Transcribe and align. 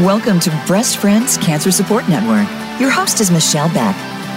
Welcome 0.00 0.40
to 0.40 0.64
Breast 0.66 0.98
Friends 0.98 1.38
Cancer 1.38 1.70
Support 1.70 2.06
Network. 2.06 2.46
Your 2.78 2.90
host 2.90 3.18
is 3.22 3.30
Michelle 3.30 3.72
Beck. 3.72 3.96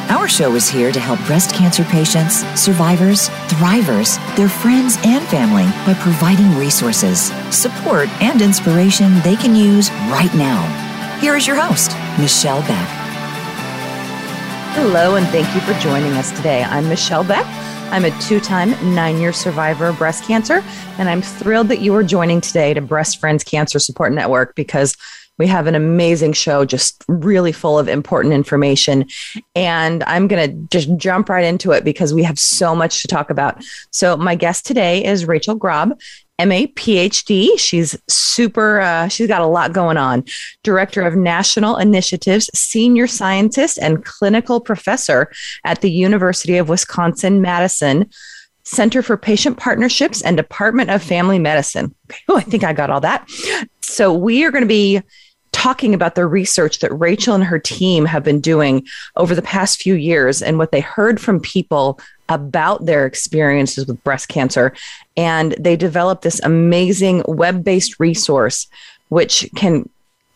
Our 0.09 0.25
show 0.25 0.55
is 0.55 0.69
here 0.69 0.89
to 0.89 1.01
help 1.01 1.19
breast 1.25 1.53
cancer 1.53 1.83
patients, 1.83 2.45
survivors, 2.57 3.27
thrivers, 3.49 4.15
their 4.37 4.47
friends, 4.47 4.97
and 5.03 5.21
family 5.27 5.65
by 5.85 5.99
providing 5.99 6.57
resources, 6.57 7.33
support, 7.53 8.07
and 8.21 8.41
inspiration 8.41 9.19
they 9.19 9.35
can 9.35 9.53
use 9.53 9.91
right 10.07 10.33
now. 10.33 10.63
Here 11.19 11.35
is 11.35 11.45
your 11.45 11.57
host, 11.57 11.91
Michelle 12.17 12.61
Beck. 12.61 12.87
Hello, 14.75 15.17
and 15.17 15.27
thank 15.27 15.53
you 15.53 15.59
for 15.59 15.77
joining 15.81 16.13
us 16.13 16.31
today. 16.31 16.63
I'm 16.63 16.87
Michelle 16.87 17.25
Beck. 17.25 17.45
I'm 17.91 18.05
a 18.05 18.17
two 18.21 18.39
time 18.39 18.69
nine 18.95 19.19
year 19.19 19.33
survivor 19.33 19.87
of 19.87 19.97
breast 19.97 20.23
cancer, 20.23 20.63
and 20.97 21.09
I'm 21.09 21.21
thrilled 21.21 21.67
that 21.67 21.81
you 21.81 21.93
are 21.95 22.03
joining 22.03 22.39
today 22.39 22.73
to 22.73 22.79
Breast 22.79 23.19
Friends 23.19 23.43
Cancer 23.43 23.77
Support 23.77 24.13
Network 24.13 24.55
because 24.55 24.95
we 25.39 25.47
have 25.47 25.65
an 25.65 25.73
amazing 25.73 26.33
show, 26.33 26.65
just 26.65 27.03
really 27.07 27.53
full 27.53 27.79
of 27.79 27.87
important 27.87 28.33
information. 28.33 29.05
And 29.55 30.03
I'm 30.03 30.27
going 30.27 30.49
to 30.49 30.67
just 30.67 30.95
jump 30.97 31.29
right 31.29 31.45
into 31.45 31.71
it 31.71 31.83
because 31.83 32.13
we 32.13 32.23
have 32.23 32.37
so 32.37 32.75
much 32.75 33.01
to 33.01 33.07
talk 33.07 33.29
about. 33.31 33.63
So, 33.91 34.15
my 34.17 34.35
guest 34.35 34.67
today 34.67 35.03
is 35.03 35.25
Rachel 35.25 35.55
Grob. 35.55 35.97
MA 36.39 36.67
PhD. 36.75 37.59
She's 37.59 37.97
super, 38.07 38.79
uh, 38.79 39.09
she's 39.09 39.27
got 39.27 39.41
a 39.41 39.47
lot 39.47 39.73
going 39.73 39.97
on. 39.97 40.23
Director 40.63 41.01
of 41.01 41.15
National 41.15 41.75
Initiatives, 41.77 42.49
Senior 42.53 43.07
Scientist, 43.07 43.77
and 43.81 44.05
Clinical 44.05 44.61
Professor 44.61 45.31
at 45.65 45.81
the 45.81 45.91
University 45.91 46.57
of 46.57 46.69
Wisconsin 46.69 47.41
Madison. 47.41 48.09
Center 48.63 49.01
for 49.01 49.17
Patient 49.17 49.57
Partnerships 49.57 50.21
and 50.21 50.37
Department 50.37 50.91
of 50.91 51.01
Family 51.01 51.39
Medicine. 51.39 51.95
Oh, 52.27 52.37
I 52.37 52.41
think 52.41 52.63
I 52.63 52.73
got 52.73 52.89
all 52.89 53.01
that. 53.01 53.27
So, 53.81 54.13
we 54.13 54.43
are 54.45 54.51
going 54.51 54.63
to 54.63 54.67
be 54.67 55.01
talking 55.59 55.93
about 55.93 56.15
the 56.15 56.25
research 56.25 56.79
that 56.79 56.97
Rachel 56.97 57.35
and 57.35 57.43
her 57.43 57.59
team 57.59 58.05
have 58.05 58.23
been 58.23 58.39
doing 58.39 58.87
over 59.17 59.35
the 59.35 59.41
past 59.41 59.81
few 59.81 59.93
years 59.93 60.41
and 60.41 60.57
what 60.57 60.71
they 60.71 60.79
heard 60.79 61.19
from 61.19 61.41
people 61.41 61.99
about 62.29 62.85
their 62.85 63.05
experiences 63.05 63.85
with 63.85 64.01
breast 64.05 64.29
cancer. 64.29 64.73
And 65.17 65.53
they 65.59 65.75
developed 65.75 66.21
this 66.21 66.39
amazing 66.43 67.23
web 67.27 67.61
based 67.61 67.99
resource, 67.99 68.67
which 69.09 69.49
can 69.57 69.89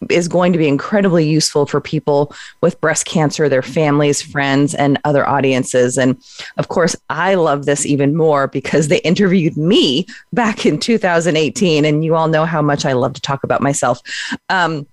is 0.10 0.28
going 0.28 0.52
to 0.52 0.60
be 0.60 0.68
incredibly 0.68 1.26
useful 1.26 1.66
for 1.66 1.80
people 1.80 2.36
with 2.60 2.82
breast 2.82 3.06
cancer, 3.06 3.48
their 3.48 3.62
families, 3.62 4.22
friends, 4.22 4.76
and 4.76 5.00
other 5.06 5.26
audiences. 5.26 5.98
And 5.98 6.22
of 6.58 6.68
course, 6.68 6.98
I 7.10 7.36
love 7.36 7.66
this 7.66 7.86
even 7.86 8.14
more 8.14 8.50
because 8.50 8.90
they 8.90 9.00
interviewed 9.00 9.56
me 9.56 10.06
back 10.34 10.66
in 10.66 10.80
2018. 10.82 11.86
And 11.86 12.04
you 12.04 12.16
all 12.16 12.28
know 12.28 12.44
how 12.44 12.62
much 12.62 12.86
I 12.86 12.92
love 12.92 13.14
to 13.14 13.22
talk 13.22 13.46
about 13.46 13.62
myself. 13.62 14.02
Um, 14.50 14.86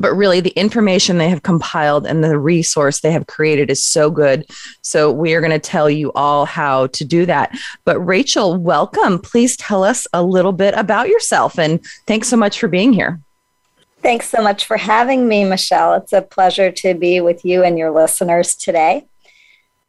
but 0.00 0.14
really 0.14 0.40
the 0.40 0.50
information 0.50 1.18
they 1.18 1.28
have 1.28 1.42
compiled 1.42 2.06
and 2.06 2.22
the 2.22 2.38
resource 2.38 3.00
they 3.00 3.12
have 3.12 3.26
created 3.26 3.70
is 3.70 3.82
so 3.82 4.10
good. 4.10 4.46
So 4.82 5.10
we 5.10 5.34
are 5.34 5.40
going 5.40 5.52
to 5.52 5.58
tell 5.58 5.88
you 5.88 6.12
all 6.12 6.46
how 6.46 6.88
to 6.88 7.04
do 7.04 7.26
that. 7.26 7.56
But 7.84 8.00
Rachel, 8.00 8.56
welcome. 8.56 9.18
Please 9.18 9.56
tell 9.56 9.84
us 9.84 10.06
a 10.12 10.22
little 10.22 10.52
bit 10.52 10.74
about 10.74 11.08
yourself 11.08 11.58
and 11.58 11.84
thanks 12.06 12.28
so 12.28 12.36
much 12.36 12.58
for 12.58 12.68
being 12.68 12.92
here. 12.92 13.20
Thanks 14.02 14.28
so 14.28 14.42
much 14.42 14.66
for 14.66 14.76
having 14.76 15.28
me, 15.28 15.44
Michelle. 15.44 15.94
It's 15.94 16.12
a 16.12 16.20
pleasure 16.20 16.70
to 16.70 16.94
be 16.94 17.22
with 17.22 17.44
you 17.44 17.62
and 17.62 17.78
your 17.78 17.90
listeners 17.90 18.54
today. 18.54 19.06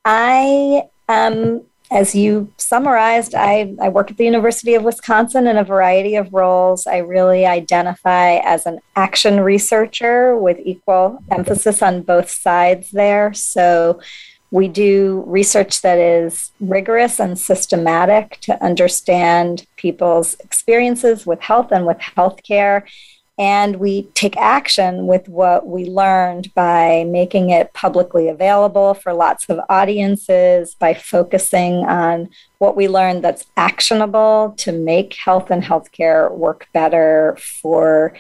I 0.06 0.84
am 1.10 1.64
as 1.92 2.16
you 2.16 2.52
summarized, 2.58 3.36
I, 3.36 3.76
I 3.82 3.90
work 3.90 4.10
at 4.10 4.18
the 4.18 4.26
University 4.26 4.74
of 4.74 4.84
Wisconsin 4.84 5.48
in 5.48 5.58
a 5.58 5.64
variety 5.64 6.16
of 6.16 6.34
roles. 6.34 6.88
I 6.88 6.98
really 6.98 7.46
identify 7.46 8.38
as 8.38 8.66
an 8.66 8.80
action 8.96 9.40
researcher 9.40 10.36
with 10.36 10.58
equal 10.64 11.20
emphasis 11.32 11.82
on 11.82 12.02
both 12.02 12.30
sides 12.30 12.92
there. 12.92 13.34
So 13.34 14.00
we 14.52 14.68
do 14.68 15.24
research 15.28 15.82
that 15.82 15.98
is 15.98 16.52
rigorous 16.60 17.20
and 17.20 17.38
systematic 17.38 18.40
to 18.42 18.64
understand 18.64 19.66
people's 19.76 20.36
experiences 20.36 21.26
with 21.26 21.42
health 21.42 21.72
and 21.72 21.86
with 21.86 21.98
healthcare 21.98 22.84
and 23.38 23.78
we 23.78 24.04
take 24.14 24.38
action 24.38 25.08
with 25.08 25.28
what 25.28 25.68
we 25.68 25.86
learned 25.86 26.54
by 26.54 27.04
making 27.08 27.50
it 27.50 27.74
publicly 27.74 28.30
available 28.30 28.94
for 28.94 29.14
lots 29.14 29.50
of 29.50 29.60
audiences, 29.68 30.74
by 30.76 30.94
focusing 30.94 31.86
on 31.86 32.30
what 32.60 32.78
we 32.78 32.88
learned 32.88 33.24
that's 33.24 33.46
actionable 33.58 34.54
to 34.58 34.72
make 34.72 35.16
health 35.16 35.52
and 35.52 35.64
healthcare 35.64 36.32
work 36.32 36.68
better 36.74 37.38
for 37.40 38.14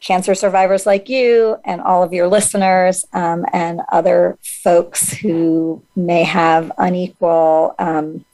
cancer 0.00 0.34
survivors 0.34 0.84
like 0.84 1.08
you 1.08 1.56
and 1.64 1.80
all 1.80 2.02
of 2.02 2.12
your 2.12 2.28
listeners 2.28 3.04
um, 3.12 3.46
and 3.52 3.80
other 3.90 4.36
folks 4.42 5.12
who 5.12 5.82
may 5.96 6.24
have 6.24 6.70
unequal 6.76 7.74
um, 7.78 8.24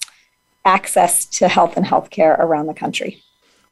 access 0.64 1.26
to 1.26 1.46
health 1.46 1.76
and 1.76 1.86
healthcare 1.86 2.38
around 2.38 2.66
the 2.66 2.74
country. 2.74 3.22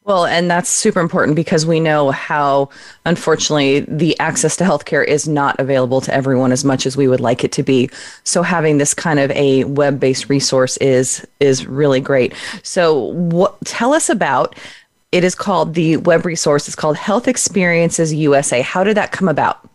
Well, 0.09 0.25
and 0.25 0.49
that's 0.49 0.71
super 0.71 0.99
important 0.99 1.35
because 1.35 1.67
we 1.67 1.79
know 1.79 2.09
how, 2.09 2.69
unfortunately, 3.05 3.81
the 3.81 4.19
access 4.19 4.55
to 4.55 4.63
healthcare 4.63 5.05
is 5.07 5.27
not 5.27 5.59
available 5.59 6.01
to 6.01 6.11
everyone 6.11 6.51
as 6.51 6.65
much 6.65 6.87
as 6.87 6.97
we 6.97 7.07
would 7.07 7.19
like 7.19 7.43
it 7.43 7.51
to 7.51 7.61
be. 7.61 7.91
So 8.23 8.41
having 8.41 8.79
this 8.79 8.95
kind 8.95 9.19
of 9.19 9.29
a 9.29 9.65
web-based 9.65 10.27
resource 10.27 10.77
is 10.77 11.27
is 11.39 11.67
really 11.67 11.99
great. 11.99 12.33
So, 12.63 12.97
what 12.97 13.63
tell 13.65 13.93
us 13.93 14.09
about? 14.09 14.55
It 15.11 15.23
is 15.23 15.35
called 15.35 15.75
the 15.75 15.97
web 15.97 16.25
resource. 16.25 16.67
It's 16.67 16.75
called 16.75 16.97
Health 16.97 17.27
Experiences 17.27 18.11
USA. 18.11 18.61
How 18.61 18.83
did 18.83 18.97
that 18.97 19.11
come 19.11 19.27
about? 19.27 19.69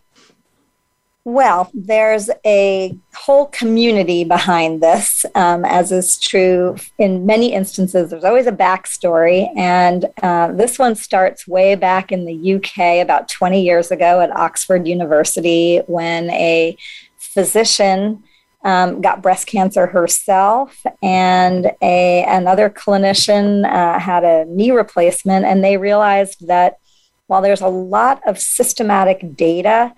Well, 1.27 1.71
there's 1.73 2.29
a 2.45 2.95
whole 3.15 3.47
community 3.47 4.23
behind 4.23 4.83
this, 4.83 5.25
um, 5.33 5.65
as 5.65 5.91
is 5.91 6.19
true 6.19 6.75
in 6.99 7.25
many 7.25 7.51
instances. 7.51 8.11
There's 8.11 8.23
always 8.23 8.45
a 8.45 8.51
backstory, 8.51 9.51
and 9.57 10.05
uh, 10.21 10.51
this 10.51 10.77
one 10.77 10.93
starts 10.93 11.47
way 11.47 11.73
back 11.73 12.11
in 12.11 12.25
the 12.25 12.53
UK 12.53 13.01
about 13.01 13.27
20 13.27 13.59
years 13.59 13.89
ago 13.89 14.21
at 14.21 14.29
Oxford 14.37 14.87
University 14.87 15.79
when 15.87 16.29
a 16.29 16.77
physician 17.17 18.23
um, 18.63 19.01
got 19.01 19.23
breast 19.23 19.47
cancer 19.47 19.87
herself, 19.87 20.85
and 21.01 21.71
a 21.81 22.23
another 22.27 22.69
clinician 22.69 23.65
uh, 23.65 23.97
had 23.97 24.23
a 24.23 24.45
knee 24.45 24.69
replacement, 24.69 25.43
and 25.45 25.63
they 25.63 25.77
realized 25.77 26.45
that 26.45 26.77
while 27.25 27.41
there's 27.41 27.61
a 27.61 27.67
lot 27.67 28.21
of 28.27 28.37
systematic 28.37 29.35
data 29.35 29.91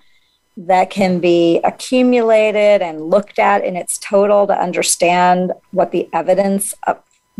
that 0.58 0.90
can 0.90 1.20
be 1.20 1.60
accumulated 1.62 2.82
and 2.82 3.08
looked 3.08 3.38
at 3.38 3.64
in 3.64 3.76
its 3.76 3.96
total 3.96 4.44
to 4.48 4.60
understand 4.60 5.52
what 5.70 5.92
the 5.92 6.08
evidence 6.12 6.74
uh, 6.88 6.94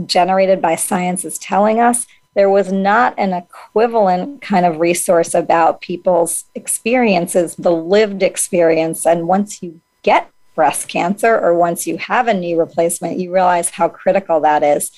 generated 0.06 0.62
by 0.62 0.76
science 0.76 1.24
is 1.24 1.36
telling 1.36 1.80
us. 1.80 2.06
There 2.34 2.48
was 2.48 2.70
not 2.70 3.14
an 3.18 3.32
equivalent 3.32 4.40
kind 4.40 4.64
of 4.64 4.78
resource 4.78 5.34
about 5.34 5.80
people's 5.80 6.44
experiences, 6.54 7.56
the 7.56 7.72
lived 7.72 8.22
experience. 8.22 9.04
And 9.04 9.26
once 9.26 9.60
you 9.64 9.80
get 10.04 10.30
breast 10.54 10.86
cancer 10.88 11.36
or 11.36 11.54
once 11.54 11.88
you 11.88 11.98
have 11.98 12.28
a 12.28 12.34
knee 12.34 12.54
replacement, 12.54 13.18
you 13.18 13.34
realize 13.34 13.70
how 13.70 13.88
critical 13.88 14.38
that 14.40 14.62
is. 14.62 14.92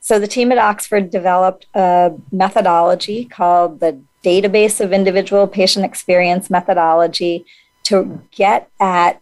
So 0.00 0.18
the 0.18 0.28
team 0.28 0.52
at 0.52 0.58
Oxford 0.58 1.08
developed 1.08 1.66
a 1.72 2.12
methodology 2.30 3.24
called 3.24 3.80
the 3.80 4.02
database 4.24 4.80
of 4.80 4.92
individual 4.92 5.46
patient 5.46 5.84
experience 5.84 6.50
methodology 6.50 7.44
to 7.84 8.22
get 8.30 8.70
at 8.80 9.20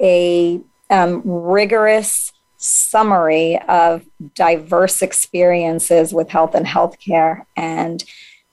a 0.00 0.60
um, 0.90 1.22
rigorous 1.24 2.32
summary 2.56 3.60
of 3.68 4.04
diverse 4.34 5.02
experiences 5.02 6.12
with 6.12 6.30
health 6.30 6.54
and 6.54 6.66
healthcare. 6.66 7.44
And 7.56 8.02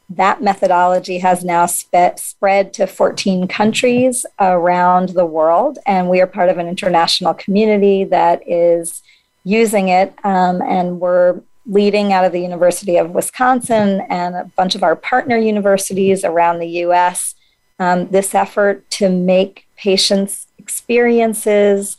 that 0.09 0.41
methodology 0.41 1.19
has 1.19 1.44
now 1.44 1.65
spread 1.65 2.73
to 2.73 2.85
14 2.85 3.47
countries 3.47 4.25
around 4.39 5.09
the 5.09 5.25
world. 5.25 5.79
And 5.85 6.09
we 6.09 6.19
are 6.19 6.27
part 6.27 6.50
of 6.50 6.57
an 6.57 6.67
international 6.67 7.33
community 7.33 8.03
that 8.06 8.41
is 8.45 9.01
using 9.44 9.88
it. 9.88 10.13
Um, 10.23 10.61
and 10.61 11.00
we're 11.00 11.41
leading 11.65 12.11
out 12.11 12.25
of 12.25 12.31
the 12.31 12.41
University 12.41 12.97
of 12.97 13.11
Wisconsin 13.11 14.01
and 14.09 14.35
a 14.35 14.51
bunch 14.55 14.75
of 14.75 14.83
our 14.83 14.95
partner 14.95 15.37
universities 15.37 16.23
around 16.23 16.59
the 16.59 16.67
US 16.85 17.35
um, 17.81 18.09
this 18.09 18.35
effort 18.35 18.87
to 18.91 19.09
make 19.09 19.65
patients' 19.75 20.45
experiences, 20.59 21.97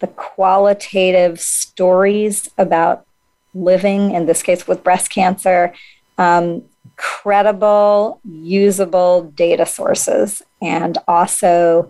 the 0.00 0.08
qualitative 0.08 1.40
stories 1.40 2.50
about 2.58 3.06
living, 3.54 4.10
in 4.10 4.26
this 4.26 4.42
case 4.42 4.66
with 4.66 4.82
breast 4.82 5.08
cancer, 5.08 5.72
um, 6.18 6.64
credible, 6.96 8.20
usable 8.24 9.22
data 9.22 9.64
sources, 9.64 10.42
and 10.60 10.98
also 11.06 11.88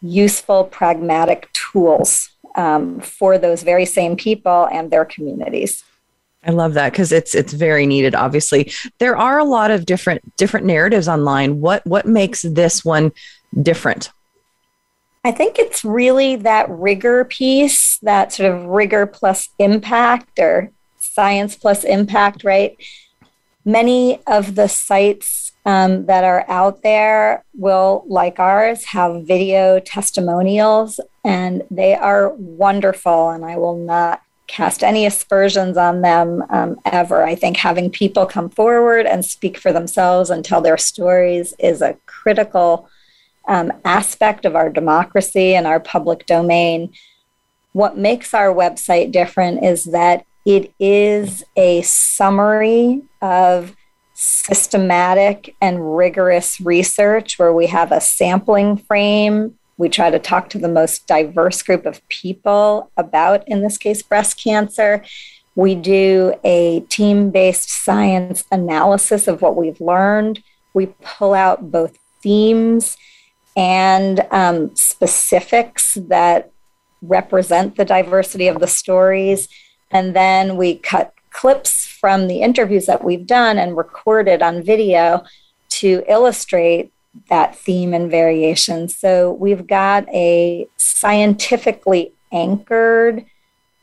useful, 0.00 0.62
pragmatic 0.62 1.52
tools 1.52 2.30
um, 2.54 3.00
for 3.00 3.36
those 3.36 3.64
very 3.64 3.84
same 3.84 4.14
people 4.14 4.68
and 4.70 4.92
their 4.92 5.04
communities. 5.04 5.82
I 6.42 6.52
love 6.52 6.74
that 6.74 6.92
because 6.92 7.12
it's 7.12 7.34
it's 7.34 7.52
very 7.52 7.84
needed. 7.86 8.14
Obviously, 8.14 8.72
there 8.98 9.16
are 9.16 9.38
a 9.38 9.44
lot 9.44 9.70
of 9.70 9.84
different 9.84 10.36
different 10.36 10.66
narratives 10.66 11.08
online. 11.08 11.60
What 11.60 11.86
what 11.86 12.06
makes 12.06 12.42
this 12.42 12.84
one 12.84 13.12
different? 13.60 14.10
I 15.22 15.32
think 15.32 15.58
it's 15.58 15.84
really 15.84 16.36
that 16.36 16.70
rigor 16.70 17.26
piece, 17.26 17.98
that 17.98 18.32
sort 18.32 18.54
of 18.54 18.64
rigor 18.64 19.04
plus 19.04 19.50
impact 19.58 20.38
or 20.38 20.70
science 20.98 21.56
plus 21.56 21.84
impact, 21.84 22.42
right? 22.42 22.74
Many 23.66 24.22
of 24.26 24.54
the 24.54 24.66
sites 24.66 25.52
um, 25.66 26.06
that 26.06 26.24
are 26.24 26.46
out 26.48 26.82
there 26.82 27.44
will, 27.54 28.04
like 28.08 28.38
ours, 28.38 28.84
have 28.86 29.26
video 29.26 29.78
testimonials, 29.78 31.00
and 31.22 31.64
they 31.70 31.94
are 31.94 32.30
wonderful. 32.30 33.28
And 33.28 33.44
I 33.44 33.58
will 33.58 33.76
not 33.76 34.22
cast 34.50 34.82
any 34.82 35.06
aspersions 35.06 35.76
on 35.76 36.02
them 36.02 36.42
um, 36.50 36.80
ever. 36.84 37.22
I 37.22 37.36
think 37.36 37.56
having 37.56 37.88
people 37.88 38.26
come 38.26 38.50
forward 38.50 39.06
and 39.06 39.24
speak 39.24 39.56
for 39.56 39.72
themselves 39.72 40.28
and 40.28 40.44
tell 40.44 40.60
their 40.60 40.76
stories 40.76 41.54
is 41.60 41.80
a 41.80 41.96
critical 42.06 42.88
um, 43.46 43.72
aspect 43.84 44.44
of 44.44 44.56
our 44.56 44.68
democracy 44.68 45.54
and 45.54 45.68
our 45.68 45.78
public 45.78 46.26
domain. 46.26 46.92
What 47.72 47.96
makes 47.96 48.34
our 48.34 48.52
website 48.52 49.12
different 49.12 49.62
is 49.64 49.84
that 49.84 50.26
it 50.44 50.74
is 50.80 51.44
a 51.56 51.82
summary 51.82 53.02
of 53.22 53.76
systematic 54.14 55.54
and 55.60 55.96
rigorous 55.96 56.60
research 56.60 57.38
where 57.38 57.52
we 57.52 57.68
have 57.68 57.92
a 57.92 58.00
sampling 58.00 58.76
frame. 58.76 59.56
We 59.80 59.88
try 59.88 60.10
to 60.10 60.18
talk 60.18 60.50
to 60.50 60.58
the 60.58 60.68
most 60.68 61.06
diverse 61.06 61.62
group 61.62 61.86
of 61.86 62.06
people 62.08 62.92
about, 62.98 63.48
in 63.48 63.62
this 63.62 63.78
case, 63.78 64.02
breast 64.02 64.38
cancer. 64.38 65.02
We 65.54 65.74
do 65.74 66.34
a 66.44 66.80
team 66.90 67.30
based 67.30 67.70
science 67.70 68.44
analysis 68.52 69.26
of 69.26 69.40
what 69.40 69.56
we've 69.56 69.80
learned. 69.80 70.42
We 70.74 70.92
pull 71.02 71.32
out 71.32 71.70
both 71.70 71.98
themes 72.22 72.98
and 73.56 74.20
um, 74.30 74.76
specifics 74.76 75.94
that 75.94 76.50
represent 77.00 77.76
the 77.76 77.86
diversity 77.86 78.48
of 78.48 78.60
the 78.60 78.66
stories. 78.66 79.48
And 79.90 80.14
then 80.14 80.58
we 80.58 80.74
cut 80.74 81.14
clips 81.30 81.86
from 81.86 82.28
the 82.28 82.42
interviews 82.42 82.84
that 82.84 83.02
we've 83.02 83.26
done 83.26 83.56
and 83.56 83.78
recorded 83.78 84.42
on 84.42 84.62
video 84.62 85.24
to 85.70 86.04
illustrate 86.06 86.92
that 87.28 87.56
theme 87.56 87.92
and 87.92 88.10
variation. 88.10 88.88
So 88.88 89.32
we've 89.32 89.66
got 89.66 90.08
a 90.08 90.68
scientifically 90.76 92.12
anchored 92.32 93.24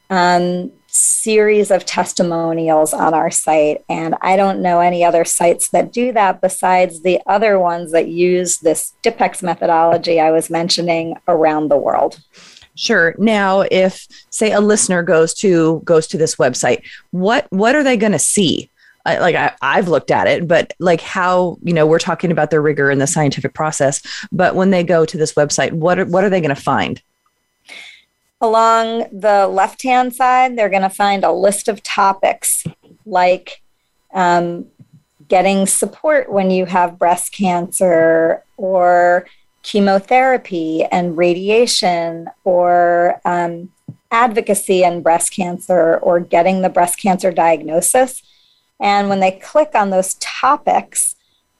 um, 0.09 0.71
series 0.87 1.69
of 1.69 1.85
testimonials 1.85 2.93
on 2.93 3.13
our 3.13 3.29
site. 3.29 3.83
And 3.89 4.15
I 4.21 4.35
don't 4.35 4.61
know 4.61 4.79
any 4.79 5.03
other 5.03 5.25
sites 5.25 5.69
that 5.69 5.91
do 5.91 6.11
that 6.13 6.41
besides 6.41 7.01
the 7.01 7.21
other 7.27 7.59
ones 7.59 7.91
that 7.91 8.07
use 8.07 8.57
this 8.59 8.93
DIPEX 9.03 9.43
methodology 9.43 10.19
I 10.19 10.31
was 10.31 10.49
mentioning 10.49 11.15
around 11.27 11.67
the 11.67 11.77
world. 11.77 12.19
Sure. 12.75 13.15
Now, 13.17 13.61
if 13.71 14.07
say 14.29 14.51
a 14.51 14.61
listener 14.61 15.01
goes 15.01 15.33
to 15.35 15.81
goes 15.83 16.05
to 16.07 16.17
this 16.17 16.35
website, 16.35 16.83
what 17.09 17.47
what 17.49 17.75
are 17.75 17.83
they 17.83 17.97
going 17.97 18.11
to 18.11 18.19
see? 18.19 18.69
Like 19.15 19.35
I, 19.35 19.53
I've 19.61 19.87
looked 19.87 20.11
at 20.11 20.27
it, 20.27 20.47
but 20.47 20.73
like 20.79 21.01
how 21.01 21.57
you 21.63 21.73
know 21.73 21.85
we're 21.85 21.99
talking 21.99 22.31
about 22.31 22.51
the 22.51 22.59
rigor 22.59 22.89
and 22.89 22.99
the 22.99 23.07
scientific 23.07 23.53
process. 23.53 24.01
But 24.31 24.55
when 24.55 24.71
they 24.71 24.83
go 24.83 25.05
to 25.05 25.17
this 25.17 25.33
website, 25.33 25.71
what 25.71 25.99
are, 25.99 26.05
what 26.05 26.23
are 26.23 26.29
they 26.29 26.41
going 26.41 26.55
to 26.55 26.61
find? 26.61 27.01
Along 28.39 29.05
the 29.11 29.47
left 29.47 29.81
hand 29.81 30.15
side, 30.15 30.57
they're 30.57 30.69
going 30.69 30.83
to 30.83 30.89
find 30.89 31.23
a 31.23 31.31
list 31.31 31.67
of 31.67 31.81
topics 31.81 32.63
like 33.05 33.61
um, 34.13 34.67
getting 35.27 35.65
support 35.65 36.31
when 36.31 36.51
you 36.51 36.65
have 36.65 36.99
breast 36.99 37.33
cancer 37.33 38.43
or 38.57 39.27
chemotherapy 39.63 40.83
and 40.85 41.17
radiation 41.17 42.29
or 42.43 43.19
um, 43.25 43.69
advocacy 44.11 44.83
and 44.83 45.03
breast 45.03 45.33
cancer 45.33 45.97
or 45.97 46.19
getting 46.19 46.61
the 46.61 46.69
breast 46.69 46.99
cancer 46.99 47.31
diagnosis. 47.31 48.23
And 48.79 49.09
when 49.09 49.19
they 49.19 49.31
click 49.31 49.71
on 49.73 49.89
those 49.89 50.15
topics, 50.15 51.15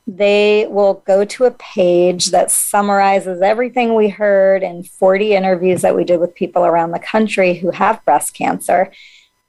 they 0.06 0.68
will 0.70 0.96
go 1.06 1.26
to 1.26 1.46
a 1.46 1.52
page 1.52 2.28
that 2.28 2.52
summarizes 2.52 3.42
everything 3.42 3.94
we 3.94 4.08
heard 4.08 4.64
in 4.64 4.84
40 4.84 5.34
interviews 5.34 5.82
that 5.82 5.96
we 5.96 6.04
did 6.04 6.20
with 6.20 6.36
people 6.36 6.66
around 6.66 6.92
the 6.92 7.00
country 7.00 7.56
who 7.56 7.72
have 7.72 8.06
breast 8.06 8.34
cancer. 8.34 8.92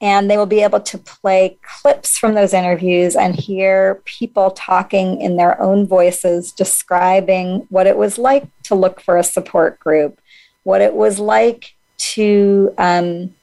And 0.01 0.31
they 0.31 0.37
will 0.37 0.47
be 0.47 0.63
able 0.63 0.81
to 0.81 0.99
play 0.99 1.59
clips 1.63 2.19
from 2.19 2.35
those 2.35 2.55
interviews 2.55 3.17
and 3.17 3.35
hear 3.35 3.97
people 4.05 4.53
talking 4.53 5.21
in 5.21 5.37
their 5.37 5.61
own 5.61 5.87
voices 5.87 6.53
describing 6.53 7.67
what 7.69 7.87
it 7.87 7.97
was 7.97 8.17
like 8.17 8.47
to 8.65 8.75
look 8.75 9.01
for 9.01 9.17
a 9.17 9.25
support 9.25 9.79
group 9.81 10.21
what 10.69 10.83
it 10.83 10.95
was 10.95 11.19
like 11.19 11.75
to 11.97 12.75
um, 12.77 13.35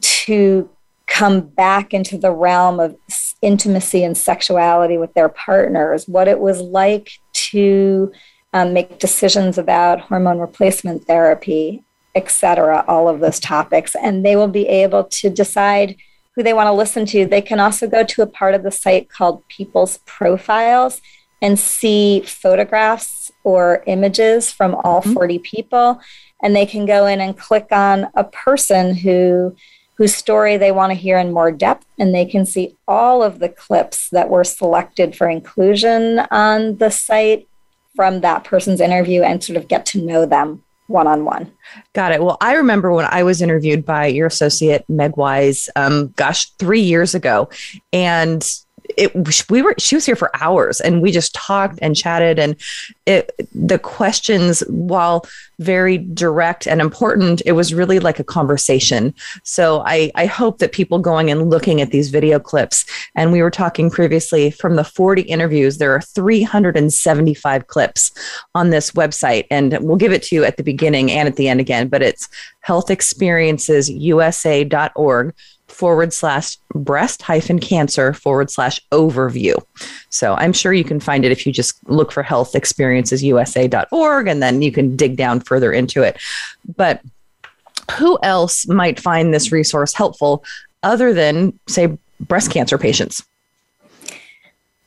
to 0.00 0.70
come 1.14 1.40
back 1.40 1.94
into 1.94 2.18
the 2.18 2.32
realm 2.32 2.80
of 2.80 2.96
intimacy 3.42 4.02
and 4.02 4.16
sexuality 4.16 4.98
with 4.98 5.12
their 5.14 5.28
partners 5.28 6.08
what 6.08 6.26
it 6.26 6.40
was 6.40 6.60
like 6.60 7.20
to 7.32 8.10
um, 8.52 8.72
make 8.72 8.98
decisions 8.98 9.58
about 9.58 10.00
hormone 10.00 10.38
replacement 10.38 11.04
therapy 11.06 11.84
etc., 12.14 12.84
all 12.86 13.08
of 13.08 13.20
those 13.20 13.40
topics. 13.40 13.94
And 14.00 14.24
they 14.24 14.36
will 14.36 14.48
be 14.48 14.66
able 14.68 15.04
to 15.04 15.30
decide 15.30 15.96
who 16.34 16.42
they 16.42 16.52
want 16.52 16.66
to 16.68 16.72
listen 16.72 17.06
to. 17.06 17.26
They 17.26 17.42
can 17.42 17.60
also 17.60 17.88
go 17.88 18.04
to 18.04 18.22
a 18.22 18.26
part 18.26 18.54
of 18.54 18.62
the 18.62 18.70
site 18.70 19.08
called 19.08 19.46
People's 19.48 19.98
Profiles 20.04 21.00
and 21.42 21.58
see 21.58 22.20
photographs 22.20 23.30
or 23.44 23.82
images 23.86 24.50
from 24.50 24.74
all 24.76 25.02
mm-hmm. 25.02 25.12
40 25.12 25.38
people. 25.40 26.00
And 26.42 26.54
they 26.54 26.66
can 26.66 26.86
go 26.86 27.06
in 27.06 27.20
and 27.20 27.36
click 27.36 27.68
on 27.70 28.08
a 28.14 28.24
person 28.24 28.94
who 28.94 29.56
whose 29.96 30.14
story 30.14 30.56
they 30.56 30.72
want 30.72 30.90
to 30.90 30.94
hear 30.94 31.18
in 31.18 31.32
more 31.32 31.52
depth 31.52 31.86
and 31.98 32.14
they 32.14 32.24
can 32.24 32.44
see 32.44 32.76
all 32.88 33.22
of 33.22 33.38
the 33.38 33.48
clips 33.48 34.10
that 34.10 34.28
were 34.28 34.44
selected 34.44 35.16
for 35.16 35.28
inclusion 35.28 36.20
on 36.30 36.76
the 36.78 36.90
site 36.90 37.48
from 37.94 38.20
that 38.20 38.44
person's 38.44 38.80
interview 38.80 39.22
and 39.22 39.42
sort 39.42 39.56
of 39.56 39.68
get 39.68 39.86
to 39.86 40.04
know 40.04 40.26
them 40.26 40.62
one 40.86 41.06
on 41.06 41.24
one. 41.24 41.50
Got 41.94 42.12
it. 42.12 42.22
Well, 42.22 42.36
I 42.40 42.54
remember 42.54 42.92
when 42.92 43.06
I 43.06 43.22
was 43.22 43.40
interviewed 43.40 43.84
by 43.84 44.06
your 44.06 44.26
associate 44.26 44.84
Meg 44.88 45.16
Wise, 45.16 45.68
um, 45.76 46.08
gosh, 46.16 46.50
three 46.58 46.80
years 46.80 47.14
ago, 47.14 47.48
and 47.92 48.46
it 48.96 49.50
we 49.50 49.62
were 49.62 49.74
she 49.78 49.94
was 49.94 50.04
here 50.04 50.16
for 50.16 50.30
hours 50.40 50.80
and 50.80 51.00
we 51.00 51.10
just 51.10 51.34
talked 51.34 51.78
and 51.80 51.96
chatted 51.96 52.38
and 52.38 52.56
it 53.06 53.32
the 53.54 53.78
questions 53.78 54.60
while 54.68 55.26
very 55.58 55.98
direct 55.98 56.66
and 56.66 56.80
important 56.80 57.40
it 57.46 57.52
was 57.52 57.72
really 57.72 57.98
like 57.98 58.18
a 58.18 58.24
conversation. 58.24 59.14
So 59.42 59.82
i 59.86 60.10
i 60.14 60.26
hope 60.26 60.58
that 60.58 60.72
people 60.72 60.98
going 60.98 61.30
and 61.30 61.50
looking 61.50 61.80
at 61.80 61.90
these 61.90 62.10
video 62.10 62.38
clips 62.38 62.84
and 63.14 63.32
we 63.32 63.42
were 63.42 63.50
talking 63.50 63.90
previously 63.90 64.50
from 64.50 64.76
the 64.76 64.84
40 64.84 65.22
interviews 65.22 65.78
there 65.78 65.94
are 65.94 66.00
375 66.00 67.66
clips 67.66 68.12
on 68.54 68.70
this 68.70 68.92
website 68.92 69.46
and 69.50 69.76
we'll 69.80 69.96
give 69.96 70.12
it 70.12 70.22
to 70.24 70.34
you 70.34 70.44
at 70.44 70.56
the 70.56 70.62
beginning 70.62 71.10
and 71.10 71.26
at 71.26 71.36
the 71.36 71.48
end 71.48 71.60
again 71.60 71.88
but 71.88 72.02
it's 72.02 72.28
healthexperiencesUSA.org 72.66 75.34
forward 75.74 76.12
slash 76.12 76.56
breast 76.72 77.20
hyphen 77.20 77.58
cancer 77.58 78.14
forward 78.14 78.48
slash 78.50 78.80
overview. 78.92 79.60
So 80.08 80.34
I'm 80.34 80.52
sure 80.52 80.72
you 80.72 80.84
can 80.84 81.00
find 81.00 81.24
it 81.24 81.32
if 81.32 81.46
you 81.46 81.52
just 81.52 81.76
look 81.88 82.12
for 82.12 82.22
healthexperiencesUSA.org 82.22 84.28
and 84.28 84.42
then 84.42 84.62
you 84.62 84.70
can 84.70 84.94
dig 84.96 85.16
down 85.16 85.40
further 85.40 85.72
into 85.72 86.02
it. 86.02 86.16
But 86.76 87.02
who 87.98 88.18
else 88.22 88.68
might 88.68 89.00
find 89.00 89.34
this 89.34 89.50
resource 89.50 89.92
helpful 89.92 90.44
other 90.82 91.12
than, 91.12 91.58
say, 91.66 91.98
breast 92.20 92.50
cancer 92.50 92.78
patients? 92.78 93.24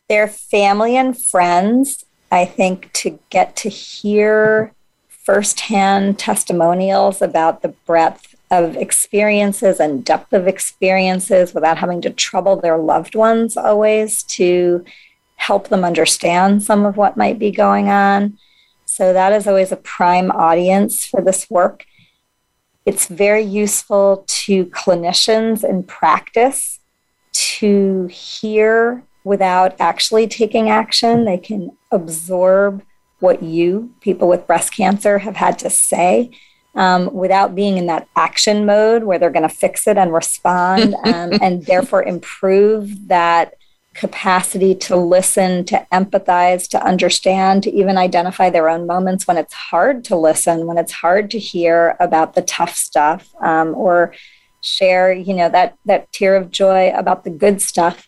Their 0.08 0.30
family 0.30 0.96
and 0.96 1.22
friends, 1.22 2.06
I 2.32 2.46
think, 2.46 2.94
to 2.94 3.20
get 3.30 3.58
to 3.58 3.70
hear 3.70 4.72
firsthand 5.10 6.18
testimonials 6.18 7.22
about 7.22 7.62
the 7.62 7.68
breadth 7.68 8.27
of 8.50 8.78
experiences 8.78 9.80
and 9.80 10.06
depth 10.06 10.32
of 10.32 10.48
experiences 10.48 11.54
without 11.54 11.78
having 11.78 12.02
to 12.02 12.10
trouble 12.10 12.56
their 12.56 12.78
loved 12.78 13.16
ones 13.16 13.58
always 13.58 14.24
to 14.24 14.86
help 15.36 15.68
them 15.68 15.84
understand 15.84 16.64
some 16.64 16.86
of 16.86 16.98
what 16.98 17.18
might 17.18 17.38
be 17.38 17.52
going 17.52 17.90
on. 17.90 18.38
So, 18.86 19.14
that 19.14 19.34
is 19.34 19.48
always 19.48 19.72
a 19.72 19.78
prime 19.78 20.32
audience 20.32 21.06
for 21.06 21.22
this 21.22 21.50
work. 21.50 21.86
It's 22.86 23.08
very 23.08 23.44
useful 23.44 24.24
to 24.28 24.66
clinicians 24.68 25.64
in 25.64 25.84
practice 25.84 26.80
to 27.34 28.08
hear 28.08 29.04
without 29.26 29.76
actually 29.80 30.26
taking 30.26 30.70
action. 30.70 31.26
They 31.26 31.38
can 31.38 31.76
absorb 31.92 32.82
what 33.20 33.44
you, 33.44 33.94
people 34.00 34.30
with 34.30 34.48
breast 34.48 34.74
cancer, 34.74 35.20
have 35.20 35.36
had 35.36 35.60
to 35.60 35.70
say 35.70 36.32
um, 36.78 37.12
without 37.14 37.56
being 37.56 37.78
in 37.78 37.88
that 37.88 38.08
action 38.16 38.66
mode 38.66 39.04
where 39.04 39.20
they're 39.20 39.32
going 39.32 39.48
to 39.48 39.50
fix 39.50 39.88
it 39.88 39.98
and 39.98 40.14
respond 40.14 40.96
um, 41.04 41.32
and 41.42 41.66
therefore 41.66 42.04
improve 42.04 43.08
that 43.08 43.56
capacity 43.96 44.76
to 44.76 44.96
listen, 44.96 45.66
to 45.66 45.86
empathize, 45.92 46.70
to 46.70 46.86
understand, 46.86 47.64
to 47.64 47.72
even 47.72 47.98
identify 47.98 48.50
their 48.50 48.70
own 48.70 48.86
moments 48.86 49.28
when 49.28 49.38
it's 49.38 49.54
hard 49.54 50.04
to 50.04 50.16
listen, 50.16 50.68
when 50.68 50.78
it's 50.78 50.92
hard 50.92 51.32
to 51.32 51.40
hear 51.40 51.98
about 52.00 52.36
the 52.36 52.44
tough 52.44 52.76
stuff, 52.76 53.34
um, 53.42 53.74
or 53.74 54.14
share, 54.62 55.12
you 55.12 55.34
know, 55.34 55.50
that 55.50 55.76
that 55.86 56.12
tear 56.12 56.36
of 56.36 56.52
joy 56.52 56.92
about 56.92 57.24
the 57.24 57.32
good 57.32 57.60
stuff. 57.60 58.08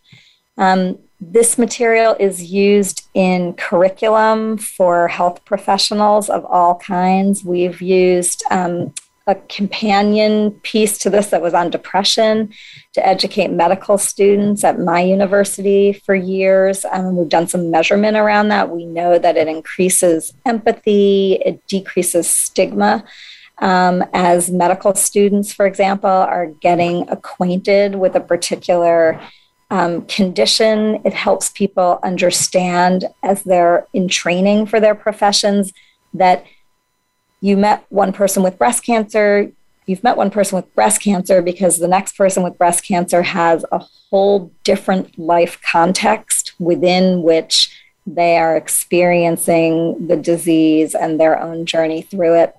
Um, 0.58 1.00
this 1.20 1.58
material 1.58 2.16
is 2.20 2.52
used 2.52 3.10
in 3.14 3.54
curriculum 3.54 4.58
for 4.58 5.10
health 5.10 5.44
professionals 5.44 6.30
of 6.30 6.46
all 6.46 6.76
kinds. 6.76 7.44
We've 7.44 7.82
used 7.82 8.44
um, 8.50 8.94
a 9.28 9.36
companion 9.36 10.52
piece 10.64 10.98
to 11.00 11.10
this 11.10 11.28
that 11.28 11.42
was 11.42 11.54
on 11.54 11.70
depression 11.70 12.52
to 12.94 13.06
educate 13.06 13.50
medical 13.50 13.98
students 13.98 14.64
at 14.64 14.80
my 14.80 15.02
university 15.02 15.92
for 15.94 16.16
years. 16.16 16.86
Um, 16.86 17.18
we've 17.18 17.30
done 17.30 17.48
some 17.48 17.70
measurement 17.70 18.16
around 18.16 18.48
that. 18.48 18.70
We 18.70 18.86
know 18.86 19.20
that 19.20 19.38
it 19.38 19.48
increases 19.48 20.34
empathy, 20.46 21.34
it 21.46 21.66
decreases 21.68 22.30
stigma. 22.30 23.04
Um, 23.62 24.06
as 24.14 24.50
medical 24.50 24.96
students, 24.96 25.52
for 25.52 25.66
example, 25.66 26.10
are 26.10 26.48
getting 26.48 27.10
acquainted 27.10 27.96
with 27.96 28.16
a 28.16 28.22
particular 28.22 29.20
um, 29.70 30.06
condition, 30.06 31.02
it 31.06 31.14
helps 31.14 31.50
people 31.50 32.00
understand 32.04 33.06
as 33.24 33.44
they're 33.44 33.88
in 33.94 34.08
training 34.08 34.66
for 34.66 34.80
their 34.80 34.96
professions 34.96 35.72
that 36.14 36.46
you 37.42 37.56
met 37.56 37.86
one 37.90 38.12
person 38.12 38.44
with 38.44 38.58
breast 38.58 38.84
cancer, 38.84 39.52
you've 39.86 40.04
met 40.04 40.18
one 40.18 40.30
person 40.30 40.56
with 40.56 40.74
breast 40.76 41.02
cancer 41.02 41.42
because 41.42 41.78
the 41.78 41.88
next 41.88 42.18
person 42.18 42.44
with 42.44 42.58
breast 42.58 42.86
cancer 42.86 43.22
has 43.22 43.64
a 43.72 43.80
whole 43.80 44.52
different 44.64 45.18
life 45.18 45.60
context 45.62 46.54
within 46.60 47.22
which 47.22 47.76
they 48.06 48.38
are 48.38 48.58
experiencing 48.58 50.08
the 50.08 50.18
disease 50.18 50.96
and 50.96 51.20
their 51.20 51.40
own 51.40 51.66
journey 51.66 52.02
through 52.02 52.36
it. 52.36 52.56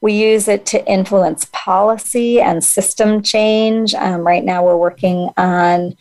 We 0.00 0.12
use 0.12 0.46
it 0.46 0.64
to 0.66 0.86
influence 0.86 1.48
policy 1.52 2.40
and 2.40 2.62
system 2.62 3.22
change. 3.22 3.94
Um, 3.94 4.20
right 4.20 4.44
now, 4.44 4.64
we're 4.64 4.76
working 4.76 5.30
on 5.36 5.96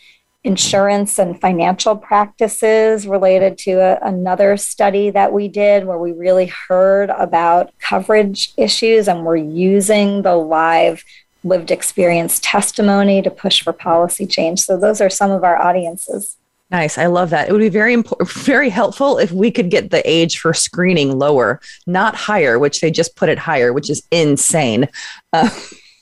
insurance 0.48 1.20
and 1.20 1.40
financial 1.42 1.94
practices 1.94 3.06
related 3.06 3.58
to 3.58 3.74
a, 3.74 4.00
another 4.02 4.56
study 4.56 5.10
that 5.10 5.34
we 5.34 5.50
did 5.50 5.86
where 5.86 5.98
we 5.98 6.14
really 6.14 6.46
heard 6.70 7.10
about 7.10 7.78
coverage 7.80 8.54
issues 8.56 9.10
and 9.10 9.26
we're 9.26 9.36
using 9.36 10.22
the 10.22 10.36
live 10.36 11.04
lived 11.44 11.70
experience 11.70 12.40
testimony 12.40 13.22
to 13.22 13.30
push 13.30 13.62
for 13.62 13.74
policy 13.74 14.26
change. 14.26 14.62
So 14.62 14.78
those 14.78 15.02
are 15.02 15.10
some 15.10 15.32
of 15.32 15.44
our 15.44 15.62
audiences. 15.62 16.38
Nice. 16.72 16.98
I 16.98 17.08
love 17.08 17.30
that. 17.32 17.50
It 17.50 17.52
would 17.52 17.60
be 17.60 17.70
very 17.70 17.94
important, 17.94 18.30
very 18.30 18.70
helpful 18.70 19.18
if 19.18 19.32
we 19.32 19.52
could 19.52 19.70
get 19.70 19.92
the 19.92 20.10
age 20.10 20.40
for 20.40 20.54
screening 20.54 21.20
lower, 21.20 21.60
not 21.86 22.16
higher, 22.16 22.58
which 22.58 22.80
they 22.80 22.90
just 22.90 23.18
put 23.18 23.28
it 23.28 23.38
higher, 23.38 23.74
which 23.74 23.90
is 23.90 24.02
insane. 24.12 24.88
Uh, 25.34 25.50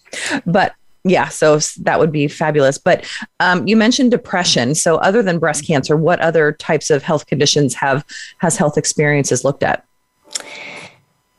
but 0.46 0.76
yeah, 1.08 1.28
so 1.28 1.60
that 1.84 2.00
would 2.00 2.12
be 2.12 2.28
fabulous. 2.28 2.80
But 2.80 3.06
um, 3.40 3.68
you 3.68 3.78
mentioned 3.78 4.10
depression. 4.10 4.74
So, 4.74 4.96
other 4.98 5.22
than 5.22 5.38
breast 5.38 5.66
cancer, 5.66 5.96
what 5.96 6.20
other 6.20 6.54
types 6.54 6.90
of 6.90 7.04
health 7.04 7.28
conditions 7.28 7.76
have 7.76 8.04
has 8.40 8.58
health 8.58 8.76
experiences 8.76 9.46
looked 9.46 9.62
at? 9.62 9.86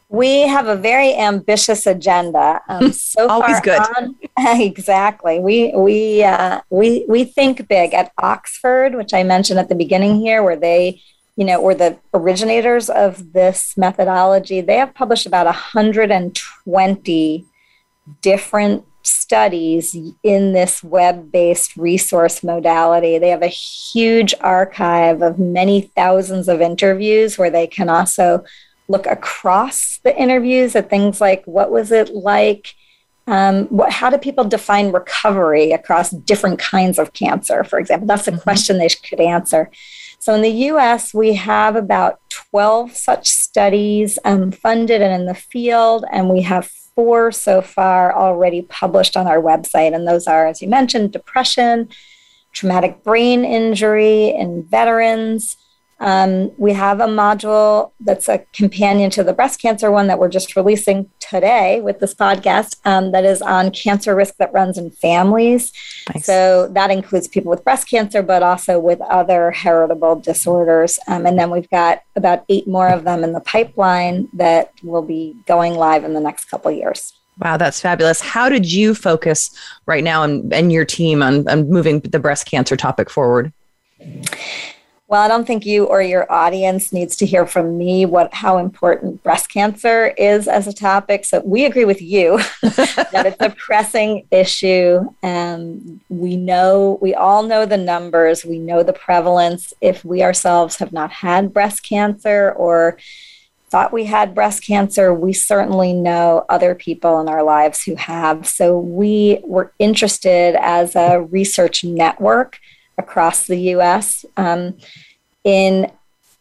We 0.09 0.47
have 0.47 0.69
a 0.69 0.77
very 0.77 1.17
ambitious 1.17 1.85
agenda. 1.85 2.61
Um, 2.69 2.93
so 2.93 3.29
Always 3.29 3.61
good. 3.61 3.81
On, 3.97 4.15
exactly. 4.39 5.41
We 5.41 5.73
we 5.75 6.23
uh, 6.23 6.61
we 6.71 7.05
we 7.09 7.25
think 7.25 7.67
big 7.67 7.93
at 7.93 8.13
Oxford, 8.19 8.95
which 8.95 9.13
I 9.13 9.25
mentioned 9.25 9.59
at 9.59 9.69
the 9.69 9.75
beginning 9.75 10.21
here, 10.21 10.45
where 10.45 10.57
they 10.57 11.03
you 11.39 11.45
know, 11.45 11.61
were 11.61 11.75
the 11.75 11.99
originators 12.15 12.89
of 12.89 13.35
this 13.35 13.77
methodology. 13.77 14.63
They 14.63 14.77
have 14.77 14.95
published 14.95 15.27
about 15.27 15.45
120 15.45 17.45
different 18.23 18.85
studies 19.07 19.97
in 20.23 20.53
this 20.53 20.83
web 20.83 21.31
based 21.31 21.77
resource 21.77 22.43
modality. 22.43 23.19
They 23.19 23.31
have 23.31 23.43
a 23.43 23.49
huge 23.49 24.35
archive 24.41 25.23
of 25.23 25.39
many 25.39 25.83
thousands 25.83 26.49
of 26.49 26.61
interviews 26.61 27.39
where 27.39 27.51
they 27.51 27.67
can 27.67 27.89
also 27.89 28.45
look 28.89 29.07
across 29.07 29.99
the 30.05 30.17
interviews 30.17 30.77
at 30.77 30.91
things 30.91 31.21
like 31.21 31.45
what 31.45 31.71
was 31.71 31.91
it 31.91 32.15
like? 32.15 32.75
Um, 33.27 33.65
what, 33.67 33.93
how 33.93 34.11
do 34.11 34.19
people 34.19 34.45
define 34.45 34.93
recovery 34.93 35.73
across 35.73 36.11
different 36.11 36.61
kinds 36.61 36.99
of 36.99 37.13
cancer, 37.13 37.65
for 37.65 37.79
example? 37.79 38.07
That's 38.07 38.29
a 38.29 38.33
mm-hmm. 38.33 38.41
question 38.41 38.79
they 38.79 38.89
could 38.89 39.21
answer. 39.21 39.71
So 40.21 40.35
in 40.35 40.43
the 40.43 40.71
US, 40.71 41.13
we 41.13 41.35
have 41.35 41.77
about 41.77 42.21
12 42.31 42.97
such 42.97 43.29
studies 43.29 44.19
um, 44.25 44.53
funded 44.53 45.03
and 45.03 45.21
in 45.21 45.27
the 45.27 45.35
field, 45.35 46.05
and 46.13 46.29
we 46.29 46.43
have 46.43 46.71
four 46.97 47.31
so 47.31 47.63
far 47.63 48.13
already 48.13 48.63
published 48.63 49.17
on 49.17 49.29
our 49.29 49.41
website. 49.41 49.95
And 49.95 50.09
those 50.09 50.27
are, 50.27 50.49
as 50.49 50.61
you 50.61 50.67
mentioned, 50.69 51.13
depression, 51.13 51.89
traumatic 52.53 53.05
brain 53.05 53.45
injury 53.45 54.31
in 54.31 54.65
veterans. 54.65 55.57
Um, 55.99 56.53
we 56.59 56.75
have 56.75 57.01
a 57.01 57.07
module 57.07 57.93
that's 58.01 58.29
a 58.29 58.45
companion 58.53 59.11
to 59.11 59.25
the 59.25 59.33
breast 59.33 59.61
cancer 59.61 59.91
one 59.91 60.09
that 60.09 60.19
we're 60.19 60.29
just 60.29 60.55
releasing 60.55 61.11
today 61.21 61.81
with 61.81 62.01
this 62.01 62.15
podcast 62.15 62.77
um, 62.85 63.13
that 63.13 63.25
is 63.25 63.41
on 63.41 63.71
cancer 63.71 64.15
risk 64.15 64.37
that 64.37 64.53
runs 64.53 64.77
in 64.77 64.91
families. 64.91 65.73
Nice. 66.15 66.27
So 66.27 66.69
that 66.69 66.91
includes 66.91 67.29
people 67.29 67.51
with 67.51 67.65
breast 67.65 67.89
cancer, 67.89 68.23
but 68.23 68.43
also 68.43 68.79
with 68.79 69.01
other 69.03 69.51
heritable 69.51 70.21
disorders. 70.21 70.99
Um, 71.09 71.25
and 71.25 71.39
then 71.39 71.51
we've 71.51 71.71
got 71.71 72.03
about 72.15 72.45
eight 72.49 72.69
more 72.69 72.89
of 72.89 73.05
them 73.05 73.25
in 73.25 73.33
the 73.33 73.41
pipeline 73.41 74.29
that 74.35 74.73
will 74.83 75.03
be 75.03 75.35
going 75.47 75.75
live 75.75 76.05
in 76.05 76.13
the 76.13 76.21
next 76.21 76.47
couple 76.47 76.71
years. 76.71 77.15
Wow, 77.39 77.57
that's 77.57 77.81
fabulous. 77.81 78.21
How 78.21 78.49
did 78.49 78.71
you 78.71 78.95
focus 78.95 79.51
right 79.85 80.03
now 80.03 80.23
and, 80.23 80.53
and 80.53 80.73
your 80.73 80.87
team 80.87 81.23
on, 81.23 81.47
on 81.49 81.69
moving 81.69 82.01
the 82.01 82.19
breast 82.19 82.47
cancer 82.47 82.77
topic 82.77 83.11
forward? 83.11 83.53
Well, 85.09 85.23
I 85.23 85.29
don't 85.29 85.47
think 85.47 85.65
you 85.65 85.85
or 85.85 86.03
your 86.03 86.31
audience 86.33 86.93
needs 86.93 87.15
to 87.17 87.27
hear 87.27 87.47
from 87.47 87.79
me 87.79 88.05
what 88.05 88.35
how 88.35 88.59
important 88.59 89.23
breast 89.23 89.49
cancer 89.49 90.09
is 90.19 90.49
as 90.49 90.67
a 90.67 90.73
topic. 90.73 91.25
So 91.25 91.41
we 91.45 91.65
agree 91.65 91.85
with 91.85 92.03
you 92.03 92.39
that 92.63 93.23
it's 93.25 93.41
a 93.41 93.51
pressing 93.51 94.27
issue. 94.33 95.09
And 95.23 96.01
we 96.09 96.37
know 96.37 96.99
we 97.01 97.15
all 97.15 97.45
know 97.45 97.67
the 97.67 97.77
numbers, 97.77 98.45
we 98.45 98.59
know 98.59 98.83
the 98.83 98.93
prevalence. 98.93 99.73
If 99.81 100.05
we 100.05 100.25
ourselves 100.25 100.77
have 100.77 100.93
not 100.93 101.13
had 101.13 101.53
breast 101.53 101.85
cancer 101.85 102.51
or 102.57 102.99
thought 103.69 103.93
we 103.93 104.07
had 104.07 104.35
breast 104.35 104.65
cancer, 104.65 105.15
we 105.15 105.33
certainly 105.33 105.93
know 105.93 106.45
other 106.49 106.75
people 106.75 107.21
in 107.21 107.29
our 107.29 107.45
lives 107.45 107.85
who 107.85 107.95
have. 107.95 108.45
So 108.45 108.77
we 108.77 109.39
were 109.45 109.73
interested 109.79 110.57
as 110.61 110.97
a 110.97 111.21
research 111.21 111.85
network 111.85 112.59
across 112.99 113.47
the 113.47 113.59
US 113.75 114.25
um, 114.37 114.77
in 115.45 115.91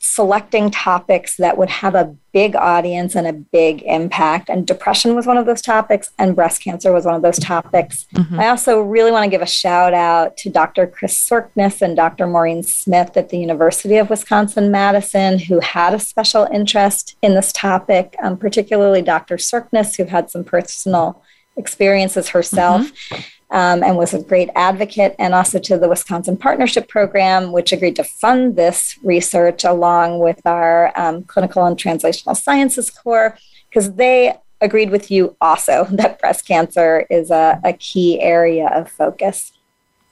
selecting 0.06 0.70
topics 0.70 1.38
that 1.38 1.58
would 1.58 1.70
have 1.70 1.96
a 1.96 2.16
big 2.32 2.56
audience 2.56 3.16
and 3.16 3.26
a 3.26 3.34
big 3.34 3.82
impact. 3.84 4.50
And 4.50 4.68
depression 4.68 5.16
was 5.16 5.26
one 5.26 5.38
of 5.38 5.46
those 5.46 5.62
topics, 5.62 6.12
and 6.20 6.36
breast 6.36 6.62
cancer 6.62 6.94
was 6.94 7.06
one 7.06 7.16
of 7.16 7.22
those 7.22 7.40
topics. 7.40 8.06
Mm-hmm. 8.14 8.40
I 8.40 8.50
also 8.50 8.82
really 8.82 9.12
want 9.12 9.24
to 9.24 9.30
give 9.30 9.42
a 9.42 9.48
shout 9.48 9.94
out 9.94 10.38
to 10.38 10.50
Dr. 10.50 10.86
Chris 10.86 11.18
Sorkness 11.18 11.82
and 11.82 11.96
Dr. 11.96 12.28
Maureen 12.28 12.62
Smith 12.62 13.18
at 13.18 13.30
the 13.30 13.40
University 13.40 13.98
of 13.98 14.10
Wisconsin 14.10 14.70
Madison, 14.70 15.40
who 15.40 15.60
had 15.60 15.94
a 15.94 16.00
special 16.00 16.48
interest 16.54 17.16
in 17.22 17.34
this 17.34 17.52
topic, 17.52 18.16
um, 18.22 18.38
particularly 18.38 19.02
Dr. 19.02 19.38
Sorkness, 19.38 19.96
who 19.96 20.06
had 20.06 20.30
some 20.30 20.44
personal 20.44 21.22
experiences 21.58 22.30
herself. 22.30 22.92
Mm-hmm 22.92 23.22
um, 23.52 23.84
and 23.84 23.98
was 23.98 24.14
a 24.14 24.22
great 24.22 24.50
advocate, 24.56 25.16
and 25.20 25.34
also 25.34 25.60
to 25.60 25.78
the 25.78 25.88
Wisconsin 25.88 26.38
Partnership 26.38 26.88
Program, 26.88 27.52
which 27.52 27.72
agreed 27.72 27.96
to 27.98 28.04
fund 28.04 28.56
this 28.56 28.98
research 29.04 29.64
along 29.64 30.20
with 30.20 30.42
our 30.46 30.92
um, 31.00 31.24
Clinical 31.24 31.66
and 31.66 31.78
Translational 31.78 32.36
Sciences 32.36 32.90
Core, 32.90 33.38
because 33.70 33.94
they 33.96 34.34
agreed 34.62 34.90
with 34.90 35.12
you 35.12 35.36
also 35.42 35.86
that 35.92 36.20
breast 36.20 36.48
cancer 36.48 37.06
is 37.10 37.32
a, 37.32 37.60
a 37.64 37.74
key 37.74 38.20
area 38.22 38.68
of 38.74 38.90
focus. 38.90 39.52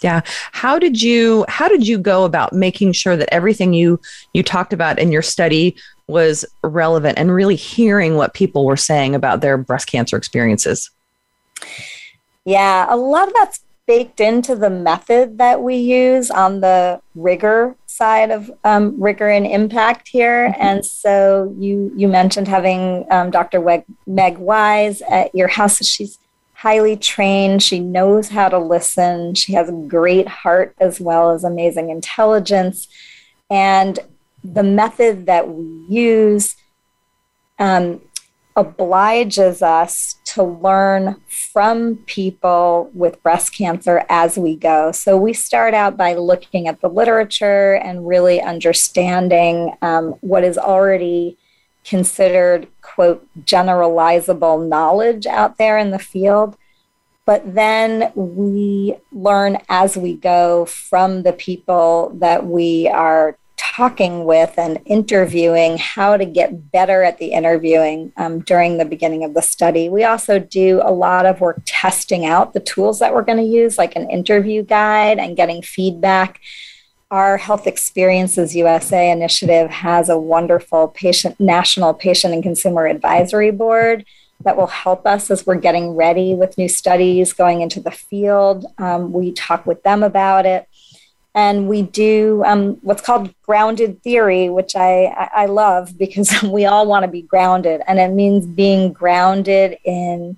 Yeah. 0.02 0.22
How 0.52 0.80
did 0.80 1.02
you 1.02 1.46
how 1.48 1.70
did 1.70 1.88
you 1.88 1.98
go 1.98 2.26
about 2.26 2.52
making 2.52 2.92
sure 2.92 3.16
that 3.16 3.34
everything 3.34 3.72
you 3.74 4.02
you 4.34 4.44
talked 4.44 4.74
about 4.74 5.00
in 5.00 5.14
your 5.14 5.22
study 5.22 5.78
was 6.08 6.44
relevant 6.62 7.18
and 7.18 7.34
really 7.34 7.56
hearing 7.56 8.16
what 8.16 8.34
people 8.34 8.66
were 8.66 8.76
saying 8.76 9.16
about 9.16 9.40
their 9.40 9.58
breast 9.58 9.88
cancer 9.88 10.18
experiences? 10.18 10.92
Yeah, 12.46 12.86
a 12.90 12.98
lot 12.98 13.28
of 13.28 13.34
that's 13.34 13.62
baked 13.86 14.20
into 14.20 14.56
the 14.56 14.70
method 14.70 15.38
that 15.38 15.62
we 15.62 15.76
use 15.76 16.32
on 16.32 16.62
the 16.62 17.02
rigor 17.16 17.76
side 17.86 18.32
of 18.32 18.52
um, 18.64 19.00
rigor 19.02 19.30
and 19.30 19.46
impact 19.46 20.08
here. 20.08 20.50
Mm-hmm. 20.50 20.62
And 20.62 20.86
so 20.86 21.54
you 21.58 21.92
you 21.96 22.08
mentioned 22.08 22.48
having 22.48 23.06
um, 23.12 23.32
Dr. 23.32 23.62
Weg, 23.62 23.86
Meg 24.08 24.38
Wise 24.38 25.02
at 25.04 25.34
your 25.36 25.48
house. 25.48 25.86
She's 25.86 26.18
highly 26.54 26.96
trained. 26.96 27.62
She 27.62 27.80
knows 27.80 28.30
how 28.30 28.48
to 28.50 28.58
listen. 28.58 29.36
She 29.36 29.54
has 29.54 29.68
a 29.68 29.74
great 29.74 30.28
heart 30.28 30.74
as 30.80 31.00
well 31.02 31.32
as 31.32 31.44
amazing 31.44 31.90
intelligence. 31.90 32.88
And 33.50 34.00
the 34.44 34.64
method 34.64 35.26
that 35.26 35.50
we 35.50 35.66
use 35.90 36.56
um, 37.60 38.02
obliges 38.56 39.62
us 39.62 40.18
to 40.26 40.44
learn 40.44 41.20
from 41.28 41.98
people 42.06 42.90
with 42.94 43.22
breast 43.24 43.56
cancer 43.56 44.06
as 44.10 44.38
we 44.38 44.56
go. 44.56 44.92
So 44.92 45.18
we 45.18 45.34
start 45.34 45.74
out 45.74 45.98
by 45.98 46.14
looking 46.14 46.68
at 46.68 46.82
the 46.82 46.90
literature 46.90 47.74
and 47.74 48.08
really 48.08 48.42
understanding 48.42 49.76
um, 49.82 50.12
what 50.22 50.44
is 50.44 50.58
already 50.58 51.38
considered, 51.84 52.68
quote, 52.82 53.28
generalizable 53.42 54.68
knowledge 54.68 55.26
out 55.26 55.58
there 55.58 55.78
in 55.78 55.92
the 55.92 56.00
field. 56.00 56.56
But 57.26 57.56
then 57.56 58.12
we 58.16 58.96
learn 59.12 59.58
as 59.70 59.96
we 59.96 60.16
go 60.16 60.66
from 60.66 61.24
the 61.24 61.34
people 61.34 62.12
that 62.20 62.46
we 62.46 62.88
are 62.88 63.38
talking 63.58 64.26
with 64.26 64.54
and 64.58 64.80
interviewing 64.86 65.78
how 65.78 66.18
to 66.18 66.26
get 66.26 66.72
better 66.72 67.04
at 67.04 67.18
the 67.18 67.32
interviewing 67.32 68.12
um, 68.18 68.40
during 68.42 68.78
the 68.78 68.86
beginning 68.86 69.24
of 69.24 69.34
the 69.34 69.42
study. 69.42 69.90
We 69.90 70.04
also 70.04 70.40
do 70.40 70.82
a 70.84 70.92
lot 70.92 71.26
of 71.26 71.42
work 71.42 71.62
testing 71.66 72.26
out 72.26 72.54
the 72.54 72.60
tools 72.60 73.00
that 73.00 73.14
we're 73.14 73.24
going 73.24 73.40
to 73.40 73.44
use, 73.44 73.78
like 73.78 73.96
an 73.96 74.10
interview 74.10 74.64
guide 74.64 75.18
and 75.18 75.36
getting 75.36 75.62
feedback. 75.62 76.40
Our 77.10 77.38
Health 77.38 77.68
Experiences 77.68 78.56
USA 78.56 79.12
initiative 79.12 79.70
has 79.70 80.10
a 80.10 80.18
wonderful 80.18 80.90
patient 80.90 81.40
national 81.40 81.94
patient 81.94 82.34
and 82.34 82.44
consumer 82.44 82.88
advisory 82.88 83.52
board 83.52 84.06
that 84.44 84.58
will 84.58 84.68
help 84.68 85.06
us 85.06 85.32
as 85.32 85.46
we're 85.46 85.56
getting 85.56 85.96
ready 85.96 86.34
with 86.34 86.58
new 86.58 86.68
studies 86.68 87.34
going 87.34 87.62
into 87.62 87.80
the 87.80 87.92
field. 87.92 88.66
Um, 88.78 89.14
we 89.14 89.32
talk 89.32 89.66
with 89.66 89.84
them 89.84 90.04
about 90.04 90.46
it 90.46 90.68
and 91.36 91.68
we 91.68 91.82
do 91.82 92.44
um, 92.46 92.78
what's 92.82 93.02
called 93.02 93.34
grounded 93.42 94.02
theory, 94.04 94.50
which 94.50 94.76
I, 94.76 95.30
I 95.36 95.46
love 95.48 95.98
because 95.98 96.42
we 96.44 96.66
all 96.66 96.86
want 96.86 97.04
to 97.04 97.12
be 97.12 97.22
grounded, 97.22 97.82
and 97.88 98.00
it 98.00 98.12
means 98.12 98.46
being 98.46 98.94
grounded 98.94 99.78
in 99.84 100.38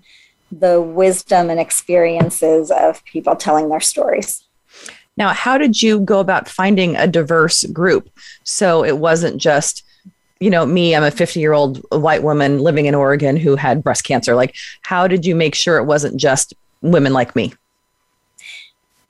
the 0.52 0.82
wisdom 0.82 1.50
and 1.50 1.60
experiences 1.60 2.72
of 2.72 3.04
people 3.06 3.36
telling 3.36 3.70
their 3.70 3.82
stories. 3.82 4.44
Now, 5.18 5.30
how 5.30 5.58
did 5.58 5.82
you 5.82 6.00
go 6.00 6.20
about 6.20 6.50
finding 6.50 6.96
a 6.96 7.08
diverse 7.08 7.64
group? 7.66 8.10
So 8.44 8.84
it 8.84 8.98
wasn't 8.98 9.38
just, 9.38 9.84
you 10.40 10.50
know, 10.50 10.66
me, 10.66 10.96
I'm 10.96 11.04
a 11.04 11.12
50 11.12 11.40
year 11.40 11.54
old 11.54 11.86
white 11.92 12.24
woman 12.24 12.60
living 12.60 12.86
in 12.86 12.96
Oregon 12.96 13.38
who 13.38 13.56
had 13.56 13.84
breast 13.84 14.04
cancer. 14.04 14.36
Like, 14.36 14.56
how 14.82 15.08
did 15.08 15.26
you 15.26 15.36
make 15.36 15.56
sure 15.56 15.78
it 15.78 15.86
wasn't 15.86 16.18
just 16.20 16.54
women 16.82 17.14
like 17.14 17.36
me? 17.36 17.54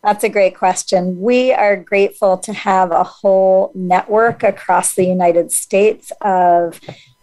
That's 0.05 0.23
a 0.23 0.29
great 0.29 0.55
question. 0.55 1.19
We 1.19 1.51
are 1.51 1.75
grateful 1.75 2.37
to 2.37 2.53
have 2.53 2.91
a 2.91 3.03
whole 3.03 3.71
network 3.73 4.43
across 4.43 4.93
the 4.93 5.03
United 5.03 5.51
States 5.51 6.11
of 6.21 6.79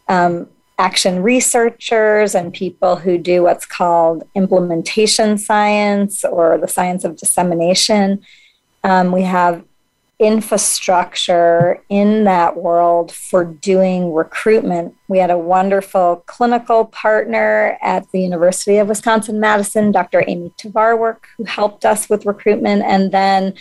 um, 0.09 0.49
action 0.81 1.23
researchers 1.23 2.35
and 2.35 2.53
people 2.53 2.97
who 2.97 3.19
do 3.19 3.45
what's 3.45 3.67
called 3.67 4.25
implementation 4.35 5.39
science 5.39 6.25
or 6.25 6.59
the 6.59 6.67
science 6.67 7.05
of 7.05 7.17
dissemination. 7.17 8.21
Um, 8.83 9.13
we 9.13 9.23
have 9.23 9.63
infrastructure 10.19 11.83
in 11.89 12.25
that 12.25 12.57
world 12.57 13.13
for 13.13 13.45
doing 13.45 14.13
recruitment. 14.13 14.95
We 15.09 15.19
had 15.19 15.31
a 15.31 15.39
wonderful 15.39 16.23
clinical 16.27 16.85
partner 16.85 17.77
at 17.83 18.11
the 18.13 18.21
University 18.21 18.79
of 18.79 18.89
Wisconsin 18.89 19.41
Madison, 19.41 19.91
Dr. 19.91 20.25
Amy 20.27 20.53
Tevaarwerk, 20.59 21.25
who 21.37 21.45
helped 21.45 21.85
us 21.85 22.09
with 22.09 22.27
recruitment. 22.27 22.83
And 22.83 23.11
then 23.11 23.55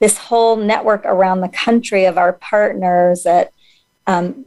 this 0.00 0.16
whole 0.16 0.56
network 0.56 1.04
around 1.04 1.40
the 1.40 1.48
country 1.48 2.04
of 2.04 2.16
our 2.16 2.32
partners 2.32 3.26
at 3.26 3.52
um, 4.06 4.46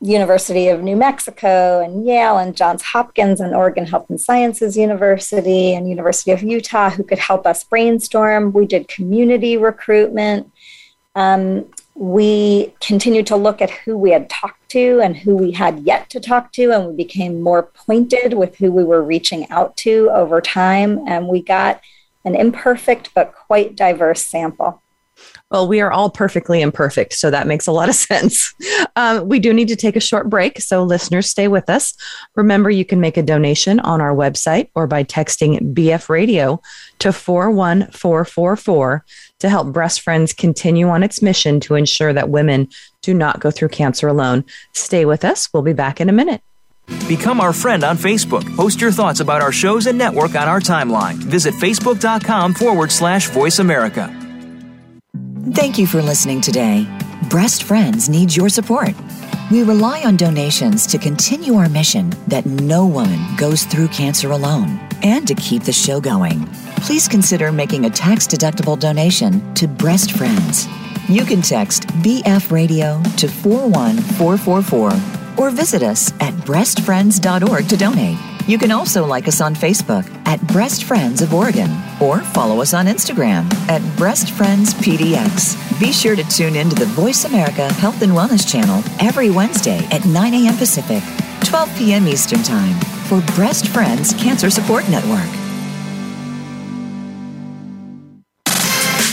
University 0.00 0.68
of 0.68 0.82
New 0.82 0.94
Mexico 0.94 1.80
and 1.80 2.06
Yale 2.06 2.38
and 2.38 2.56
Johns 2.56 2.82
Hopkins 2.82 3.40
and 3.40 3.54
Oregon 3.54 3.84
Health 3.84 4.06
and 4.08 4.20
Sciences 4.20 4.76
University 4.76 5.74
and 5.74 5.88
University 5.88 6.30
of 6.30 6.42
Utah 6.42 6.90
who 6.90 7.02
could 7.02 7.18
help 7.18 7.46
us 7.46 7.64
brainstorm. 7.64 8.52
We 8.52 8.66
did 8.66 8.86
community 8.86 9.56
recruitment. 9.56 10.52
Um, 11.18 11.66
we 11.96 12.72
continued 12.80 13.26
to 13.26 13.36
look 13.36 13.60
at 13.60 13.70
who 13.70 13.98
we 13.98 14.12
had 14.12 14.30
talked 14.30 14.68
to 14.68 15.00
and 15.00 15.16
who 15.16 15.36
we 15.36 15.50
had 15.50 15.80
yet 15.80 16.08
to 16.10 16.20
talk 16.20 16.52
to, 16.52 16.70
and 16.70 16.86
we 16.86 16.94
became 16.94 17.42
more 17.42 17.64
pointed 17.64 18.34
with 18.34 18.56
who 18.56 18.70
we 18.70 18.84
were 18.84 19.02
reaching 19.02 19.50
out 19.50 19.76
to 19.78 20.08
over 20.10 20.40
time. 20.40 21.00
And 21.08 21.26
we 21.26 21.42
got 21.42 21.80
an 22.24 22.36
imperfect 22.36 23.12
but 23.14 23.34
quite 23.34 23.74
diverse 23.74 24.24
sample. 24.24 24.80
Well, 25.50 25.66
we 25.66 25.80
are 25.80 25.90
all 25.90 26.10
perfectly 26.10 26.60
imperfect, 26.60 27.14
so 27.14 27.30
that 27.30 27.46
makes 27.46 27.66
a 27.66 27.72
lot 27.72 27.88
of 27.88 27.94
sense. 28.08 28.54
Um, 28.96 29.28
we 29.28 29.38
do 29.38 29.54
need 29.54 29.68
to 29.68 29.76
take 29.76 29.96
a 29.96 30.00
short 30.00 30.28
break, 30.28 30.60
so 30.60 30.82
listeners, 30.82 31.28
stay 31.28 31.48
with 31.48 31.70
us. 31.70 31.94
Remember, 32.36 32.70
you 32.70 32.84
can 32.84 33.00
make 33.00 33.16
a 33.16 33.22
donation 33.22 33.80
on 33.80 34.00
our 34.00 34.14
website 34.14 34.68
or 34.74 34.86
by 34.86 35.04
texting 35.04 35.72
BF 35.74 36.08
Radio 36.08 36.60
to 36.98 37.12
41444 37.12 39.04
to 39.38 39.48
help 39.48 39.72
Breast 39.72 40.00
Friends 40.00 40.32
continue 40.32 40.88
on 40.88 41.02
its 41.02 41.22
mission 41.22 41.60
to 41.60 41.76
ensure 41.76 42.12
that 42.12 42.28
women 42.28 42.68
do 43.02 43.14
not 43.14 43.40
go 43.40 43.50
through 43.50 43.68
cancer 43.68 44.08
alone. 44.08 44.44
Stay 44.74 45.04
with 45.04 45.24
us. 45.24 45.48
We'll 45.52 45.62
be 45.62 45.72
back 45.72 46.00
in 46.00 46.08
a 46.08 46.12
minute. 46.12 46.42
Become 47.06 47.40
our 47.40 47.52
friend 47.52 47.84
on 47.84 47.96
Facebook. 47.96 48.44
Post 48.56 48.80
your 48.80 48.92
thoughts 48.92 49.20
about 49.20 49.42
our 49.42 49.52
shows 49.52 49.86
and 49.86 49.96
network 49.96 50.34
on 50.34 50.48
our 50.48 50.60
timeline. 50.60 51.14
Visit 51.14 51.54
facebook.com 51.54 52.54
forward 52.54 52.90
slash 52.90 53.28
voice 53.28 53.58
America. 53.58 54.27
Thank 55.54 55.78
you 55.78 55.86
for 55.86 56.02
listening 56.02 56.40
today. 56.40 56.86
Breast 57.30 57.62
Friends 57.62 58.08
needs 58.08 58.36
your 58.36 58.48
support. 58.48 58.94
We 59.50 59.62
rely 59.62 60.04
on 60.04 60.16
donations 60.16 60.86
to 60.88 60.98
continue 60.98 61.54
our 61.54 61.68
mission 61.68 62.10
that 62.26 62.44
no 62.44 62.86
woman 62.86 63.18
goes 63.36 63.64
through 63.64 63.88
cancer 63.88 64.32
alone 64.32 64.78
and 65.02 65.26
to 65.26 65.34
keep 65.34 65.62
the 65.62 65.72
show 65.72 66.00
going. 66.00 66.46
Please 66.82 67.08
consider 67.08 67.50
making 67.50 67.86
a 67.86 67.90
tax 67.90 68.26
deductible 68.26 68.78
donation 68.78 69.54
to 69.54 69.66
Breast 69.66 70.12
Friends. 70.12 70.66
You 71.08 71.24
can 71.24 71.40
text 71.40 71.86
BF 72.02 72.50
Radio 72.50 73.02
to 73.16 73.28
41444 73.28 75.42
or 75.42 75.50
visit 75.50 75.82
us 75.82 76.12
at 76.20 76.34
breastfriends.org 76.44 77.68
to 77.68 77.76
donate. 77.76 78.37
You 78.48 78.56
can 78.56 78.70
also 78.70 79.04
like 79.04 79.28
us 79.28 79.42
on 79.42 79.54
Facebook 79.54 80.08
at 80.26 80.40
Breast 80.46 80.84
Friends 80.84 81.20
of 81.20 81.34
Oregon 81.34 81.70
or 82.00 82.20
follow 82.20 82.62
us 82.62 82.72
on 82.72 82.86
Instagram 82.86 83.44
at 83.68 83.82
Breast 83.98 84.30
Friends 84.30 84.72
PDX. 84.72 85.78
Be 85.78 85.92
sure 85.92 86.16
to 86.16 86.24
tune 86.30 86.56
in 86.56 86.70
to 86.70 86.74
the 86.74 86.86
Voice 86.86 87.26
America 87.26 87.70
Health 87.74 88.00
and 88.00 88.12
Wellness 88.12 88.50
channel 88.50 88.82
every 89.00 89.28
Wednesday 89.28 89.86
at 89.90 90.06
9 90.06 90.32
a.m. 90.32 90.56
Pacific, 90.56 91.02
12 91.44 91.76
p.m. 91.76 92.08
Eastern 92.08 92.42
Time 92.42 92.74
for 93.06 93.20
Breast 93.34 93.68
Friends 93.68 94.14
Cancer 94.14 94.48
Support 94.48 94.88
Network. 94.88 95.47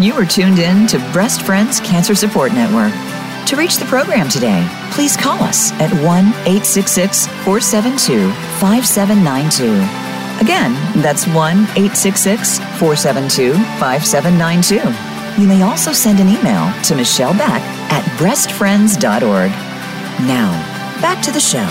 You 0.00 0.14
are 0.14 0.26
tuned 0.26 0.58
in 0.58 0.88
to 0.88 0.98
Breast 1.12 1.42
Friends 1.42 1.78
Cancer 1.78 2.16
Support 2.16 2.52
Network. 2.52 2.92
To 3.46 3.56
reach 3.56 3.76
the 3.76 3.84
program 3.84 4.28
today, 4.28 4.66
please 4.90 5.16
call 5.16 5.40
us 5.40 5.70
at 5.74 5.92
1 6.02 6.02
866 6.02 7.28
472 7.44 8.32
5792. 8.58 9.70
Again, 10.44 10.74
that's 11.00 11.28
1 11.28 11.36
866 11.36 12.58
472 12.58 13.54
5792. 13.78 15.40
You 15.40 15.46
may 15.46 15.62
also 15.62 15.92
send 15.92 16.18
an 16.18 16.28
email 16.28 16.72
to 16.82 16.96
Michelle 16.96 17.34
Beck 17.34 17.62
at 17.92 18.02
breastfriends.org. 18.18 19.50
Now, 20.26 20.50
back 21.00 21.22
to 21.22 21.30
the 21.30 21.38
show. 21.38 21.68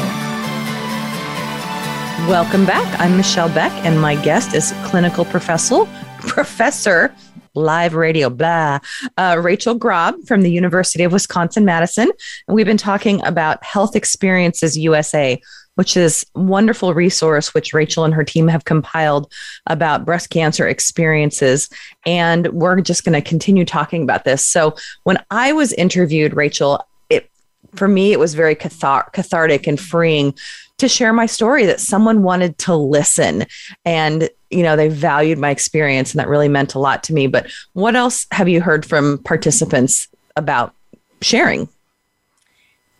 Welcome 2.29 2.65
back. 2.65 2.87
I'm 3.01 3.17
Michelle 3.17 3.49
Beck, 3.49 3.73
and 3.85 3.99
my 3.99 4.15
guest 4.15 4.55
is 4.55 4.73
clinical 4.85 5.25
professor, 5.25 5.85
professor, 6.19 7.13
live 7.55 7.93
radio, 7.93 8.29
blah, 8.29 8.79
uh, 9.17 9.39
Rachel 9.41 9.75
Grob 9.75 10.15
from 10.25 10.41
the 10.41 10.51
University 10.51 11.03
of 11.03 11.11
Wisconsin 11.11 11.65
Madison. 11.65 12.09
And 12.47 12.55
we've 12.55 12.65
been 12.65 12.77
talking 12.77 13.23
about 13.25 13.63
Health 13.63 13.95
Experiences 13.95 14.77
USA, 14.77 15.41
which 15.75 15.97
is 15.97 16.25
wonderful 16.35 16.93
resource 16.93 17.53
which 17.53 17.73
Rachel 17.73 18.05
and 18.05 18.13
her 18.13 18.23
team 18.23 18.47
have 18.47 18.65
compiled 18.65 19.31
about 19.67 20.05
breast 20.05 20.29
cancer 20.29 20.67
experiences. 20.67 21.69
And 22.05 22.47
we're 22.53 22.81
just 22.81 23.03
going 23.03 23.21
to 23.21 23.27
continue 23.27 23.65
talking 23.65 24.03
about 24.03 24.23
this. 24.23 24.45
So 24.45 24.75
when 25.03 25.17
I 25.31 25.53
was 25.53 25.73
interviewed, 25.73 26.35
Rachel, 26.35 26.85
it 27.09 27.29
for 27.75 27.87
me 27.87 28.11
it 28.11 28.19
was 28.19 28.33
very 28.33 28.55
cathar- 28.55 29.11
cathartic 29.13 29.67
and 29.67 29.79
freeing 29.79 30.35
to 30.83 30.89
share 30.89 31.13
my 31.13 31.25
story 31.25 31.65
that 31.65 31.79
someone 31.79 32.23
wanted 32.23 32.57
to 32.59 32.75
listen. 32.75 33.45
And 33.85 34.29
you 34.49 34.63
know 34.63 34.75
they 34.75 34.89
valued 34.89 35.39
my 35.39 35.49
experience 35.49 36.11
and 36.11 36.19
that 36.19 36.27
really 36.27 36.49
meant 36.49 36.75
a 36.75 36.79
lot 36.79 37.03
to 37.03 37.13
me. 37.13 37.27
But 37.27 37.51
what 37.73 37.95
else 37.95 38.27
have 38.31 38.47
you 38.47 38.61
heard 38.61 38.85
from 38.85 39.17
participants 39.19 40.07
about 40.35 40.75
sharing? 41.21 41.69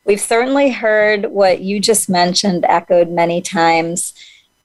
We've 0.05 0.19
certainly 0.19 0.69
heard 0.69 1.27
what 1.27 1.61
you 1.61 1.79
just 1.79 2.09
mentioned 2.09 2.65
echoed 2.67 3.09
many 3.09 3.41
times 3.41 4.13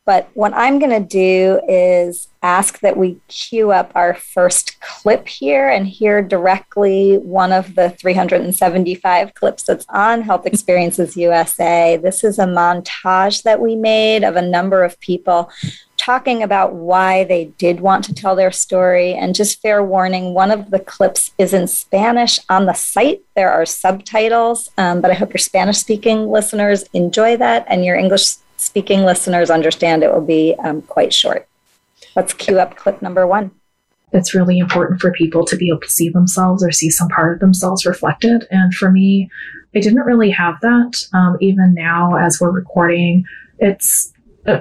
but 0.09 0.31
what 0.33 0.55
I'm 0.55 0.79
going 0.79 1.03
to 1.03 1.07
do 1.07 1.61
is 1.69 2.29
ask 2.43 2.81
that 2.81 2.97
we 2.97 3.21
queue 3.29 3.73
up 3.73 3.93
our 3.95 4.15
first 4.15 4.81
clip 4.81 5.29
here 5.29 5.69
and 5.69 5.87
hear 5.87 6.23
directly 6.23 7.19
one 7.19 7.53
of 7.53 7.75
the 7.75 7.91
375 7.91 9.35
clips 9.35 9.65
that's 9.65 9.85
on 9.91 10.23
Health 10.23 10.47
Experiences 10.47 11.15
USA. 11.15 11.99
This 11.99 12.25
is 12.25 12.39
a 12.39 12.47
montage 12.47 13.43
that 13.43 13.61
we 13.61 13.77
made 13.77 14.25
of 14.25 14.37
a 14.37 14.41
number 14.41 14.83
of 14.83 14.99
people 15.01 15.51
talking 15.99 16.43
about 16.43 16.73
why 16.73 17.25
they 17.25 17.53
did 17.59 17.81
want 17.81 18.03
to 18.05 18.15
tell 18.15 18.35
their 18.35 18.51
story. 18.51 19.13
And 19.13 19.35
just 19.35 19.61
fair 19.61 19.85
warning, 19.85 20.33
one 20.33 20.51
of 20.51 20.71
the 20.71 20.81
clips 20.81 21.35
is 21.37 21.53
in 21.53 21.67
Spanish 21.67 22.41
on 22.49 22.65
the 22.65 22.73
site. 22.73 23.21
There 23.37 23.53
are 23.53 23.67
subtitles, 23.67 24.71
um, 24.79 25.03
but 25.03 25.11
I 25.11 25.15
hope 25.15 25.35
your 25.35 25.39
Spanish 25.39 25.77
speaking 25.77 26.31
listeners 26.31 26.85
enjoy 26.95 27.37
that 27.37 27.67
and 27.69 27.85
your 27.85 27.97
English 27.97 28.37
speaking 28.59 29.05
listeners 29.05 29.51
understand 29.51 30.03
it 30.03 30.13
will 30.13 30.21
be 30.21 30.55
um, 30.63 30.83
quite 30.83 31.15
short. 31.15 31.49
Let's 32.15 32.35
cue 32.35 32.59
up 32.59 32.77
clip 32.77 33.01
number 33.01 33.27
one. 33.27 33.53
It's 34.13 34.35
really 34.35 34.59
important 34.59 35.01
for 35.01 35.13
people 35.13 35.45
to 35.47 35.57
be 35.57 35.69
able 35.69 35.81
to 35.81 35.89
see 35.89 36.09
themselves 36.09 36.65
or 36.65 36.73
see 36.73 36.91
some 36.91 37.09
part 37.09 37.35
of 37.35 37.41
themselves 37.41 37.87
reflected. 37.87 38.47
And 38.51 38.75
for 38.75 38.91
me, 38.91 39.31
I 39.75 39.81
didn't 39.81 40.01
really 40.01 40.31
have 40.31 40.61
that. 40.63 41.03
Um, 41.13 41.37
even 41.41 41.75
now, 41.75 42.17
as 42.17 42.41
we're 42.41 42.51
recording, 42.51 43.25
it's 43.59 44.13
uh, 44.47 44.61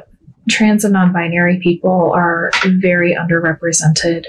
trans 0.50 0.84
and 0.84 0.94
non 0.94 1.14
binary 1.14 1.60
people 1.60 2.12
are 2.14 2.52
very 2.66 3.16
underrepresented. 3.16 4.26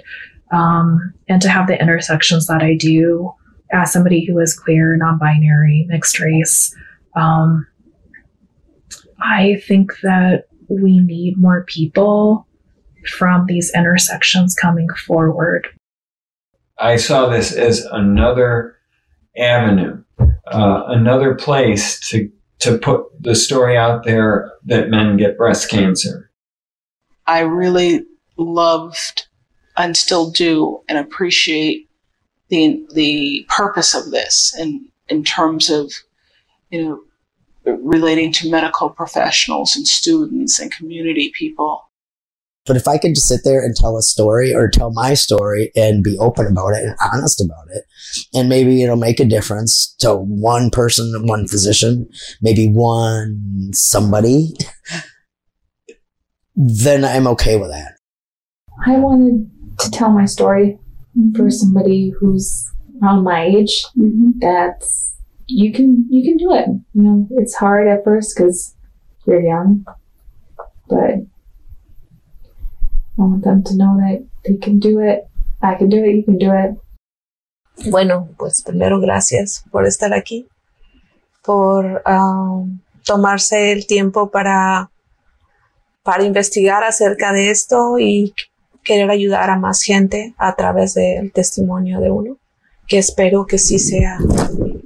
Um, 0.51 1.13
and 1.29 1.43
to 1.43 1.49
have 1.49 1.67
the 1.67 1.79
intersections 1.79 2.47
that 2.47 2.63
I 2.63 2.75
do 2.75 3.33
as 3.71 3.93
somebody 3.93 4.25
who 4.25 4.39
is 4.39 4.59
queer, 4.59 4.97
non 4.97 5.19
binary, 5.19 5.85
mixed 5.89 6.21
race, 6.21 6.75
um, 7.17 7.67
I 9.21 9.61
think 9.67 9.93
that 10.03 10.45
we 10.69 11.01
need 11.01 11.39
more 11.39 11.65
people 11.65 12.47
from 13.07 13.47
these 13.47 13.73
intersections 13.75 14.55
coming 14.55 14.89
forward. 15.07 15.69
I 16.79 16.97
saw 16.97 17.29
this 17.29 17.53
as 17.53 17.85
another 17.87 18.77
avenue, 19.37 20.03
uh, 20.47 20.85
another 20.89 21.35
place 21.35 21.99
to 22.11 22.31
to 22.61 22.77
put 22.77 23.07
the 23.21 23.37
story 23.37 23.77
out 23.77 24.05
there 24.05 24.53
that 24.65 24.91
men 24.91 25.17
get 25.17 25.39
breast 25.39 25.71
cancer. 25.71 26.31
I 27.27 27.41
really 27.41 28.05
loved 28.37 29.29
and 29.77 29.97
still 29.97 30.31
do 30.31 30.81
and 30.89 30.99
appreciate 30.99 31.89
the 32.49 32.85
the 32.95 33.47
purpose 33.49 33.95
of 33.95 34.11
this 34.11 34.57
in 34.59 34.89
in 35.09 35.25
terms 35.25 35.71
of 35.71 35.93
you 36.71 36.85
know 36.85 37.01
relating 37.81 38.33
to 38.33 38.51
medical 38.51 38.91
professionals 38.91 39.77
and 39.77 39.87
students 39.87 40.59
and 40.59 40.73
community 40.73 41.33
people. 41.37 41.85
But 42.67 42.77
if 42.77 42.87
I 42.87 42.99
could 42.99 43.15
just 43.15 43.29
sit 43.29 43.41
there 43.45 43.65
and 43.65 43.75
tell 43.75 43.97
a 43.97 44.03
story 44.03 44.55
or 44.55 44.69
tell 44.69 44.93
my 44.93 45.15
story 45.15 45.73
and 45.75 46.05
be 46.05 46.19
open 46.19 46.47
about 46.47 46.75
it 46.75 46.85
and 46.85 46.95
honest 47.13 47.41
about 47.41 47.67
it, 47.75 47.85
and 48.35 48.49
maybe 48.49 48.83
it'll 48.83 48.97
make 48.97 49.21
a 49.21 49.25
difference 49.25 49.95
to 50.01 50.15
one 50.15 50.69
person, 50.69 51.27
one 51.27 51.49
physician, 51.49 52.09
maybe 52.43 52.69
one 52.69 53.71
somebody, 53.73 54.53
then 56.57 57.05
I'm 57.05 57.27
okay 57.29 57.57
with 57.57 57.71
that. 57.71 57.93
I 58.87 58.99
wanted 58.99 59.51
to 59.79 59.91
tell 59.91 60.11
my 60.11 60.27
story 60.27 60.79
for 61.37 61.51
somebody 61.51 62.11
who's 62.11 62.71
around 63.03 63.25
my 63.25 63.45
age 63.45 63.85
mm-hmm. 63.97 64.31
that's 64.41 65.15
you 65.49 65.73
can 65.73 66.07
you 66.11 66.23
can 66.23 66.37
do 66.37 66.55
it. 66.55 66.69
You 66.95 67.03
know, 67.03 67.29
it's 67.31 67.55
hard 67.55 67.89
at 67.89 68.05
first 68.05 68.37
because 68.37 68.77
you're 69.27 69.41
young, 69.41 69.85
but 70.89 70.99
I 71.01 71.27
want 73.17 73.43
them 73.43 73.63
to 73.65 73.77
know 73.77 73.97
that 73.97 74.25
they 74.45 74.57
can 74.57 74.79
do 74.79 75.01
it. 75.01 75.27
I 75.63 75.75
can 75.75 75.89
do 75.89 76.05
it. 76.05 76.15
You 76.17 76.23
can 76.23 76.39
do 76.39 76.53
it. 76.53 76.77
Bueno, 77.91 78.29
pues 78.37 78.63
primero 78.63 79.01
gracias 79.01 79.65
por 79.71 79.87
estar 79.87 80.13
aquí, 80.13 80.49
por 81.45 82.03
um, 82.07 82.81
tomarse 83.05 83.73
el 83.73 83.87
tiempo 83.87 84.31
para 84.31 84.91
para 86.03 86.25
investigar 86.25 86.85
acerca 86.85 87.33
de 87.33 87.51
esto 87.51 87.99
y 87.99 88.35
querer 88.83 89.11
ayudar 89.11 89.51
a 89.51 89.59
más 89.59 89.83
gente 89.83 90.35
a 90.39 90.57
través 90.57 90.95
del 90.95 91.33
testimonio 91.33 92.01
de 92.01 92.11
uno, 92.11 92.39
que 92.87 92.99
espero 92.99 93.47
que 93.47 93.59
sí 93.59 93.79
sea 93.79 94.19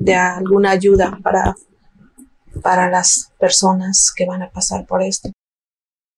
de 0.05 0.15
alguna 0.15 0.71
ayuda 0.71 1.19
para, 1.23 1.55
para 2.63 2.91
las 2.91 3.31
personas 3.39 4.13
que 4.15 4.27
van 4.27 4.43
a 4.43 4.51
pasar 4.51 4.87
por 4.87 5.03
esto. 5.03 5.31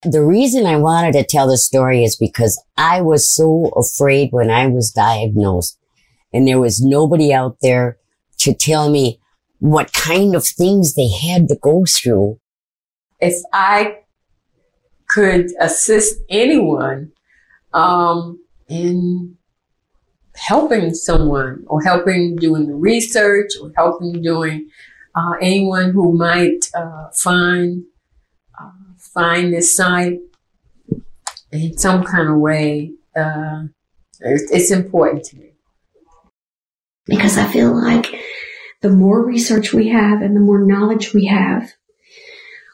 The 0.01 0.23
reason 0.23 0.65
I 0.65 0.77
wanted 0.77 1.13
to 1.13 1.23
tell 1.23 1.47
the 1.47 1.57
story 1.57 2.03
is 2.03 2.15
because 2.15 2.61
I 2.77 3.01
was 3.01 3.27
so 3.33 3.71
afraid 3.75 4.29
when 4.31 4.51
I 4.51 4.67
was 4.67 4.91
diagnosed 4.91 5.77
and 6.31 6.47
there 6.47 6.59
was 6.59 6.79
nobody 6.79 7.33
out 7.33 7.57
there 7.61 7.97
to 8.39 8.53
tell 8.53 8.89
me 8.89 9.19
what 9.59 9.93
kind 9.93 10.35
of 10.35 10.45
things 10.45 10.93
they 10.93 11.09
had 11.09 11.47
to 11.47 11.55
go 11.55 11.85
through. 11.85 12.39
If 13.19 13.41
I 13.51 13.99
could 15.07 15.51
assist 15.59 16.19
anyone 16.29 17.13
um, 17.73 18.39
in 18.67 19.37
helping 20.35 20.93
someone 20.93 21.63
or 21.67 21.81
helping 21.81 22.35
doing 22.35 22.67
the 22.67 22.75
research 22.75 23.51
or 23.61 23.71
helping 23.75 24.21
doing 24.21 24.67
uh, 25.15 25.33
anyone 25.41 25.91
who 25.91 26.17
might 26.17 26.69
uh, 26.75 27.09
find 27.13 27.83
uh, 28.59 28.71
find 28.97 29.53
this 29.53 29.75
site 29.75 30.19
in 31.51 31.77
some 31.77 32.03
kind 32.03 32.29
of 32.29 32.37
way 32.37 32.91
uh, 33.15 33.63
it's, 34.19 34.51
it's 34.51 34.71
important 34.71 35.23
to 35.25 35.37
me 35.37 35.51
because 37.05 37.37
I 37.37 37.47
feel 37.47 37.75
like 37.75 38.07
the 38.81 38.89
more 38.89 39.25
research 39.25 39.73
we 39.73 39.89
have 39.89 40.21
and 40.21 40.35
the 40.35 40.41
more 40.41 40.63
knowledge 40.63 41.13
we 41.13 41.25
have, 41.25 41.71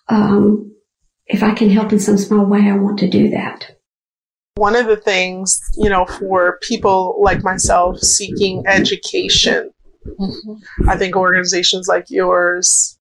um, 0.07 0.75
if 1.25 1.43
I 1.43 1.53
can 1.53 1.69
help 1.69 1.91
in 1.93 1.99
some 1.99 2.17
small 2.17 2.45
way, 2.45 2.61
I 2.61 2.75
want 2.75 2.99
to 2.99 3.09
do 3.09 3.29
that. 3.29 3.77
One 4.55 4.75
of 4.75 4.87
the 4.87 4.97
things, 4.97 5.59
you 5.77 5.89
know, 5.89 6.05
for 6.05 6.59
people 6.61 7.17
like 7.21 7.43
myself 7.43 7.99
seeking 7.99 8.63
education, 8.67 9.71
mm-hmm. 10.05 10.89
I 10.89 10.97
think 10.97 11.15
organizations 11.15 11.87
like 11.87 12.05
yours, 12.09 12.99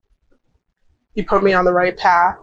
you 1.14 1.24
put 1.24 1.42
me 1.42 1.52
on 1.52 1.64
the 1.64 1.72
right 1.72 1.96
path. 1.96 2.36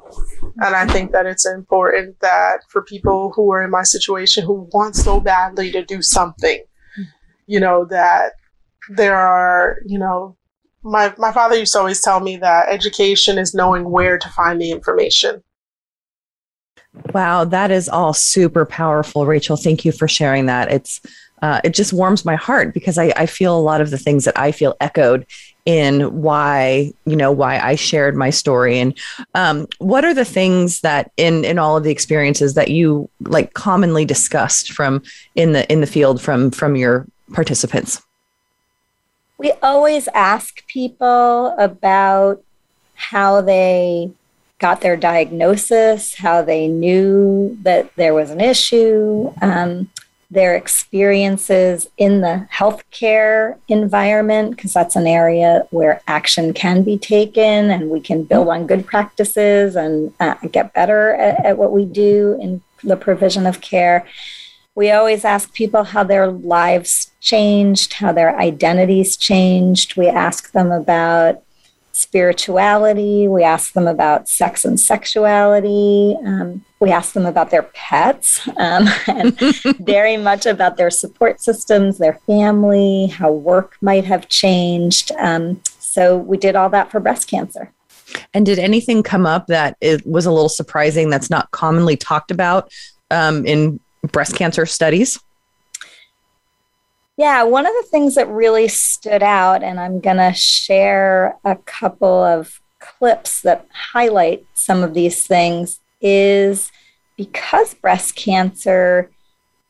And 0.58 0.76
I 0.76 0.86
think 0.88 1.12
that 1.12 1.26
it's 1.26 1.46
important 1.46 2.20
that 2.20 2.60
for 2.70 2.84
people 2.84 3.32
who 3.36 3.52
are 3.54 3.64
in 3.64 3.72
my 3.72 3.84
situation 3.84 4.44
who 4.44 4.68
want 4.74 4.96
so 4.96 5.20
badly 5.20 5.72
to 5.72 5.84
do 5.86 6.02
something, 6.02 6.64
you 7.46 7.60
know, 7.60 7.86
that 7.86 8.34
there 8.90 9.16
are, 9.16 9.78
you 9.86 10.00
know, 10.00 10.36
my, 10.84 11.14
my 11.18 11.32
father 11.32 11.58
used 11.58 11.74
to 11.74 11.80
always 11.80 12.02
tell 12.02 12.20
me 12.20 12.38
that 12.38 12.70
education 12.70 13.38
is 13.38 13.54
knowing 13.54 13.90
where 13.90 14.18
to 14.18 14.30
find 14.30 14.62
the 14.62 14.72
information. 14.72 15.44
Wow, 17.14 17.46
that 17.46 17.72
is 17.72 17.90
all 17.90 18.14
super 18.14 18.66
powerful, 18.66 19.26
Rachel. 19.26 19.58
Thank 19.58 19.86
you 19.86 19.92
for 19.92 20.08
sharing 20.08 20.48
that. 20.48 20.72
It's 20.72 21.02
uh, 21.42 21.62
it 21.64 21.74
just 21.74 21.94
warms 21.94 22.26
my 22.26 22.36
heart 22.36 22.74
because 22.74 22.98
I, 22.98 23.14
I 23.16 23.26
feel 23.28 23.58
a 23.58 23.62
lot 23.62 23.82
of 23.82 23.92
the 23.92 23.98
things 23.98 24.26
that 24.26 24.38
I 24.38 24.52
feel 24.52 24.76
echoed 24.82 25.26
in 25.66 26.22
why 26.22 26.94
you 27.06 27.16
know 27.16 27.32
why 27.32 27.60
I 27.60 27.76
shared 27.76 28.16
my 28.16 28.30
story 28.30 28.80
and 28.80 28.98
um, 29.36 29.68
what 29.80 30.06
are 30.06 30.14
the 30.14 30.26
things 30.26 30.80
that 30.82 31.12
in 31.18 31.44
in 31.44 31.60
all 31.60 31.76
of 31.76 31.84
the 31.84 31.92
experiences 31.92 32.54
that 32.54 32.70
you 32.70 33.10
like 33.22 33.54
commonly 33.54 34.06
discussed 34.06 34.72
from 34.72 35.04
in 35.36 35.52
the 35.52 35.70
in 35.72 35.82
the 35.82 35.88
field 35.88 36.22
from 36.22 36.52
from 36.52 36.76
your 36.76 37.06
participants. 37.34 38.02
We 39.38 39.52
always 39.62 40.08
ask 40.16 40.66
people 40.68 41.54
about 41.60 42.42
how 42.96 43.42
they 43.42 44.12
got 44.60 44.82
their 44.82 44.98
diagnosis, 44.98 46.16
how 46.16 46.42
they 46.42 46.68
knew 46.68 47.58
that 47.62 47.96
there 47.96 48.14
was 48.14 48.32
an 48.32 48.42
issue, 48.42 49.32
um, 49.42 49.90
their 50.30 50.56
experiences 50.56 51.88
in 51.98 52.22
the 52.22 52.48
healthcare 52.52 53.58
environment, 53.70 54.52
because 54.52 54.74
that's 54.74 54.96
an 54.96 55.08
area 55.08 55.66
where 55.70 56.02
action 56.08 56.54
can 56.54 56.84
be 56.84 56.98
taken 56.98 57.70
and 57.70 57.90
we 57.90 58.02
can 58.02 58.24
build 58.24 58.50
on 58.50 58.68
good 58.68 58.86
practices 58.86 59.76
and 59.76 60.14
uh, 60.20 60.36
get 60.52 60.74
better 60.74 61.14
at, 61.14 61.46
at 61.46 61.58
what 61.58 61.72
we 61.72 61.86
do 61.86 62.38
in 62.42 62.62
the 62.84 62.98
provision 62.98 63.46
of 63.46 63.62
care. 63.62 64.06
We 64.76 64.92
always 64.92 65.24
ask 65.24 65.54
people 65.54 65.84
how 65.84 66.04
their 66.04 66.28
lives 66.28 67.12
changed, 67.22 67.94
how 67.94 68.12
their 68.12 68.38
identities 68.38 69.18
changed. 69.18 69.96
We 69.96 70.08
ask 70.08 70.52
them 70.52 70.72
about 70.72 71.42
spirituality. 71.98 73.28
We 73.28 73.44
ask 73.44 73.74
them 73.74 73.88
about 73.88 74.30
sex 74.30 74.64
and 74.64 74.80
sexuality. 74.80 76.16
Um, 76.24 76.64
we 76.80 76.92
ask 76.92 77.14
them 77.14 77.26
about 77.26 77.50
their 77.50 77.64
pets 77.64 78.48
um, 78.58 78.88
and 79.08 79.38
very 79.80 80.16
much 80.16 80.46
about 80.46 80.78
their 80.78 80.92
support 80.92 81.42
systems, 81.42 81.98
their 81.98 82.20
family, 82.28 83.08
how 83.08 83.32
work 83.32 83.78
might 83.82 84.06
have 84.06 84.30
changed. 84.30 85.12
Um, 85.18 85.62
so 85.80 86.18
we 86.18 86.38
did 86.38 86.56
all 86.56 86.70
that 86.70 86.92
for 86.92 87.00
breast 87.00 87.28
cancer. 87.28 87.74
And 88.34 88.46
did 88.46 88.60
anything 88.60 89.02
come 89.02 89.26
up 89.26 89.48
that 89.48 89.76
it 89.82 90.06
was 90.06 90.26
a 90.26 90.32
little 90.32 90.50
surprising 90.50 91.10
that's 91.10 91.30
not 91.30 91.50
commonly 91.52 91.98
talked 91.98 92.30
about 92.30 92.72
um, 93.10 93.46
in 93.46 93.80
breast 94.04 94.36
cancer 94.36 94.66
studies? 94.68 95.20
Yeah, 97.18 97.44
one 97.44 97.66
of 97.66 97.74
the 97.74 97.88
things 97.90 98.14
that 98.16 98.30
really 98.30 98.68
stood 98.68 99.24
out, 99.24 99.64
and 99.64 99.80
I'm 99.80 100.00
going 100.00 100.18
to 100.18 100.34
share 100.34 101.36
a 101.44 101.56
couple 101.56 102.24
of 102.24 102.62
clips 102.80 103.42
that 103.42 103.66
highlight 103.74 104.46
some 104.54 104.84
of 104.84 104.94
these 104.94 105.26
things, 105.26 105.80
is 106.00 106.72
because 107.18 107.74
breast 107.74 108.16
cancer 108.16 109.10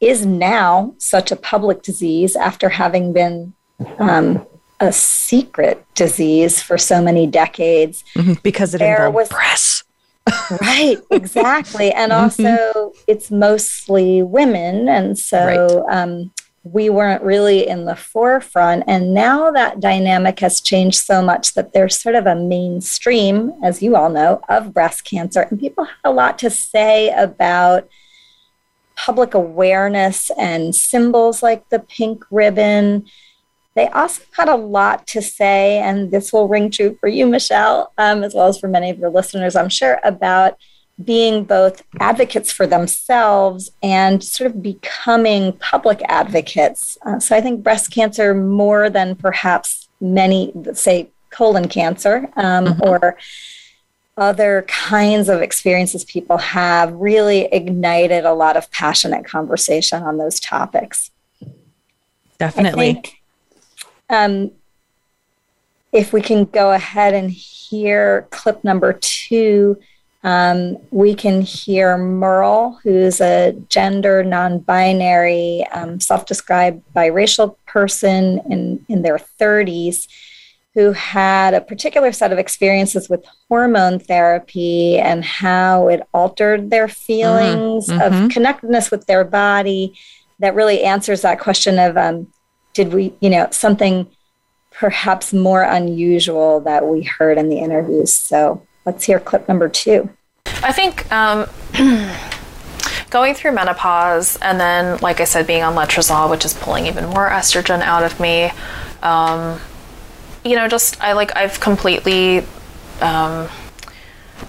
is 0.02 0.26
now 0.26 0.94
such 0.98 1.32
a 1.32 1.38
public 1.38 1.82
disease 1.84 2.36
after 2.36 2.68
having 2.68 3.14
been 3.14 3.54
um, 3.98 4.46
a 4.82 4.92
secret 4.92 5.86
disease 5.96 6.62
for 6.62 6.78
so 6.78 7.02
many 7.02 7.28
decades. 7.28 8.04
Mm-hmm, 8.16 8.34
because 8.44 8.74
it 8.76 8.82
involved 8.82 9.16
was, 9.16 9.30
breasts. 9.30 9.84
right, 10.62 10.98
exactly. 11.12 11.92
And 11.94 12.12
mm-hmm. 12.12 12.46
also, 12.46 12.92
it's 13.08 13.32
mostly 13.32 14.22
women. 14.22 14.90
And 14.90 15.18
so, 15.18 15.86
right. 15.88 15.98
um, 15.98 16.32
we 16.74 16.90
weren't 16.90 17.24
really 17.24 17.68
in 17.68 17.86
the 17.86 17.96
forefront. 17.96 18.84
And 18.88 19.14
now 19.14 19.52
that 19.52 19.80
dynamic 19.80 20.40
has 20.40 20.62
changed 20.62 21.00
so 21.00 21.22
much 21.22 21.54
that 21.54 21.74
there's 21.74 22.00
sort 22.00 22.16
of 22.16 22.26
a 22.26 22.36
mainstream, 22.36 23.54
as 23.64 23.82
you 23.82 23.96
all 23.96 24.10
know, 24.10 24.42
of 24.50 24.74
breast 24.74 25.04
cancer. 25.04 25.42
And 25.42 25.60
people 25.60 25.86
have 25.86 25.96
a 26.04 26.12
lot 26.12 26.40
to 26.40 26.50
say 26.50 27.10
about 27.10 27.88
public 28.96 29.34
awareness 29.34 30.32
and 30.38 30.76
symbols 30.76 31.44
like 31.44 31.70
the 31.70 31.80
pink 31.80 32.24
ribbon. 32.32 33.06
They 33.76 33.88
also 33.90 34.24
had 34.36 34.50
a 34.50 34.56
lot 34.56 35.06
to 35.08 35.22
say, 35.22 35.78
and 35.78 36.10
this 36.10 36.34
will 36.34 36.48
ring 36.48 36.72
true 36.72 36.98
for 37.00 37.08
you, 37.08 37.28
Michelle, 37.28 37.94
um, 37.98 38.24
as 38.24 38.34
well 38.34 38.48
as 38.48 38.60
for 38.60 38.68
many 38.68 38.90
of 38.90 38.98
your 38.98 39.12
listeners, 39.12 39.56
I'm 39.56 39.70
sure, 39.70 40.00
about 40.04 40.58
being 41.04 41.44
both 41.44 41.84
advocates 42.00 42.52
for 42.52 42.66
themselves 42.66 43.72
and 43.84 44.24
sort 44.24 44.50
of 44.50 44.64
becoming 44.64 45.54
public 45.54 46.02
advocates. 46.08 46.98
Uh, 47.06 47.20
so 47.20 47.36
I 47.36 47.42
think 47.42 47.64
breast 47.64 47.92
cancer, 47.92 48.34
more 48.34 48.90
than 48.90 49.16
perhaps 49.16 49.90
many, 50.02 50.52
say, 50.74 51.10
colon 51.30 51.68
cancer 51.68 52.30
um, 52.36 52.66
mm-hmm. 52.66 52.84
or 52.84 53.18
other 54.18 54.66
kinds 54.68 55.30
of 55.30 55.42
experiences 55.44 56.04
people 56.04 56.38
have, 56.38 56.92
really 56.94 57.46
ignited 57.46 58.26
a 58.26 58.34
lot 58.34 58.58
of 58.58 58.72
passionate 58.72 59.24
conversation 59.24 60.02
on 60.02 60.18
those 60.18 60.40
topics. 60.40 61.12
Definitely. 62.40 62.94
Think, 62.94 63.22
um, 64.10 64.52
if 65.92 66.12
we 66.12 66.22
can 66.22 66.46
go 66.46 66.72
ahead 66.72 67.14
and 67.14 67.30
hear 67.30 68.28
clip 68.32 68.64
number 68.64 68.94
two 68.94 69.78
um, 70.24 70.78
we 70.92 71.14
can 71.14 71.42
hear 71.42 71.98
Merle, 71.98 72.80
who's 72.84 73.22
a 73.22 73.54
gender 73.70 74.24
non 74.24 74.60
binary, 74.60 75.66
um, 75.72 76.00
self 76.00 76.26
described 76.26 76.84
biracial 76.96 77.56
person 77.66 78.42
in, 78.50 78.86
in 78.90 79.04
their 79.04 79.20
30s, 79.40 80.08
who 80.74 80.92
had 80.92 81.54
a 81.54 81.62
particular 81.62 82.12
set 82.12 82.32
of 82.32 82.40
experiences 82.40 83.10
with 83.10 83.26
hormone 83.48 84.00
therapy 84.00 84.98
and 84.98 85.24
how 85.24 85.88
it 85.88 86.02
altered 86.14 86.70
their 86.70 86.88
feelings 86.88 87.88
mm-hmm. 87.88 88.02
of 88.02 88.32
connectedness 88.32 88.90
with 88.90 89.06
their 89.06 89.24
body. 89.24 89.98
That 90.40 90.56
really 90.56 90.84
answers 90.84 91.22
that 91.22 91.40
question 91.40 91.80
of 91.80 91.96
um, 91.98 92.28
did 92.74 92.94
we, 92.94 93.14
you 93.22 93.30
know, 93.30 93.48
something 93.52 94.08
perhaps 94.72 95.34
more 95.34 95.64
unusual 95.64 96.60
that 96.62 96.86
we 96.86 97.02
heard 97.02 97.38
in 97.38 97.50
the 97.50 97.58
interviews. 97.58 98.14
So 98.14 98.62
let's 98.88 99.04
hear 99.04 99.20
clip 99.20 99.48
number 99.50 99.68
two. 99.68 100.10
I 100.64 100.72
think 100.72 101.12
um, 101.12 101.46
going 103.10 103.36
through 103.36 103.52
menopause 103.52 104.38
and 104.42 104.60
then, 104.60 104.98
like 105.02 105.20
I 105.20 105.26
said, 105.26 105.46
being 105.46 105.62
on 105.62 105.76
letrozole, 105.76 106.32
which 106.32 106.46
is 106.46 106.54
pulling 106.54 106.88
even 106.88 107.06
more 107.06 107.30
estrogen 107.30 107.82
out 107.82 108.04
of 108.04 108.20
me. 108.20 108.50
Um, 109.04 109.60
you 110.46 110.56
know, 110.56 110.70
just 110.70 111.00
I 111.04 111.14
like 111.14 111.36
I've 111.36 111.60
completely. 111.60 112.40
Um, 113.02 113.50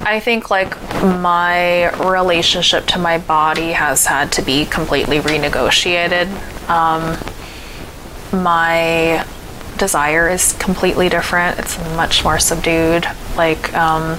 I 0.00 0.20
think 0.20 0.50
like 0.50 0.80
my 1.02 1.90
relationship 2.08 2.86
to 2.86 2.98
my 2.98 3.18
body 3.18 3.72
has 3.72 4.06
had 4.06 4.30
to 4.32 4.42
be 4.42 4.64
completely 4.66 5.18
renegotiated. 5.18 6.28
Um, 6.68 7.18
my 8.42 9.26
desire 9.78 10.28
is 10.28 10.52
completely 10.54 11.08
different. 11.08 11.58
It's 11.58 11.78
much 11.96 12.24
more 12.24 12.38
subdued. 12.38 13.06
Like 13.36 13.72
um, 13.74 14.18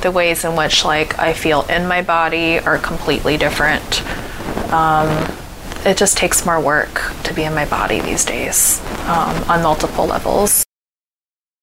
the 0.00 0.10
ways 0.10 0.44
in 0.44 0.56
which 0.56 0.84
like 0.84 1.18
I 1.18 1.32
feel 1.32 1.62
in 1.62 1.86
my 1.86 2.02
body 2.02 2.58
are 2.58 2.78
completely 2.78 3.36
different. 3.36 4.02
Um, 4.72 5.08
it 5.84 5.96
just 5.96 6.16
takes 6.16 6.44
more 6.44 6.60
work 6.60 7.12
to 7.24 7.34
be 7.34 7.44
in 7.44 7.54
my 7.54 7.64
body 7.64 8.00
these 8.00 8.24
days 8.24 8.80
um, 9.06 9.36
on 9.48 9.62
multiple 9.62 10.06
levels. 10.06 10.64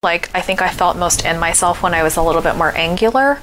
Like 0.04 0.30
I 0.36 0.42
think 0.42 0.62
I 0.62 0.70
felt 0.70 0.96
most 0.96 1.26
in 1.26 1.40
myself 1.40 1.82
when 1.82 1.94
I 1.94 2.04
was 2.04 2.18
a 2.18 2.22
little 2.22 2.42
bit 2.42 2.56
more 2.56 2.76
angular 2.78 3.40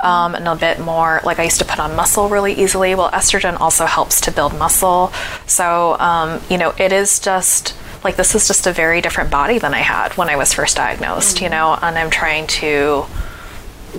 um, 0.00 0.34
and 0.36 0.46
a 0.46 0.54
bit 0.54 0.78
more 0.78 1.20
like 1.24 1.38
I 1.40 1.44
used 1.44 1.58
to 1.58 1.64
put 1.64 1.80
on 1.80 1.96
muscle 1.96 2.28
really 2.28 2.52
easily. 2.52 2.94
Well, 2.94 3.10
estrogen 3.10 3.58
also 3.60 3.86
helps 3.86 4.20
to 4.22 4.30
build 4.30 4.56
muscle, 4.56 5.12
so 5.46 5.98
um, 5.98 6.40
you 6.48 6.58
know 6.58 6.74
it 6.78 6.92
is 6.92 7.18
just 7.18 7.74
like 8.06 8.14
this 8.14 8.36
is 8.36 8.46
just 8.46 8.68
a 8.68 8.72
very 8.72 9.00
different 9.00 9.32
body 9.32 9.58
than 9.58 9.74
I 9.74 9.80
had 9.80 10.16
when 10.16 10.28
I 10.28 10.36
was 10.36 10.52
first 10.52 10.76
diagnosed. 10.76 11.40
You 11.40 11.48
know, 11.48 11.76
and 11.82 11.98
I'm 11.98 12.08
trying 12.08 12.46
to 12.62 13.04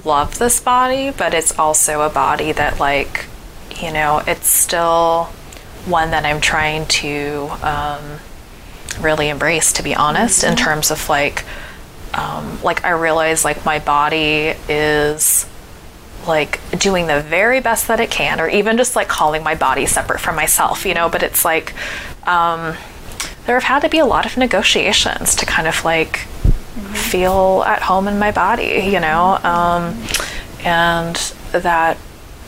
love 0.05 0.39
this 0.39 0.61
body, 0.61 1.11
but 1.11 1.33
it's 1.33 1.57
also 1.59 2.01
a 2.01 2.09
body 2.09 2.53
that, 2.53 2.79
like, 2.79 3.25
you 3.81 3.91
know, 3.91 4.23
it's 4.25 4.47
still 4.47 5.25
one 5.85 6.11
that 6.11 6.23
I'm 6.25 6.39
trying 6.39 6.85
to 6.87 7.49
um, 7.61 8.19
really 9.01 9.27
embrace, 9.27 9.73
to 9.73 9.83
be 9.83 9.93
honest, 9.93 10.41
mm-hmm. 10.41 10.51
in 10.51 10.57
terms 10.57 10.89
of 10.89 11.09
like, 11.09 11.43
um, 12.13 12.61
like 12.63 12.85
I 12.85 12.91
realize 12.91 13.43
like 13.43 13.65
my 13.65 13.79
body 13.79 14.53
is 14.69 15.45
like 16.25 16.61
doing 16.79 17.07
the 17.07 17.21
very 17.21 17.59
best 17.59 17.89
that 17.89 17.99
it 17.99 18.09
can, 18.09 18.39
or 18.39 18.47
even 18.47 18.77
just 18.77 18.95
like 18.95 19.09
calling 19.09 19.43
my 19.43 19.55
body 19.55 19.85
separate 19.85 20.21
from 20.21 20.37
myself, 20.37 20.85
you 20.85 20.93
know. 20.93 21.09
But 21.09 21.23
it's 21.23 21.43
like 21.43 21.73
um, 22.25 22.75
there 23.45 23.55
have 23.55 23.63
had 23.63 23.79
to 23.81 23.89
be 23.89 23.99
a 23.99 24.05
lot 24.05 24.25
of 24.25 24.37
negotiations 24.37 25.35
to 25.35 25.45
kind 25.45 25.67
of 25.67 25.83
like 25.85 26.17
feel 26.93 27.63
at 27.65 27.83
home 27.83 28.07
in 28.07 28.19
my 28.19 28.31
body, 28.31 28.89
you 28.91 28.99
know, 28.99 29.39
um, 29.43 30.03
and 30.63 31.15
that 31.51 31.97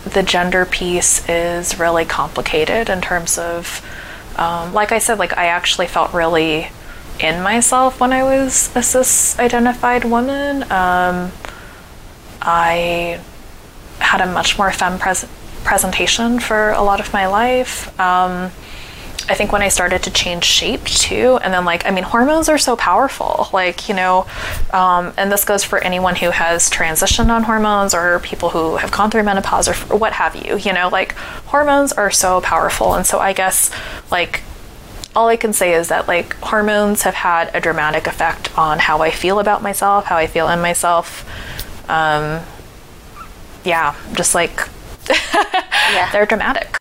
the 0.05 0.23
gender 0.23 0.65
piece 0.65 1.27
is 1.29 1.79
really 1.79 2.05
complicated 2.05 2.89
in 2.89 3.01
terms 3.01 3.37
of, 3.37 3.85
um, 4.37 4.73
like 4.73 4.91
I 4.91 4.99
said, 4.99 5.19
like 5.19 5.37
I 5.37 5.47
actually 5.47 5.87
felt 5.87 6.13
really 6.13 6.69
in 7.19 7.41
myself 7.41 7.99
when 7.99 8.13
I 8.13 8.23
was 8.23 8.75
a 8.75 8.83
cis 8.83 9.37
identified 9.39 10.05
woman. 10.05 10.63
Um, 10.63 11.31
I 12.41 13.19
had 13.99 14.21
a 14.21 14.25
much 14.25 14.57
more 14.57 14.71
femme 14.71 14.97
pres- 14.97 15.27
presentation 15.63 16.39
for 16.39 16.71
a 16.71 16.81
lot 16.81 16.99
of 16.99 17.11
my 17.13 17.27
life. 17.27 17.99
Um, 17.99 18.51
I 19.29 19.35
think 19.35 19.51
when 19.51 19.61
I 19.61 19.67
started 19.69 20.01
to 20.03 20.11
change 20.11 20.43
shape 20.43 20.83
too, 20.85 21.37
and 21.43 21.53
then 21.53 21.63
like, 21.63 21.85
I 21.85 21.91
mean, 21.91 22.03
hormones 22.03 22.49
are 22.49 22.57
so 22.57 22.75
powerful. 22.75 23.47
Like, 23.53 23.87
you 23.87 23.93
know, 23.93 24.25
um, 24.73 25.13
and 25.17 25.31
this 25.31 25.45
goes 25.45 25.63
for 25.63 25.77
anyone 25.83 26.15
who 26.15 26.31
has 26.31 26.67
transitioned 26.69 27.29
on 27.29 27.43
hormones 27.43 27.93
or 27.93 28.19
people 28.19 28.49
who 28.49 28.77
have 28.77 28.91
gone 28.91 29.11
through 29.11 29.23
menopause 29.23 29.67
or, 29.67 29.73
what 29.95 30.13
have 30.13 30.35
you, 30.35 30.57
you 30.57 30.73
know, 30.73 30.89
like 30.89 31.13
hormones 31.45 31.93
are 31.93 32.09
so 32.09 32.41
powerful. 32.41 32.95
And 32.95 33.05
so 33.05 33.19
I 33.19 33.33
guess 33.33 33.69
like 34.09 34.41
all 35.15 35.27
I 35.27 35.35
can 35.35 35.53
say 35.53 35.73
is 35.73 35.89
that 35.89 36.07
like 36.07 36.33
hormones 36.37 37.03
have 37.03 37.13
had 37.13 37.51
a 37.53 37.61
dramatic 37.61 38.07
effect 38.07 38.57
on 38.57 38.79
how 38.79 39.01
I 39.01 39.11
feel 39.11 39.39
about 39.39 39.61
myself, 39.61 40.05
how 40.05 40.17
I 40.17 40.25
feel 40.25 40.49
in 40.49 40.59
myself. 40.59 41.23
Um, 41.89 42.41
yeah, 43.63 43.95
just 44.13 44.33
like 44.33 44.67
yeah. 45.09 46.09
they're 46.11 46.25
dramatic. 46.25 46.78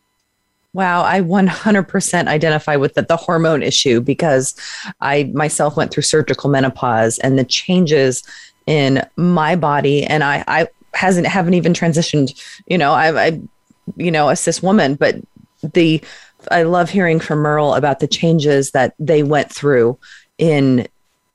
Wow, 0.78 1.02
I 1.02 1.22
100% 1.22 2.28
identify 2.28 2.76
with 2.76 2.94
the, 2.94 3.02
the 3.02 3.16
hormone 3.16 3.64
issue 3.64 4.00
because 4.00 4.54
I 5.00 5.24
myself 5.34 5.76
went 5.76 5.90
through 5.90 6.04
surgical 6.04 6.48
menopause 6.48 7.18
and 7.18 7.36
the 7.36 7.42
changes 7.42 8.22
in 8.68 9.04
my 9.16 9.56
body 9.56 10.04
and 10.04 10.22
I 10.22 10.44
I 10.46 10.68
hasn't 10.94 11.26
haven't 11.26 11.54
even 11.54 11.72
transitioned, 11.72 12.40
you 12.68 12.78
know, 12.78 12.92
I 12.92 13.26
I 13.26 13.40
you 13.96 14.12
know, 14.12 14.28
a 14.28 14.36
cis 14.36 14.62
woman, 14.62 14.94
but 14.94 15.16
the 15.74 16.00
I 16.52 16.62
love 16.62 16.90
hearing 16.90 17.18
from 17.18 17.40
Merle 17.40 17.74
about 17.74 17.98
the 17.98 18.06
changes 18.06 18.70
that 18.70 18.94
they 19.00 19.24
went 19.24 19.52
through 19.52 19.98
in 20.38 20.86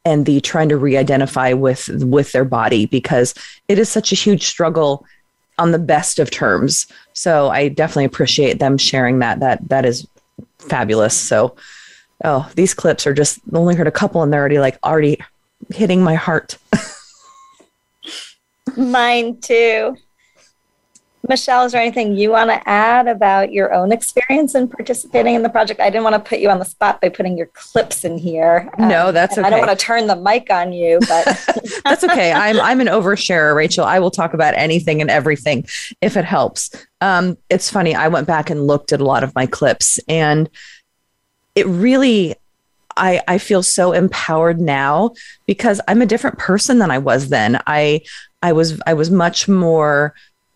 and 0.05 0.25
the 0.25 0.39
trying 0.39 0.69
to 0.69 0.77
re-identify 0.77 1.51
with 1.51 1.89
with 2.01 2.31
their 2.31 2.45
body 2.45 2.85
because 2.85 3.33
it 3.67 3.77
is 3.77 3.89
such 3.89 4.13
a 4.13 4.15
huge 4.15 4.45
struggle 4.45 5.05
on 5.57 5.71
the 5.71 5.79
best 5.79 6.19
of 6.19 6.31
terms. 6.31 6.87
So 7.13 7.49
I 7.49 7.69
definitely 7.69 8.05
appreciate 8.05 8.59
them 8.59 8.77
sharing 8.77 9.19
that. 9.19 9.39
That 9.39 9.67
that 9.69 9.85
is 9.85 10.07
fabulous. 10.59 11.15
So 11.15 11.55
oh, 12.23 12.49
these 12.55 12.73
clips 12.73 13.05
are 13.05 13.13
just 13.13 13.39
only 13.53 13.75
heard 13.75 13.87
a 13.87 13.91
couple 13.91 14.23
and 14.23 14.31
they're 14.31 14.39
already 14.39 14.59
like 14.59 14.77
already 14.83 15.19
hitting 15.73 16.03
my 16.03 16.15
heart. 16.15 16.57
Mine 18.77 19.39
too. 19.39 19.95
Michelle, 21.29 21.63
is 21.63 21.71
there 21.71 21.81
anything 21.81 22.17
you 22.17 22.31
want 22.31 22.49
to 22.49 22.69
add 22.69 23.07
about 23.07 23.53
your 23.53 23.73
own 23.73 23.93
experience 23.93 24.55
in 24.55 24.67
participating 24.67 25.35
in 25.35 25.41
the 25.41 25.49
project? 25.49 25.79
I 25.79 25.89
didn't 25.89 26.03
want 26.03 26.15
to 26.15 26.29
put 26.29 26.39
you 26.39 26.49
on 26.49 26.59
the 26.59 26.65
spot 26.65 26.99
by 26.99 27.07
putting 27.07 27.37
your 27.37 27.47
clips 27.47 28.03
in 28.03 28.17
here. 28.17 28.69
No, 28.77 29.07
um, 29.07 29.13
that's 29.13 29.37
okay. 29.37 29.47
I 29.47 29.49
don't 29.49 29.65
want 29.65 29.77
to 29.77 29.85
turn 29.85 30.07
the 30.07 30.17
mic 30.17 30.49
on 30.49 30.73
you, 30.73 30.99
but 31.07 31.25
that's 31.85 32.03
okay. 32.03 32.33
I'm 32.33 32.59
I'm 32.59 32.81
an 32.81 32.87
oversharer, 32.87 33.55
Rachel. 33.55 33.85
I 33.85 33.99
will 33.99 34.11
talk 34.11 34.33
about 34.33 34.53
anything 34.55 34.99
and 34.99 35.09
everything 35.09 35.65
if 36.01 36.17
it 36.17 36.25
helps. 36.25 36.71
Um, 36.99 37.37
it's 37.49 37.69
funny. 37.69 37.95
I 37.95 38.09
went 38.09 38.27
back 38.27 38.49
and 38.49 38.67
looked 38.67 38.91
at 38.91 38.99
a 38.99 39.05
lot 39.05 39.23
of 39.23 39.33
my 39.33 39.45
clips, 39.45 40.01
and 40.09 40.49
it 41.55 41.65
really 41.67 42.35
I, 42.97 43.21
I 43.27 43.37
feel 43.37 43.63
so 43.63 43.93
empowered 43.93 44.59
now 44.59 45.11
because 45.45 45.79
I'm 45.87 46.01
a 46.01 46.05
different 46.05 46.37
person 46.37 46.79
than 46.79 46.91
I 46.91 46.97
was 46.97 47.29
then. 47.29 47.61
I 47.65 48.01
I 48.41 48.51
was 48.51 48.81
I 48.85 48.93
was 48.93 49.09
much 49.09 49.47
more 49.47 50.13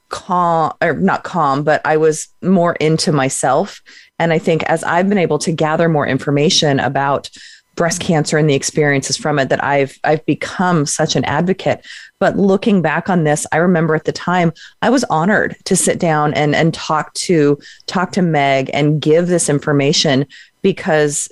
calm 0.09 0.73
or 0.81 0.93
not 0.93 1.23
calm, 1.23 1.63
but 1.63 1.81
I 1.85 1.97
was 1.97 2.27
more 2.41 2.73
into 2.75 3.11
myself. 3.11 3.81
And 4.19 4.33
I 4.33 4.39
think 4.39 4.63
as 4.63 4.83
I've 4.83 5.09
been 5.09 5.17
able 5.17 5.39
to 5.39 5.51
gather 5.51 5.89
more 5.89 6.07
information 6.07 6.79
about 6.79 7.29
breast 7.77 8.01
cancer 8.01 8.37
and 8.37 8.49
the 8.49 8.55
experiences 8.55 9.15
from 9.15 9.39
it 9.39 9.49
that 9.49 9.63
I've 9.63 9.97
I've 10.03 10.25
become 10.25 10.85
such 10.85 11.15
an 11.15 11.23
advocate. 11.25 11.85
But 12.19 12.35
looking 12.35 12.81
back 12.81 13.09
on 13.09 13.23
this, 13.23 13.47
I 13.53 13.57
remember 13.57 13.95
at 13.95 14.05
the 14.05 14.11
time 14.11 14.51
I 14.81 14.89
was 14.89 15.05
honored 15.05 15.55
to 15.65 15.75
sit 15.75 15.99
down 15.99 16.33
and 16.33 16.55
and 16.55 16.73
talk 16.73 17.13
to 17.13 17.57
talk 17.85 18.11
to 18.13 18.21
Meg 18.21 18.69
and 18.73 19.01
give 19.01 19.27
this 19.27 19.47
information 19.47 20.25
because 20.61 21.31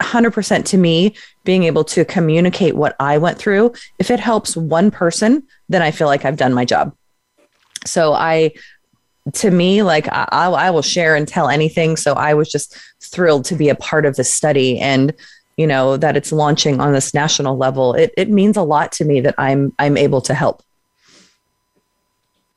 100% 0.00 0.64
to 0.66 0.76
me 0.76 1.14
being 1.44 1.62
able 1.64 1.84
to 1.84 2.04
communicate 2.04 2.74
what 2.74 2.96
I 2.98 3.16
went 3.16 3.38
through, 3.38 3.72
if 3.98 4.10
it 4.10 4.18
helps 4.18 4.56
one 4.56 4.90
person, 4.90 5.44
then 5.68 5.82
I 5.82 5.92
feel 5.92 6.08
like 6.08 6.24
I've 6.24 6.36
done 6.36 6.52
my 6.52 6.64
job. 6.64 6.94
So 7.84 8.12
I, 8.12 8.52
to 9.34 9.50
me, 9.50 9.82
like 9.82 10.06
I, 10.10 10.26
I 10.32 10.70
will 10.70 10.82
share 10.82 11.16
and 11.16 11.26
tell 11.26 11.48
anything. 11.48 11.96
So 11.96 12.14
I 12.14 12.34
was 12.34 12.50
just 12.50 12.76
thrilled 13.00 13.44
to 13.46 13.54
be 13.54 13.68
a 13.68 13.74
part 13.74 14.06
of 14.06 14.16
this 14.16 14.32
study 14.32 14.78
and, 14.78 15.14
you 15.56 15.66
know, 15.66 15.96
that 15.96 16.16
it's 16.16 16.32
launching 16.32 16.80
on 16.80 16.92
this 16.92 17.14
national 17.14 17.56
level. 17.56 17.94
It, 17.94 18.12
it 18.16 18.28
means 18.28 18.56
a 18.56 18.62
lot 18.62 18.92
to 18.92 19.04
me 19.04 19.20
that 19.20 19.34
I'm, 19.38 19.72
I'm 19.78 19.96
able 19.96 20.20
to 20.22 20.34
help 20.34 20.62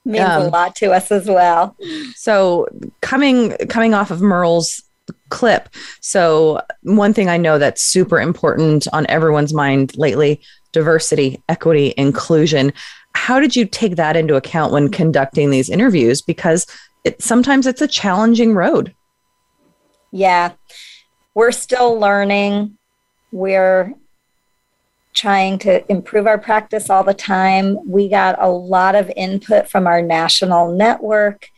means 0.08 0.26
um, 0.26 0.44
a 0.44 0.48
lot 0.48 0.76
to 0.78 0.92
us 0.92 1.12
as 1.12 1.28
well. 1.28 1.76
So 2.16 2.68
coming 3.02 3.52
coming 3.68 3.94
off 3.94 4.10
of 4.10 4.22
Merle's 4.22 4.82
clip. 5.30 5.70
So 6.02 6.62
one 6.82 7.14
thing 7.14 7.30
I 7.30 7.38
know 7.38 7.60
that's 7.60 7.82
super 7.82 8.20
important 8.20 8.88
on 8.94 9.06
everyone's 9.08 9.54
mind 9.54 9.98
lately, 9.98 10.42
diversity, 10.72 11.42
equity, 11.50 11.94
inclusion 11.98 12.74
how 13.18 13.40
did 13.40 13.56
you 13.56 13.66
take 13.66 13.96
that 13.96 14.16
into 14.16 14.36
account 14.36 14.72
when 14.72 14.90
conducting 14.90 15.50
these 15.50 15.70
interviews? 15.70 16.22
Because 16.22 16.68
it, 17.04 17.22
sometimes 17.22 17.66
it's 17.66 17.82
a 17.82 17.88
challenging 17.88 18.54
road. 18.54 18.94
Yeah, 20.12 20.54
we're 21.34 21.52
still 21.52 22.00
learning. 22.00 22.78
We're 23.32 23.96
trying 25.16 25.58
to 25.60 25.92
improve 25.92 26.28
our 26.28 26.38
practice 26.38 26.92
all 26.92 27.04
the 27.04 27.14
time. 27.14 27.80
We 27.90 28.08
got 28.08 28.38
a 28.40 28.50
lot 28.50 28.94
of 28.96 29.12
input 29.18 29.68
from 29.68 29.88
our 29.88 30.02
national 30.02 30.74
network 30.74 31.50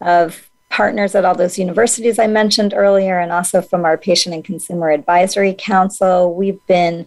of 0.00 0.50
partners 0.68 1.14
at 1.14 1.24
all 1.24 1.36
those 1.36 1.58
universities 1.58 2.18
I 2.18 2.26
mentioned 2.26 2.74
earlier, 2.76 3.20
and 3.20 3.30
also 3.30 3.62
from 3.62 3.84
our 3.84 3.96
Patient 3.96 4.34
and 4.34 4.44
Consumer 4.44 4.90
Advisory 4.90 5.54
Council. 5.56 6.34
We've 6.34 6.60
been 6.66 7.06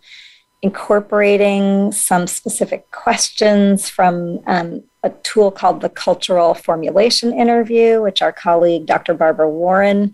incorporating 0.62 1.92
some 1.92 2.28
specific 2.28 2.90
questions 2.92 3.90
from 3.90 4.40
um, 4.48 4.84
a 5.04 5.10
tool 5.24 5.52
called 5.52 5.82
the 5.82 5.90
Cultural 5.90 6.54
Formulation 6.54 7.32
Interview, 7.32 8.02
which 8.02 8.22
our 8.22 8.32
colleague 8.32 8.86
Dr. 8.86 9.14
Barbara 9.14 9.50
Warren 9.50 10.14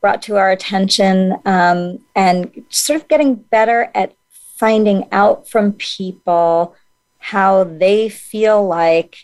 brought 0.00 0.20
to 0.22 0.36
our 0.36 0.50
attention, 0.50 1.34
um, 1.46 1.98
and 2.14 2.64
sort 2.68 3.00
of 3.00 3.08
getting 3.08 3.36
better 3.36 3.90
at 3.94 4.14
finding 4.56 5.08
out 5.12 5.48
from 5.48 5.72
people 5.72 6.74
how 7.18 7.64
they 7.64 8.08
feel 8.08 8.66
like 8.66 9.16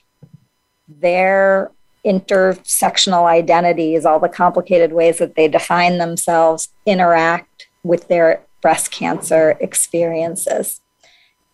their 0.88 1.70
intersectional 2.04 3.24
identities, 3.24 4.06
all 4.06 4.18
the 4.18 4.28
complicated 4.28 4.92
ways 4.92 5.18
that 5.18 5.34
they 5.34 5.48
define 5.48 5.98
themselves, 5.98 6.70
interact 6.86 7.68
with 7.82 8.08
their 8.08 8.42
breast 8.60 8.90
cancer 8.90 9.56
experiences. 9.60 10.80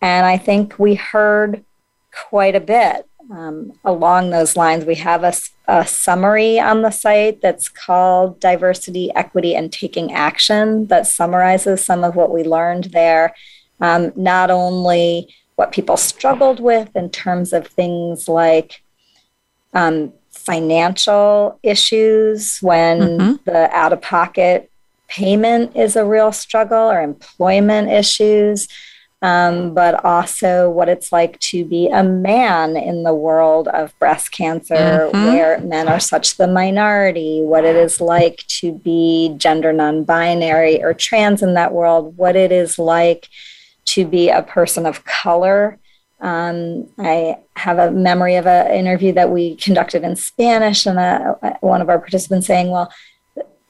And 0.01 0.25
I 0.25 0.37
think 0.37 0.77
we 0.77 0.95
heard 0.95 1.63
quite 2.11 2.55
a 2.55 2.59
bit 2.59 3.07
um, 3.31 3.73
along 3.83 4.29
those 4.29 4.55
lines. 4.55 4.85
We 4.85 4.95
have 4.95 5.23
a, 5.23 5.33
a, 5.67 5.85
summary 5.85 6.59
on 6.59 6.81
the 6.81 6.91
site 6.91 7.41
that's 7.41 7.67
called 7.67 8.39
Diversity, 8.39 9.13
Equity, 9.15 9.55
and 9.55 9.71
Taking 9.71 10.13
Action 10.13 10.87
that 10.87 11.07
summarizes 11.07 11.83
some 11.83 12.03
of 12.03 12.15
what 12.15 12.33
we 12.33 12.43
learned 12.43 12.85
there. 12.85 13.35
Um, 13.81 14.13
not 14.15 14.49
only 14.49 15.33
what 15.55 15.71
people 15.71 15.97
struggled 15.97 16.59
with 16.59 16.95
in 16.95 17.09
terms 17.09 17.51
of 17.51 17.67
things 17.67 18.27
like 18.27 18.81
um, 19.73 20.13
financial 20.29 21.59
issues 21.63 22.59
when 22.59 22.99
mm-hmm. 22.99 23.33
the 23.45 23.69
out 23.75 23.93
of 23.93 24.01
pocket 24.01 24.71
payment 25.07 25.75
is 25.75 25.95
a 25.95 26.05
real 26.05 26.31
struggle 26.31 26.89
or 26.89 27.01
employment 27.01 27.89
issues, 27.89 28.67
um, 29.21 29.73
but 29.73 30.05
also 30.05 30.69
what 30.69 30.89
it's 30.89 31.11
like 31.11 31.39
to 31.39 31.65
be 31.65 31.87
a 31.87 32.03
man 32.03 32.77
in 32.77 33.03
the 33.03 33.13
world 33.13 33.67
of 33.69 33.97
breast 33.97 34.31
cancer, 34.31 34.75
mm-hmm. 34.75 35.25
where 35.25 35.59
men 35.59 35.87
are 35.87 35.99
such 35.99 36.37
the 36.37 36.47
minority, 36.47 37.41
what 37.41 37.65
it 37.65 37.75
is 37.75 37.99
like 37.99 38.45
to 38.47 38.73
be 38.73 39.33
gender 39.37 39.73
non 39.73 40.03
binary 40.03 40.83
or 40.83 40.93
trans 40.93 41.41
in 41.41 41.55
that 41.55 41.73
world, 41.73 42.15
what 42.17 42.35
it 42.35 42.51
is 42.51 42.77
like 42.77 43.27
to 43.85 44.05
be 44.05 44.29
a 44.29 44.43
person 44.43 44.85
of 44.85 45.03
color. 45.05 45.79
Um, 46.19 46.87
I 46.97 47.37
have 47.55 47.79
a 47.79 47.91
memory 47.91 48.35
of 48.35 48.45
an 48.45 48.71
interview 48.71 49.13
that 49.13 49.31
we 49.31 49.55
conducted 49.55 50.03
in 50.03 50.15
Spanish, 50.15 50.85
and 50.85 50.99
a, 50.99 51.57
one 51.61 51.81
of 51.81 51.89
our 51.89 51.99
participants 51.99 52.47
saying, 52.47 52.69
"Well, 52.69 52.91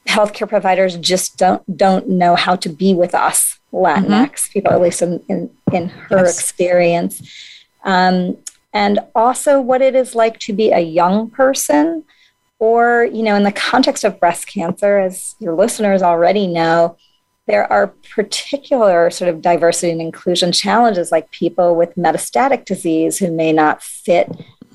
healthcare 0.08 0.48
providers 0.48 0.96
just 0.96 1.36
don't 1.36 1.76
don't 1.76 2.08
know 2.08 2.34
how 2.34 2.56
to 2.56 2.68
be 2.68 2.94
with 2.94 3.14
us 3.14 3.58
Latinx 3.72 4.06
mm-hmm. 4.06 4.52
people, 4.52 4.72
at 4.72 4.80
least 4.80 5.02
in 5.02 5.22
in, 5.28 5.50
in 5.72 5.88
her 5.88 6.24
yes. 6.24 6.40
experience, 6.40 7.22
um, 7.84 8.36
and 8.72 8.98
also 9.14 9.60
what 9.60 9.82
it 9.82 9.94
is 9.94 10.14
like 10.14 10.38
to 10.40 10.52
be 10.52 10.70
a 10.70 10.80
young 10.80 11.30
person, 11.30 12.04
or 12.58 13.04
you 13.04 13.22
know, 13.22 13.34
in 13.34 13.42
the 13.42 13.52
context 13.52 14.04
of 14.04 14.18
breast 14.18 14.46
cancer, 14.46 14.98
as 14.98 15.36
your 15.38 15.54
listeners 15.54 16.02
already 16.02 16.46
know. 16.46 16.96
There 17.46 17.70
are 17.72 17.86
particular 18.14 19.10
sort 19.10 19.30
of 19.30 19.40
diversity 19.40 19.90
and 19.90 20.02
inclusion 20.02 20.52
challenges, 20.52 21.10
like 21.10 21.30
people 21.30 21.76
with 21.76 21.94
metastatic 21.94 22.66
disease 22.66 23.16
who 23.16 23.32
may 23.32 23.54
not 23.54 23.82
fit 23.82 24.30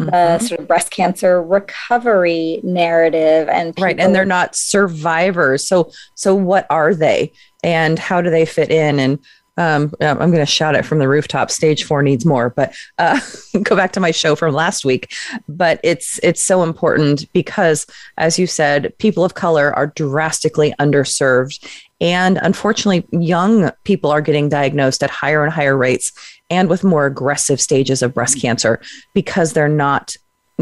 mm-hmm. 0.08 0.12
the 0.12 0.40
sort 0.40 0.60
of 0.60 0.68
breast 0.68 0.92
cancer 0.92 1.42
recovery 1.42 2.60
narrative 2.64 3.48
and 3.50 3.76
people- 3.76 3.86
right 3.86 4.00
and 4.00 4.16
they're 4.16 4.26
not 4.26 4.56
survivors 4.56 5.66
so 5.68 5.92
so 6.16 6.36
what 6.36 6.66
are 6.70 6.94
they 6.94 7.32
and 7.64 8.00
how 8.00 8.22
do 8.22 8.30
they 8.30 8.46
fit 8.46 8.70
in 8.70 9.00
and 9.00 9.20
um, 9.58 9.94
I'm 10.00 10.18
going 10.18 10.34
to 10.34 10.46
shout 10.46 10.76
it 10.76 10.86
from 10.86 11.00
the 11.00 11.08
rooftop. 11.08 11.52
Stage 11.52 11.84
four 11.84 12.02
needs 12.02 12.26
more, 12.26 12.50
but 12.50 12.74
uh, 12.98 13.20
go 13.64 13.76
back 13.76 13.92
to 13.94 14.00
my 14.00 14.12
show 14.12 14.36
from 14.36 14.54
last 14.54 14.84
week. 14.84 15.14
But 15.48 15.80
it's 15.84 16.20
it's 16.24 16.42
so 16.42 16.64
important 16.64 17.32
because, 17.34 17.86
as 18.18 18.40
you 18.40 18.48
said, 18.48 18.94
people 18.98 19.24
of 19.24 19.36
color 19.36 19.72
are 19.74 19.88
drastically 19.88 20.74
underserved, 20.80 21.64
and 22.02 22.40
unfortunately, 22.42 23.06
young 23.12 23.72
people 23.84 24.10
are 24.10 24.22
getting 24.22 24.50
diagnosed 24.50 25.04
at 25.04 25.12
higher 25.12 25.44
and 25.44 25.54
higher 25.54 25.78
rates 25.78 26.12
and 26.50 26.70
with 26.70 26.84
more 26.84 27.06
aggressive 27.06 27.60
stages 27.60 28.02
of 28.02 28.14
breast 28.14 28.40
cancer 28.40 28.82
because 29.14 29.54
they're 29.54 29.68
not 29.70 30.16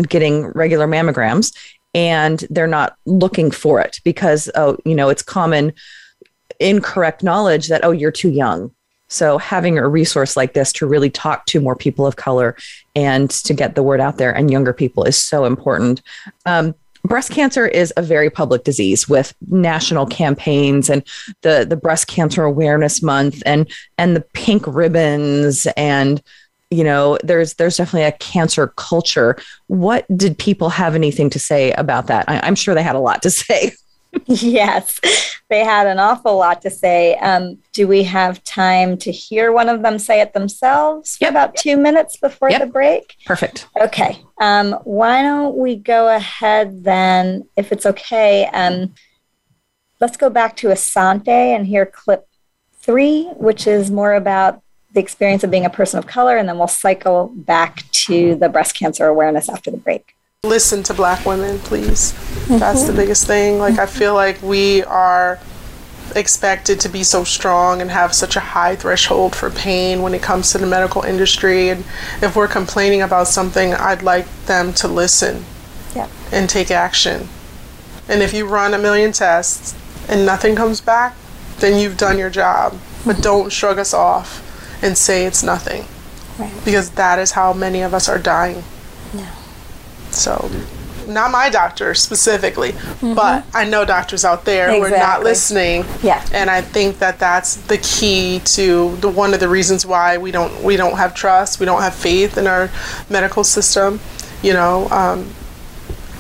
getting 0.08 0.48
regular 0.48 0.88
mammograms 0.88 1.56
and 1.94 2.46
they're 2.50 2.68
not 2.68 2.96
looking 3.06 3.52
for 3.52 3.82
it 3.82 4.00
because 4.04 4.50
oh 4.56 4.78
you 4.86 4.96
know 4.96 5.10
it's 5.10 5.22
common 5.22 5.74
incorrect 6.62 7.24
knowledge 7.24 7.68
that 7.68 7.84
oh 7.84 7.92
you're 7.92 8.12
too 8.12 8.30
young. 8.30 8.72
So 9.08 9.38
having 9.38 9.78
a 9.78 9.88
resource 9.90 10.38
like 10.38 10.54
this 10.54 10.72
to 10.74 10.88
really 10.88 11.10
talk 11.10 11.46
to 11.48 11.60
more 11.60 11.76
people 11.76 12.08
of 12.08 12.16
color 12.16 12.56
and 12.96 13.30
to 13.30 13.54
get 13.54 13.76
the 13.76 13.84
word 13.84 14.00
out 14.00 14.18
there 14.18 14.34
and 14.34 14.50
younger 14.50 14.72
people 14.72 15.04
is 15.04 15.22
so 15.22 15.44
important. 15.44 16.02
Um, 16.46 16.76
breast 17.04 17.32
cancer 17.32 17.68
is 17.68 17.94
a 17.98 18.02
very 18.02 18.30
public 18.30 18.64
disease 18.64 19.10
with 19.10 19.34
national 19.50 20.06
campaigns 20.06 20.90
and 20.90 21.04
the 21.42 21.66
the 21.68 21.76
breast 21.76 22.08
cancer 22.08 22.44
awareness 22.44 23.02
month 23.02 23.42
and 23.46 23.70
and 23.98 24.16
the 24.16 24.22
pink 24.34 24.64
ribbons 24.68 25.68
and 25.78 26.22
you 26.70 26.84
know 26.84 27.18
there's 27.24 27.56
there's 27.56 27.78
definitely 27.78 28.08
a 28.08 28.12
cancer 28.14 28.68
culture. 28.78 29.38
What 29.68 30.06
did 30.16 30.38
people 30.38 30.70
have 30.70 30.96
anything 30.96 31.30
to 31.32 31.40
say 31.40 31.72
about 31.74 32.08
that? 32.08 32.26
I, 32.28 32.48
am 32.48 32.56
sure 32.56 32.74
they 32.74 32.84
had 32.84 32.96
a 32.96 33.00
lot 33.00 33.22
to 33.24 33.30
say 33.32 33.74
yes 34.26 35.00
they 35.50 35.64
had 35.64 35.88
an 35.88 36.00
awful 36.00 36.38
lot 36.38 36.62
to 36.62 36.70
say 36.70 37.16
um, 37.18 37.58
do 37.74 37.88
we 37.88 38.04
have 38.04 38.44
time 38.44 38.98
to 38.98 39.12
hear 39.12 39.52
one 39.52 39.70
of 39.70 39.82
them 39.82 39.98
say 39.98 40.22
it 40.22 40.34
themselves 40.34 41.18
for 41.18 41.26
yep. 41.26 41.32
about 41.32 41.56
two 41.56 41.78
minutes 41.78 42.18
before 42.18 42.50
yep. 42.50 42.62
the 42.62 42.68
break 42.68 43.16
perfect 43.26 43.68
okay 43.82 44.20
um, 44.40 44.74
why 44.84 45.22
don't 45.22 45.56
we 45.58 45.76
go 45.76 46.14
ahead 46.14 46.84
then 46.84 47.48
if 47.56 47.72
it's 47.72 47.86
okay 47.86 48.46
um, 48.48 48.94
let's 50.00 50.18
go 50.18 50.30
back 50.30 50.56
to 50.56 50.68
asante 50.68 51.28
and 51.28 51.66
hear 51.68 51.86
clip 51.86 52.28
three 52.74 53.26
which 53.38 53.68
is 53.68 53.90
more 53.92 54.14
about 54.14 54.62
the 54.94 55.00
experience 55.00 55.44
of 55.44 55.52
being 55.52 55.66
a 55.66 55.70
person 55.70 55.98
of 56.00 56.08
color, 56.08 56.38
and 56.38 56.48
then 56.48 56.58
we'll 56.58 56.68
cycle 56.68 57.32
back 57.34 57.90
to 57.92 58.36
the 58.36 58.50
breast 58.50 58.76
cancer 58.76 59.08
awareness 59.08 59.48
after 59.48 59.72
the 59.72 59.78
break. 59.78 60.16
Listen 60.44 60.82
to 60.82 60.96
Black 60.96 61.24
women, 61.24 61.60
please. 61.60 62.14
Mm-hmm. 62.14 62.58
That's 62.58 62.86
the 62.86 62.94
biggest 62.94 63.28
thing. 63.28 63.60
Like, 63.60 63.78
I 63.78 63.86
feel 63.86 64.16
like 64.16 64.42
we 64.42 64.82
are 64.86 65.40
expected 66.16 66.80
to 66.80 66.90
be 66.90 67.04
so 67.04 67.24
strong 67.24 67.80
and 67.80 67.92
have 67.92 68.12
such 68.16 68.36
a 68.36 68.40
high 68.40 68.76
threshold 68.76 69.36
for 69.36 69.52
pain 69.52 70.02
when 70.02 70.16
it 70.16 70.24
comes 70.24 70.52
to 70.52 70.58
the 70.58 70.66
medical 70.66 71.04
industry. 71.04 71.70
And 71.70 71.86
if 72.24 72.36
we're 72.36 72.48
complaining 72.48 73.04
about 73.04 73.28
something, 73.28 73.76
I'd 73.76 74.02
like 74.02 74.26
them 74.48 74.74
to 74.74 74.88
listen 74.88 75.46
yeah. 75.96 76.10
and 76.32 76.50
take 76.50 76.72
action. 76.72 77.30
And 78.10 78.24
if 78.24 78.34
you 78.34 78.48
run 78.48 78.74
a 78.74 78.80
million 78.80 79.12
tests 79.12 79.76
and 80.10 80.26
nothing 80.26 80.56
comes 80.56 80.82
back, 80.82 81.16
then 81.60 81.80
you've 81.80 81.98
done 81.98 82.18
your 82.18 82.32
job. 82.32 82.80
But 83.06 83.22
don't 83.22 83.52
shrug 83.52 83.78
us 83.78 83.94
off 83.94 84.42
and 84.84 84.98
say 84.98 85.28
it's 85.28 85.44
nothing. 85.44 85.86
Right. 86.40 86.66
Because 86.66 86.90
that 86.94 87.20
is 87.20 87.34
how 87.34 87.54
many 87.54 87.82
of 87.82 87.94
us 87.94 88.10
are 88.10 88.18
dying. 88.18 88.64
Yeah. 89.14 89.36
So, 90.14 90.50
not 91.08 91.32
my 91.32 91.50
doctor 91.50 91.94
specifically, 91.94 92.72
mm-hmm. 92.72 93.14
but 93.14 93.46
I 93.54 93.66
know 93.66 93.86
doctors 93.86 94.24
out 94.24 94.46
there 94.46 94.70
exactly. 94.70 94.90
who 94.90 94.96
are 94.96 94.98
not 94.98 95.24
listening. 95.24 95.86
Yeah. 96.04 96.26
And 96.34 96.50
I 96.50 96.62
think 96.62 97.00
that 97.00 97.20
that's 97.20 97.56
the 97.56 97.78
key 97.78 98.42
to 98.46 98.96
the 98.98 99.10
one 99.10 99.34
of 99.34 99.40
the 99.40 99.50
reasons 99.50 99.86
why 99.86 100.18
we 100.18 100.32
don't 100.32 100.64
we 100.64 100.78
don't 100.78 100.98
have 100.98 101.14
trust, 101.14 101.60
we 101.60 101.66
don't 101.66 101.82
have 101.82 101.96
faith 101.96 102.38
in 102.38 102.48
our 102.48 102.70
medical 103.10 103.44
system. 103.44 104.00
You 104.44 104.54
know, 104.54 104.90
um, 104.90 105.30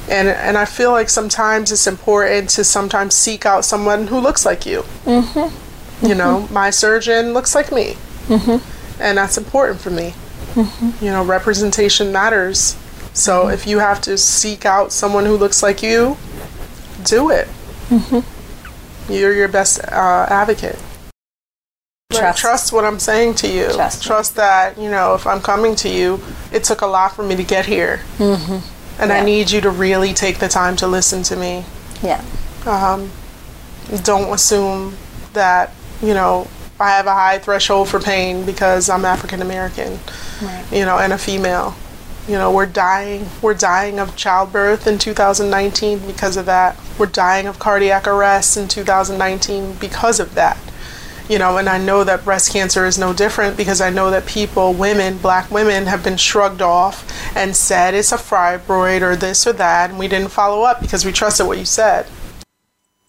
and 0.09 0.27
and 0.27 0.57
I 0.57 0.65
feel 0.65 0.91
like 0.91 1.09
sometimes 1.09 1.71
it's 1.71 1.87
important 1.87 2.49
to 2.51 2.63
sometimes 2.63 3.15
seek 3.15 3.45
out 3.45 3.65
someone 3.65 4.07
who 4.07 4.19
looks 4.19 4.45
like 4.45 4.65
you. 4.65 4.81
Mm-hmm. 5.05 6.05
You 6.05 6.15
know, 6.15 6.41
mm-hmm. 6.41 6.53
my 6.53 6.69
surgeon 6.69 7.33
looks 7.33 7.55
like 7.55 7.71
me. 7.71 7.95
Mm-hmm. 8.27 9.01
And 9.01 9.17
that's 9.17 9.37
important 9.37 9.79
for 9.79 9.89
me. 9.89 10.13
Mm-hmm. 10.53 11.03
You 11.03 11.11
know, 11.11 11.23
representation 11.23 12.11
matters. 12.11 12.75
So 13.14 13.49
if 13.49 13.68
you 13.68 13.80
have 13.80 14.01
to 14.01 14.18
seek 14.18 14.66
out 14.66 14.91
someone 14.91 15.26
who 15.26 15.36
looks 15.36 15.62
like 15.62 15.84
you, 15.84 16.18
do 17.03 17.30
it. 17.30 17.47
Mm-hmm. 17.89 19.12
You're 19.12 19.34
your 19.34 19.47
best 19.47 19.80
uh, 19.84 20.28
advocate. 20.30 20.80
Trust. 22.12 22.24
Like, 22.24 22.36
trust 22.36 22.74
what 22.74 22.86
I'm 22.86 22.99
saying 22.99 23.36
to 23.36 23.47
you. 23.47 23.72
Trust, 23.74 24.03
trust 24.03 24.36
that, 24.36 24.78
you 24.78 24.89
know, 24.89 25.14
if 25.14 25.26
I'm 25.26 25.41
coming 25.41 25.76
to 25.78 25.89
you, 25.89 26.22
it 26.51 26.64
took 26.64 26.82
a 26.82 26.86
lot 26.86 27.16
for 27.16 27.24
me 27.24 27.36
to 27.36 27.43
get 27.43 27.66
here. 27.66 28.01
Mm-hmm. 28.18 29.01
And 29.01 29.09
yeah. 29.09 29.18
I 29.18 29.26
need 29.26 29.49
you 29.49 29.62
to 29.62 29.70
really 29.70 30.14
take 30.14 30.39
the 30.39 30.47
time 30.47 30.76
to 30.78 30.88
listen 30.88 31.24
to 31.24 31.36
me. 31.36 31.66
Yeah. 32.03 32.24
Um, 32.66 33.09
don't 34.03 34.34
assume 34.34 34.95
that, 35.34 35.74
you 36.01 36.14
know, 36.14 36.47
I 36.80 36.91
have 36.91 37.07
a 37.07 37.14
high 37.14 37.39
threshold 37.39 37.89
for 37.89 37.99
pain 37.99 38.45
because 38.45 38.89
I'm 38.89 39.05
African 39.05 39.41
American, 39.41 39.99
right. 40.41 40.66
you 40.72 40.86
know, 40.86 40.97
and 40.97 41.14
a 41.14 41.18
female. 41.18 41.76
You 42.32 42.38
know, 42.38 42.49
we're 42.49 42.65
dying. 42.65 43.27
We're 43.41 43.55
dying 43.55 43.99
of 43.99 44.15
childbirth 44.15 44.88
in 44.88 44.99
2019 44.99 45.99
because 46.07 46.38
of 46.38 46.45
that. 46.45 46.79
We're 46.97 47.07
dying 47.07 47.45
of 47.45 47.59
cardiac 47.59 48.07
arrest 48.07 48.55
in 48.55 48.69
2019 48.69 49.73
because 49.73 50.21
of 50.21 50.34
that. 50.36 50.57
You 51.27 51.39
know, 51.39 51.57
and 51.57 51.67
I 51.67 51.77
know 51.77 52.05
that 52.05 52.23
breast 52.23 52.53
cancer 52.53 52.86
is 52.86 52.97
no 52.97 53.11
different 53.11 53.57
because 53.57 53.82
I 53.82 53.89
know 53.89 54.09
that 54.11 54.25
people, 54.27 54.73
women, 54.73 55.17
black 55.17 55.51
women, 55.51 55.88
have 55.88 56.05
been 56.05 56.15
shrugged 56.15 56.61
off 56.61 57.05
and 57.36 57.53
said 57.53 57.95
it's 57.95 58.13
a 58.13 58.17
fibroid 58.17 59.01
or 59.01 59.17
this 59.17 59.45
or 59.45 59.51
that, 59.51 59.89
and 59.89 59.99
we 59.99 60.07
didn't 60.07 60.29
follow 60.29 60.61
up 60.61 60.79
because 60.79 61.03
we 61.03 61.11
trusted 61.11 61.47
what 61.47 61.57
you 61.57 61.65
said. 61.65 62.07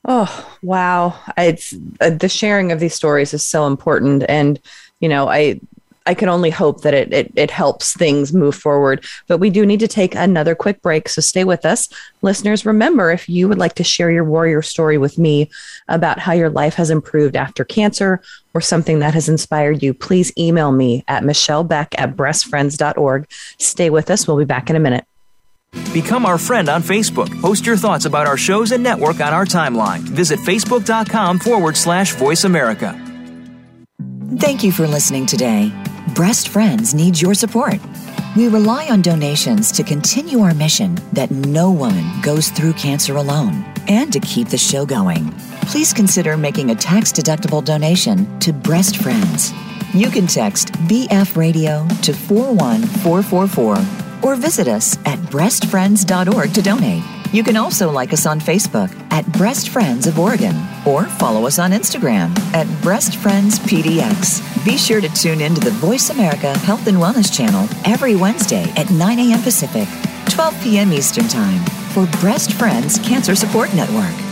Oh, 0.05 0.51
wow. 0.63 1.17
It's 1.39 1.77
uh, 2.01 2.11
the 2.11 2.29
sharing 2.29 2.73
of 2.73 2.81
these 2.81 2.97
stories 2.97 3.33
is 3.33 3.45
so 3.45 3.69
important. 3.69 4.25
And, 4.29 4.59
you 4.99 5.09
know, 5.09 5.29
I, 5.29 5.61
I 6.07 6.15
can 6.15 6.29
only 6.29 6.51
hope 6.51 6.83
that 6.83 6.95
it, 6.95 7.13
it, 7.13 7.33
it 7.37 7.51
helps 7.51 7.95
things 7.95 8.33
move 8.33 8.55
forward. 8.55 9.05
But 9.29 9.39
we 9.39 9.51
do 9.51 9.65
need 9.65 9.81
to 9.81 9.89
take 9.89 10.15
another 10.15 10.55
quick 10.55 10.83
break. 10.83 11.09
So 11.09 11.21
stay 11.21 11.45
with 11.45 11.65
us. 11.65 11.89
Listeners, 12.23 12.67
remember 12.67 13.11
if 13.11 13.29
you 13.29 13.49
would 13.49 13.59
like 13.59 13.75
to 13.75 13.85
share 13.85 14.11
your 14.11 14.25
warrior 14.25 14.63
story 14.63 14.99
with 14.99 15.19
me 15.19 15.51
about 15.89 16.19
how 16.19 16.33
your 16.33 16.51
life 16.51 16.75
has 16.75 16.91
improved 16.91 17.37
after 17.37 17.65
cancer 17.65 18.21
or 18.55 18.61
something 18.61 18.99
that 18.99 19.15
has 19.15 19.29
inspired 19.29 19.83
you, 19.83 19.95
please 19.95 20.33
email 20.39 20.73
me 20.73 21.05
at 21.09 21.23
michellebeck 21.23 21.95
at 21.99 22.17
breastfriends.org. 22.17 23.29
Stay 23.59 23.91
with 23.91 24.11
us. 24.11 24.27
We'll 24.27 24.39
be 24.39 24.45
back 24.45 24.71
in 24.71 24.77
a 24.77 24.81
minute. 24.81 25.05
Become 25.95 26.27
our 26.27 26.39
friend 26.39 26.69
on 26.69 26.83
Facebook. 26.83 27.41
Post 27.41 27.65
your 27.65 27.77
thoughts 27.77 28.05
about 28.05 28.27
our 28.27 28.37
shows 28.37 28.73
and 28.73 28.83
network 28.83 29.21
on 29.21 29.33
our 29.33 29.47
timeline. 29.47 30.01
Visit 30.01 30.39
facebook.com 30.41 31.39
forward 31.39 31.77
slash 31.77 32.15
voice 32.15 32.45
America. 32.45 33.12
Thank 34.39 34.65
you 34.65 34.73
for 34.73 34.87
listening 34.87 35.27
today. 35.27 35.71
Breast 36.15 36.49
Friends 36.49 36.95
needs 36.95 37.21
your 37.21 37.35
support. 37.35 37.79
We 38.35 38.49
rely 38.49 38.89
on 38.89 39.03
donations 39.03 39.71
to 39.73 39.83
continue 39.83 40.41
our 40.41 40.55
mission 40.55 40.97
that 41.13 41.31
no 41.31 41.71
woman 41.71 42.05
goes 42.23 42.49
through 42.49 42.73
cancer 42.73 43.17
alone 43.17 43.65
and 43.89 44.13
to 44.13 44.21
keep 44.21 44.49
the 44.49 44.57
show 44.57 44.87
going. 44.87 45.31
Please 45.67 45.93
consider 45.93 46.37
making 46.37 46.71
a 46.71 46.75
tax 46.75 47.13
deductible 47.13 47.63
donation 47.63 48.39
to 48.41 48.53
Breast 48.53 48.97
Friends. 48.97 49.53
You 49.93 50.09
can 50.09 50.27
text 50.27 50.73
BF 50.89 51.37
Radio 51.37 51.87
to 52.01 52.15
41444 52.15 53.77
or 54.23 54.37
visit 54.37 54.67
us 54.67 54.97
at 55.05 55.19
breastfriends.org 55.31 56.55
to 56.55 56.63
donate. 56.63 57.22
You 57.33 57.43
can 57.43 57.57
also 57.57 57.91
like 57.91 58.13
us 58.13 58.27
on 58.27 58.41
Facebook 58.41 58.91
at 59.11 59.25
Breast 59.33 59.71
Friends 59.71 60.07
of 60.07 60.19
Oregon 60.19 60.55
or 60.87 61.05
follow 61.05 61.47
us 61.47 61.59
on 61.59 61.71
Instagram 61.71 62.39
at 62.53 62.67
Breast 62.83 63.17
Friends 63.17 63.59
PDX. 63.59 64.65
Be 64.67 64.77
sure 64.77 65.01
to 65.01 65.09
tune 65.15 65.41
in 65.41 65.55
to 65.55 65.61
the 65.61 65.71
Voice 65.71 66.11
America 66.11 66.57
Health 66.59 66.87
and 66.89 66.99
Wellness 66.99 67.35
channel 67.35 67.67
every 67.87 68.17
Wednesday 68.17 68.71
at 68.77 68.91
9 68.91 69.19
a.m. 69.19 69.41
Pacific, 69.41 69.89
12 70.29 70.63
p.m. 70.63 70.93
Eastern 70.93 71.27
Time 71.27 71.65
for 71.95 72.07
Breast 72.21 72.53
Friends 72.53 72.99
Cancer 72.99 73.35
Support 73.35 73.73
Network. 73.75 74.32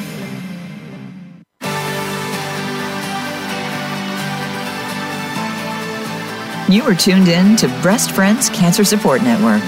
You 6.71 6.87
are 6.87 6.95
tuned 6.95 7.27
in 7.27 7.57
to 7.57 7.67
Breast 7.81 8.13
Friends 8.13 8.49
Cancer 8.49 8.85
Support 8.85 9.23
Network. 9.23 9.61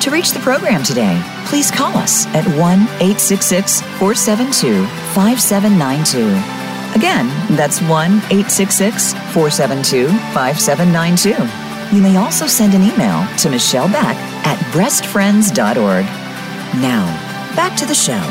To 0.00 0.10
reach 0.10 0.30
the 0.30 0.40
program 0.40 0.82
today, 0.82 1.20
please 1.44 1.70
call 1.70 1.94
us 1.98 2.24
at 2.28 2.46
1 2.46 2.56
866 2.56 3.82
472 4.00 4.86
5792. 5.12 6.96
Again, 6.96 7.28
that's 7.56 7.82
1 7.82 7.90
866 8.32 9.12
472 9.34 10.08
5792. 10.32 11.94
You 11.94 12.02
may 12.02 12.16
also 12.16 12.46
send 12.46 12.72
an 12.72 12.84
email 12.84 13.26
to 13.36 13.50
Michelle 13.50 13.88
Beck 13.88 14.16
at 14.46 14.56
breastfriends.org. 14.72 16.06
Now, 16.80 17.04
back 17.54 17.76
to 17.76 17.84
the 17.84 17.94
show. 17.94 18.24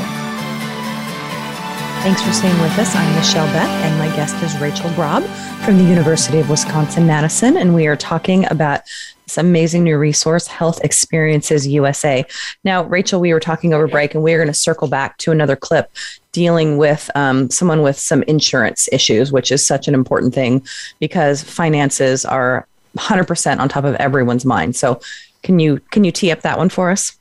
Thanks 2.02 2.24
for 2.24 2.34
staying 2.34 2.60
with 2.60 2.74
us. 2.80 2.96
I'm 2.96 3.16
Michelle 3.16 3.46
Beck, 3.54 3.70
and 3.86 4.00
my 4.00 4.08
guest 4.16 4.36
is 4.42 4.58
Rachel 4.58 4.90
Grob 4.96 5.24
from 5.66 5.80
the 5.80 5.84
University 5.84 6.38
of 6.38 6.48
Wisconsin 6.48 7.08
Madison. 7.08 7.58
And 7.58 7.74
we 7.74 7.88
are 7.88 7.96
talking 7.96 8.46
about 8.52 8.82
this 9.24 9.36
amazing 9.36 9.84
new 9.84 9.98
resource, 9.98 10.46
Health 10.46 10.80
Experiences 10.84 11.66
USA. 11.66 12.24
Now, 12.64 12.84
Rachel, 12.84 13.20
we 13.20 13.34
were 13.34 13.40
talking 13.40 13.74
over 13.74 13.88
break, 13.88 14.14
and 14.14 14.24
we 14.24 14.32
are 14.34 14.38
going 14.38 14.48
to 14.48 14.54
circle 14.54 14.88
back 14.88 15.18
to 15.18 15.32
another 15.32 15.56
clip 15.56 15.90
dealing 16.32 16.78
with 16.78 17.10
um, 17.16 17.50
someone 17.50 17.82
with 17.82 17.98
some 17.98 18.22
insurance 18.24 18.88
issues, 18.92 19.32
which 19.32 19.52
is 19.52 19.66
such 19.66 19.88
an 19.88 19.96
important 19.96 20.36
thing 20.36 20.64
because 21.00 21.42
finances 21.42 22.26
are 22.26 22.68
100% 23.00 23.58
on 23.58 23.68
top 23.68 23.86
of 23.86 23.96
everyone's 23.96 24.46
mind. 24.46 24.76
So, 24.76 25.02
can 25.42 25.58
you 25.58 25.80
can 25.90 26.04
you 26.04 26.12
tee 26.12 26.32
up 26.32 26.42
that 26.42 26.60
one 26.60 26.70
for 26.70 26.92
us? 26.92 27.18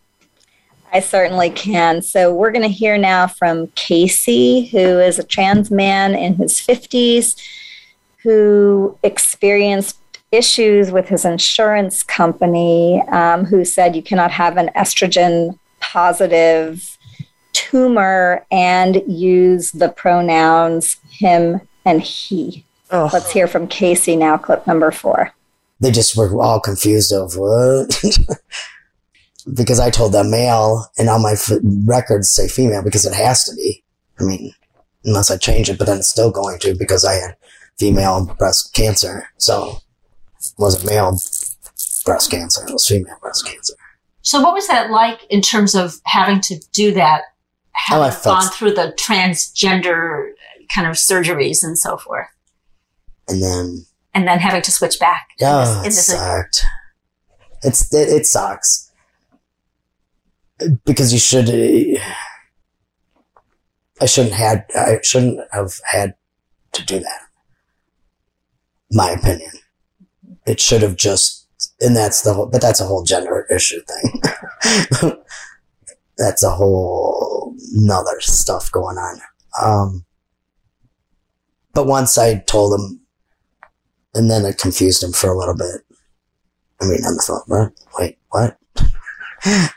I 0.92 1.00
certainly 1.00 1.48
can. 1.48 2.02
So, 2.02 2.34
we're 2.34 2.52
going 2.52 2.60
to 2.60 2.68
hear 2.68 2.98
now 2.98 3.26
from 3.26 3.68
Casey, 3.68 4.66
who 4.66 4.78
is 4.78 5.18
a 5.18 5.24
trans 5.24 5.70
man 5.70 6.14
in 6.14 6.34
his 6.34 6.56
50s 6.60 7.36
who 8.24 8.98
experienced 9.02 9.98
issues 10.32 10.90
with 10.90 11.08
his 11.08 11.24
insurance 11.24 12.02
company, 12.02 13.02
um, 13.12 13.44
who 13.44 13.64
said 13.64 13.94
you 13.94 14.02
cannot 14.02 14.32
have 14.32 14.56
an 14.56 14.70
estrogen 14.74 15.56
positive 15.80 16.98
tumor 17.52 18.44
and 18.50 19.02
use 19.06 19.70
the 19.72 19.90
pronouns 19.90 20.96
him 21.10 21.60
and 21.84 22.02
he. 22.02 22.64
Ugh. 22.90 23.10
Let's 23.12 23.30
hear 23.30 23.46
from 23.46 23.68
Casey 23.68 24.16
now, 24.16 24.36
clip 24.38 24.66
number 24.66 24.90
four. 24.90 25.32
They 25.80 25.90
just 25.90 26.16
were 26.16 26.40
all 26.40 26.60
confused 26.60 27.12
of 27.12 27.36
what? 27.36 28.00
because 29.54 29.78
I 29.78 29.90
told 29.90 30.12
them 30.12 30.30
male 30.30 30.86
and 30.96 31.10
all 31.10 31.18
my 31.18 31.32
f- 31.32 31.58
records 31.84 32.30
say 32.30 32.48
female 32.48 32.82
because 32.82 33.04
it 33.04 33.14
has 33.14 33.44
to 33.44 33.54
be. 33.54 33.84
I 34.18 34.24
mean, 34.24 34.54
unless 35.04 35.30
I 35.30 35.36
change 35.36 35.68
it, 35.68 35.78
but 35.78 35.86
then 35.86 35.98
it's 35.98 36.08
still 36.08 36.30
going 36.30 36.58
to 36.60 36.74
because 36.74 37.04
I 37.04 37.14
had 37.14 37.36
female 37.78 38.34
breast 38.38 38.72
cancer. 38.74 39.28
So 39.38 39.78
it 40.38 40.52
wasn't 40.58 40.86
male 40.86 41.18
breast 42.04 42.30
cancer, 42.30 42.64
it 42.66 42.72
was 42.72 42.86
female 42.86 43.16
breast 43.20 43.46
cancer. 43.46 43.74
So, 44.22 44.40
what 44.40 44.54
was 44.54 44.66
that 44.68 44.90
like 44.90 45.20
in 45.28 45.42
terms 45.42 45.74
of 45.74 46.00
having 46.06 46.40
to 46.42 46.58
do 46.72 46.92
that? 46.94 47.22
Oh, 47.90 48.00
Having 48.02 48.10
felt- 48.20 48.40
gone 48.42 48.50
through 48.52 48.72
the 48.74 48.94
transgender 48.98 50.30
kind 50.72 50.86
of 50.86 50.94
surgeries 50.94 51.62
and 51.62 51.78
so 51.78 51.96
forth, 51.98 52.28
And 53.28 53.42
then, 53.42 53.84
and 54.14 54.26
then 54.26 54.38
having 54.38 54.62
to 54.62 54.70
switch 54.70 54.98
back. 54.98 55.28
yeah, 55.40 55.80
in 55.80 55.86
it 55.86 55.88
this- 55.90 56.06
sucked. 56.06 56.64
It's, 57.62 57.92
it, 57.94 58.08
it 58.10 58.26
sucks. 58.26 58.90
Because 60.84 61.12
you 61.12 61.18
should, 61.18 61.48
I 64.00 64.06
shouldn't 64.06 64.34
had, 64.34 64.66
I 64.74 65.00
shouldn't 65.02 65.40
have 65.52 65.80
had 65.90 66.14
to 66.72 66.84
do 66.84 66.98
that. 67.00 67.20
My 68.90 69.10
opinion. 69.10 69.50
It 70.46 70.60
should 70.60 70.82
have 70.82 70.96
just, 70.96 71.46
and 71.80 71.96
that's 71.96 72.22
the 72.22 72.34
whole, 72.34 72.46
but 72.46 72.60
that's 72.60 72.80
a 72.80 72.86
whole 72.86 73.02
gender 73.02 73.46
issue 73.50 73.80
thing. 73.82 75.12
that's 76.18 76.42
a 76.42 76.50
whole 76.50 77.54
nother 77.72 78.20
stuff 78.20 78.70
going 78.70 78.98
on. 78.98 79.20
Um, 79.62 80.04
but 81.72 81.86
once 81.86 82.18
I 82.18 82.38
told 82.38 82.78
him, 82.78 83.00
and 84.14 84.30
then 84.30 84.44
it 84.44 84.58
confused 84.58 85.02
him 85.02 85.12
for 85.12 85.30
a 85.30 85.36
little 85.36 85.56
bit. 85.56 85.82
I 86.80 86.86
mean, 86.86 87.04
on 87.04 87.16
the 87.16 87.22
phone, 87.26 87.42
what? 87.46 87.72
Wait, 87.98 88.18
what? 88.30 88.58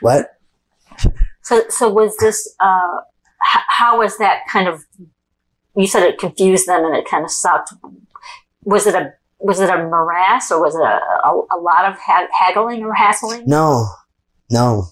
what? 0.00 0.38
So, 1.42 1.64
so 1.68 1.88
was 1.88 2.16
this? 2.18 2.54
Uh, 2.60 2.98
how 3.40 3.98
was 3.98 4.18
that 4.18 4.42
kind 4.50 4.68
of? 4.68 4.84
You 5.76 5.86
said 5.86 6.02
it 6.02 6.18
confused 6.18 6.66
them 6.66 6.84
and 6.84 6.96
it 6.96 7.08
kind 7.08 7.24
of 7.24 7.30
sucked. 7.30 7.72
Was 8.64 8.86
it 8.86 8.94
a 8.94 9.12
was 9.40 9.60
it 9.60 9.70
a 9.70 9.78
morass 9.78 10.50
or 10.50 10.60
was 10.60 10.74
it 10.74 10.82
a, 10.82 11.00
a, 11.28 11.42
a 11.56 11.58
lot 11.60 11.84
of 11.84 11.96
ha- 11.98 12.26
haggling 12.32 12.82
or 12.82 12.92
hassling? 12.92 13.44
No, 13.46 13.88
no. 14.50 14.88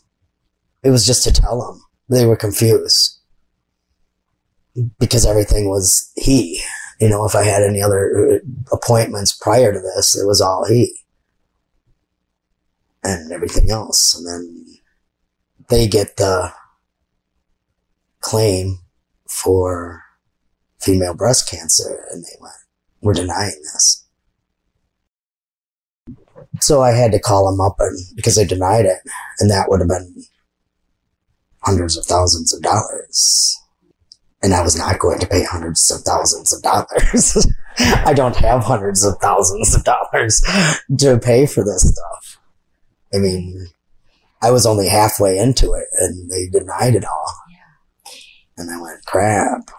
It 0.83 0.91
was 0.91 1.05
just 1.05 1.25
to 1.25 1.33
tell 1.33 1.61
them. 1.61 1.83
They 2.09 2.27
were 2.27 2.37
confused. 2.37 3.19
Because 5.01 5.27
everything 5.27 5.69
was 5.69 6.13
he. 6.17 6.63
You 7.01 7.09
know, 7.09 7.25
if 7.25 7.35
I 7.35 7.43
had 7.43 7.63
any 7.63 7.83
other 7.83 8.35
uh, 8.35 8.75
appointments 8.75 9.33
prior 9.33 9.73
to 9.73 9.81
this, 9.81 10.17
it 10.17 10.27
was 10.27 10.41
all 10.41 10.65
he. 10.67 10.97
And 13.03 13.33
everything 13.33 13.71
else. 13.71 14.15
And 14.15 14.27
then 14.27 14.67
they 15.69 15.89
get 15.89 16.17
the 16.17 16.53
claim 18.21 18.79
for 19.29 20.03
female 20.81 21.15
breast 21.15 21.51
cancer 21.51 22.07
and 22.13 22.25
they 22.25 22.37
went, 22.41 22.55
we're 23.07 23.15
denying 23.15 23.55
this. 23.63 24.05
So 26.61 26.83
I 26.83 26.91
had 26.91 27.13
to 27.13 27.21
call 27.21 27.49
them 27.51 27.61
up 27.61 27.77
and 27.79 27.97
because 28.17 28.35
they 28.35 28.45
denied 28.45 28.85
it 28.85 28.99
and 29.39 29.51
that 29.51 29.69
would 29.69 29.81
have 29.81 29.89
been 29.89 30.25
hundreds 31.63 31.97
of 31.97 32.05
thousands 32.05 32.53
of 32.53 32.63
dollars. 32.63 33.57
And 34.43 34.53
I 34.53 34.63
was 34.63 34.77
not 34.77 34.99
going 34.99 35.19
to 35.21 35.27
pay 35.27 35.45
hundreds 35.45 35.91
of 35.91 36.01
thousands 36.01 36.53
of 36.53 36.63
dollars. 36.63 37.47
I 37.79 38.13
don't 38.13 38.37
have 38.37 38.65
hundreds 38.65 39.05
of 39.05 39.15
thousands 39.21 39.75
of 39.75 39.85
dollars 39.85 40.43
to 40.99 41.19
pay 41.19 41.47
for 41.47 41.63
this 41.63 41.83
stuff. 41.83 42.39
I 43.15 43.19
mean, 43.19 43.69
I 44.43 44.51
was 44.51 44.67
only 44.67 44.89
halfway 44.89 45.39
into 45.39 45.75
it 45.75 45.87
and 45.99 46.31
they 46.31 46.49
denied 46.49 46.97
it 46.97 47.05
all. 47.05 47.33
And 48.57 48.71
I 48.71 48.81
went, 48.81 49.05
crap. 49.05 49.71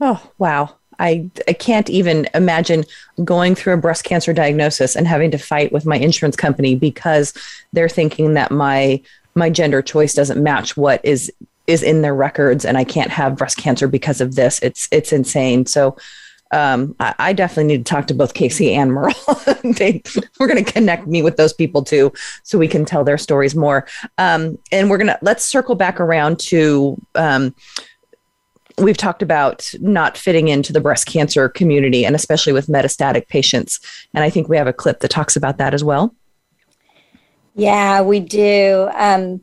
Oh, 0.00 0.30
wow. 0.36 0.76
I, 0.98 1.30
I 1.48 1.52
can't 1.52 1.88
even 1.90 2.28
imagine 2.34 2.84
going 3.24 3.54
through 3.54 3.74
a 3.74 3.78
breast 3.78 4.04
cancer 4.04 4.32
diagnosis 4.32 4.96
and 4.96 5.06
having 5.06 5.30
to 5.30 5.38
fight 5.38 5.72
with 5.72 5.86
my 5.86 5.96
insurance 5.96 6.36
company 6.36 6.74
because 6.74 7.32
they're 7.72 7.88
thinking 7.88 8.34
that 8.34 8.50
my 8.50 9.00
my 9.34 9.50
gender 9.50 9.82
choice 9.82 10.14
doesn't 10.14 10.42
match 10.42 10.76
what 10.76 11.04
is 11.04 11.30
is 11.66 11.82
in 11.82 12.02
their 12.02 12.14
records 12.14 12.64
and 12.64 12.78
I 12.78 12.84
can't 12.84 13.10
have 13.10 13.36
breast 13.36 13.58
cancer 13.58 13.88
because 13.88 14.20
of 14.20 14.34
this. 14.34 14.60
It's 14.62 14.88
it's 14.90 15.12
insane. 15.12 15.66
So 15.66 15.96
um, 16.52 16.94
I, 17.00 17.14
I 17.18 17.32
definitely 17.32 17.76
need 17.76 17.84
to 17.84 17.90
talk 17.90 18.06
to 18.06 18.14
both 18.14 18.34
Casey 18.34 18.72
and 18.74 18.92
Merle. 18.92 19.12
they, 19.76 20.02
we're 20.38 20.46
going 20.46 20.64
to 20.64 20.72
connect 20.72 21.06
me 21.06 21.22
with 21.22 21.36
those 21.36 21.52
people 21.52 21.82
too, 21.82 22.12
so 22.44 22.58
we 22.58 22.68
can 22.68 22.84
tell 22.84 23.04
their 23.04 23.18
stories 23.18 23.54
more. 23.54 23.86
Um, 24.18 24.58
and 24.70 24.88
we're 24.88 24.98
going 24.98 25.08
to 25.08 25.18
let's 25.22 25.44
circle 25.44 25.74
back 25.74 26.00
around 26.00 26.38
to 26.40 26.96
um, 27.14 27.54
we've 28.78 28.96
talked 28.96 29.22
about 29.22 29.72
not 29.80 30.16
fitting 30.16 30.48
into 30.48 30.72
the 30.72 30.80
breast 30.80 31.06
cancer 31.06 31.48
community 31.48 32.04
and 32.04 32.14
especially 32.14 32.52
with 32.52 32.66
metastatic 32.66 33.28
patients. 33.28 33.80
And 34.12 34.22
I 34.22 34.30
think 34.30 34.48
we 34.48 34.56
have 34.56 34.66
a 34.66 34.72
clip 34.72 35.00
that 35.00 35.10
talks 35.10 35.36
about 35.36 35.58
that 35.58 35.72
as 35.72 35.82
well. 35.82 36.14
Yeah, 37.54 38.02
we 38.02 38.20
do. 38.20 38.90
Um, 38.94 39.40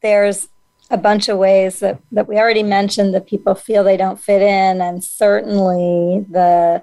there's 0.00 0.48
a 0.90 0.96
bunch 0.96 1.28
of 1.28 1.38
ways 1.38 1.80
that, 1.80 2.00
that 2.12 2.28
we 2.28 2.36
already 2.36 2.62
mentioned 2.62 3.14
that 3.14 3.26
people 3.26 3.54
feel 3.54 3.82
they 3.82 3.96
don't 3.96 4.20
fit 4.20 4.42
in, 4.42 4.80
and 4.80 5.02
certainly 5.02 6.24
the 6.30 6.82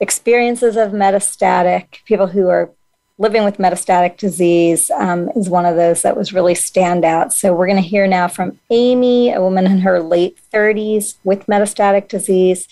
experiences 0.00 0.76
of 0.76 0.92
metastatic 0.92 2.04
people 2.04 2.26
who 2.26 2.48
are 2.48 2.70
living 3.18 3.44
with 3.44 3.58
metastatic 3.58 4.16
disease 4.16 4.90
um, 4.90 5.28
is 5.30 5.48
one 5.48 5.66
of 5.66 5.76
those 5.76 6.02
that 6.02 6.16
was 6.16 6.32
really 6.32 6.54
standout. 6.54 7.32
So 7.32 7.54
we're 7.54 7.66
going 7.66 7.82
to 7.82 7.88
hear 7.88 8.06
now 8.06 8.26
from 8.26 8.58
Amy, 8.70 9.32
a 9.32 9.40
woman 9.40 9.66
in 9.66 9.78
her 9.80 10.00
late 10.00 10.38
30s 10.52 11.16
with 11.22 11.46
metastatic 11.46 12.08
disease, 12.08 12.66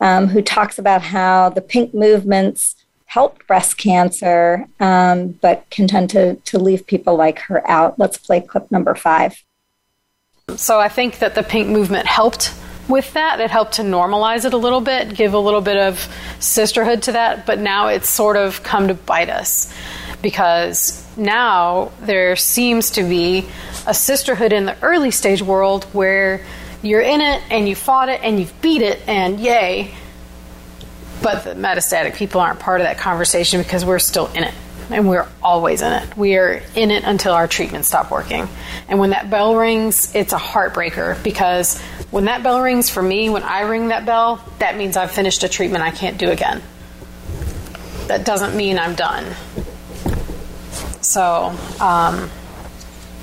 um, 0.00 0.26
who 0.26 0.42
talks 0.42 0.78
about 0.78 1.02
how 1.02 1.50
the 1.50 1.60
pink 1.60 1.94
movements 1.94 2.74
helped 3.06 3.46
breast 3.46 3.78
cancer, 3.78 4.66
um, 4.80 5.28
but 5.40 5.68
can 5.70 5.86
tend 5.86 6.10
to, 6.10 6.34
to 6.34 6.58
leave 6.58 6.86
people 6.86 7.16
like 7.16 7.38
her 7.38 7.68
out. 7.70 7.98
Let's 7.98 8.18
play 8.18 8.40
clip 8.40 8.70
number 8.72 8.94
five. 8.96 9.42
So 10.56 10.80
I 10.80 10.88
think 10.88 11.20
that 11.20 11.34
the 11.34 11.42
pink 11.42 11.68
movement 11.68 12.06
helped 12.06 12.52
with 12.88 13.12
that. 13.14 13.40
It 13.40 13.50
helped 13.50 13.74
to 13.74 13.82
normalize 13.82 14.44
it 14.44 14.52
a 14.52 14.56
little 14.56 14.80
bit, 14.80 15.14
give 15.14 15.34
a 15.34 15.38
little 15.38 15.60
bit 15.60 15.76
of 15.76 16.08
sisterhood 16.38 17.02
to 17.04 17.12
that, 17.12 17.46
but 17.46 17.58
now 17.58 17.88
it's 17.88 18.08
sort 18.08 18.36
of 18.36 18.62
come 18.62 18.88
to 18.88 18.94
bite 18.94 19.30
us 19.30 19.72
because 20.22 21.04
now 21.16 21.92
there 22.00 22.36
seems 22.36 22.92
to 22.92 23.02
be 23.02 23.46
a 23.86 23.94
sisterhood 23.94 24.52
in 24.52 24.66
the 24.66 24.76
early 24.82 25.10
stage 25.10 25.42
world 25.42 25.84
where 25.92 26.44
you're 26.82 27.00
in 27.00 27.20
it 27.20 27.42
and 27.50 27.68
you 27.68 27.74
fought 27.74 28.08
it 28.08 28.20
and 28.22 28.38
you've 28.38 28.60
beat 28.60 28.82
it 28.82 29.00
and 29.06 29.40
yay. 29.40 29.94
But 31.22 31.44
the 31.44 31.54
metastatic 31.54 32.14
people 32.14 32.40
aren't 32.40 32.60
part 32.60 32.80
of 32.80 32.86
that 32.86 32.98
conversation 32.98 33.62
because 33.62 33.84
we're 33.84 33.98
still 33.98 34.26
in 34.28 34.44
it 34.44 34.54
and 34.90 35.08
we're 35.08 35.26
always 35.42 35.82
in 35.82 35.92
it. 35.92 36.16
We 36.16 36.36
are 36.36 36.62
in 36.74 36.90
it 36.90 37.04
until 37.04 37.32
our 37.32 37.48
treatments 37.48 37.88
stop 37.88 38.10
working. 38.10 38.48
And 38.88 38.98
when 38.98 39.10
that 39.10 39.30
bell 39.30 39.56
rings, 39.56 40.14
it's 40.14 40.32
a 40.32 40.38
heartbreaker 40.38 41.22
because 41.22 41.80
when 42.10 42.26
that 42.26 42.42
bell 42.42 42.60
rings 42.62 42.88
for 42.88 43.02
me, 43.02 43.28
when 43.30 43.42
I 43.42 43.62
ring 43.62 43.88
that 43.88 44.06
bell, 44.06 44.42
that 44.58 44.76
means 44.76 44.96
I've 44.96 45.10
finished 45.10 45.42
a 45.44 45.48
treatment 45.48 45.82
I 45.82 45.90
can't 45.90 46.18
do 46.18 46.30
again. 46.30 46.62
That 48.06 48.24
doesn't 48.24 48.56
mean 48.56 48.78
I'm 48.78 48.94
done. 48.94 49.34
So, 51.00 51.54
um, 51.80 52.30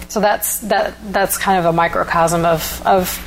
So 0.10 0.20
that's 0.20 0.60
that 0.70 0.94
that's 1.12 1.40
kind 1.40 1.58
of 1.58 1.66
a 1.66 1.74
microcosm 1.74 2.46
of 2.46 2.84
of 2.86 3.18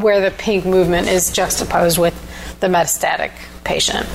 where 0.00 0.20
the 0.20 0.30
pink 0.30 0.64
movement 0.64 1.08
is 1.08 1.32
juxtaposed 1.32 1.98
with 1.98 2.14
the 2.60 2.68
metastatic 2.68 3.32
patient. 3.64 4.06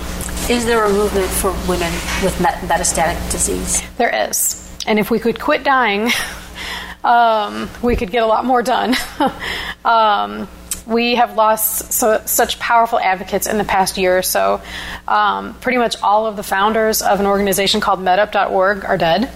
Is 0.50 0.66
there 0.66 0.86
a 0.86 0.90
movement 0.90 1.28
for 1.28 1.52
women 1.68 1.92
with 2.24 2.40
met- 2.40 2.62
metastatic 2.62 3.32
disease? 3.32 3.84
There 3.98 4.30
is. 4.30 4.74
And 4.88 4.98
if 4.98 5.12
we 5.12 5.20
could 5.20 5.42
quit 5.42 5.66
dying, 5.66 6.10
um, 7.04 7.70
we 7.84 7.98
could 7.98 8.12
get 8.12 8.24
a 8.24 8.26
lot 8.26 8.46
more 8.46 8.64
done. 8.64 8.96
um, 9.86 10.48
we 10.86 11.16
have 11.16 11.36
lost 11.36 11.92
so, 11.92 12.22
such 12.26 12.60
powerful 12.60 12.98
advocates 12.98 13.46
in 13.46 13.58
the 13.58 13.66
past 13.66 13.98
year 13.98 14.18
or 14.18 14.22
so. 14.22 14.62
Um, 15.06 15.54
pretty 15.56 15.80
much 15.80 16.02
all 16.02 16.26
of 16.28 16.38
the 16.38 16.44
founders 16.44 17.02
of 17.02 17.20
an 17.20 17.26
organization 17.26 17.82
called 17.82 18.00
metup.org 18.00 18.86
are 18.86 18.98
dead. 18.98 19.30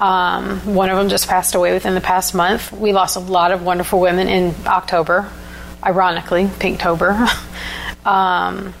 Um, 0.00 0.74
one 0.74 0.90
of 0.90 0.98
them 0.98 1.08
just 1.08 1.28
passed 1.28 1.54
away 1.54 1.72
within 1.72 1.94
the 1.94 2.00
past 2.00 2.34
month. 2.34 2.72
We 2.72 2.92
lost 2.92 3.14
a 3.14 3.20
lot 3.20 3.52
of 3.52 3.62
wonderful 3.62 4.00
women 4.00 4.26
in 4.26 4.56
October, 4.66 5.30
ironically, 5.84 6.46
Pinktober. 6.46 7.28
um, 8.04 8.74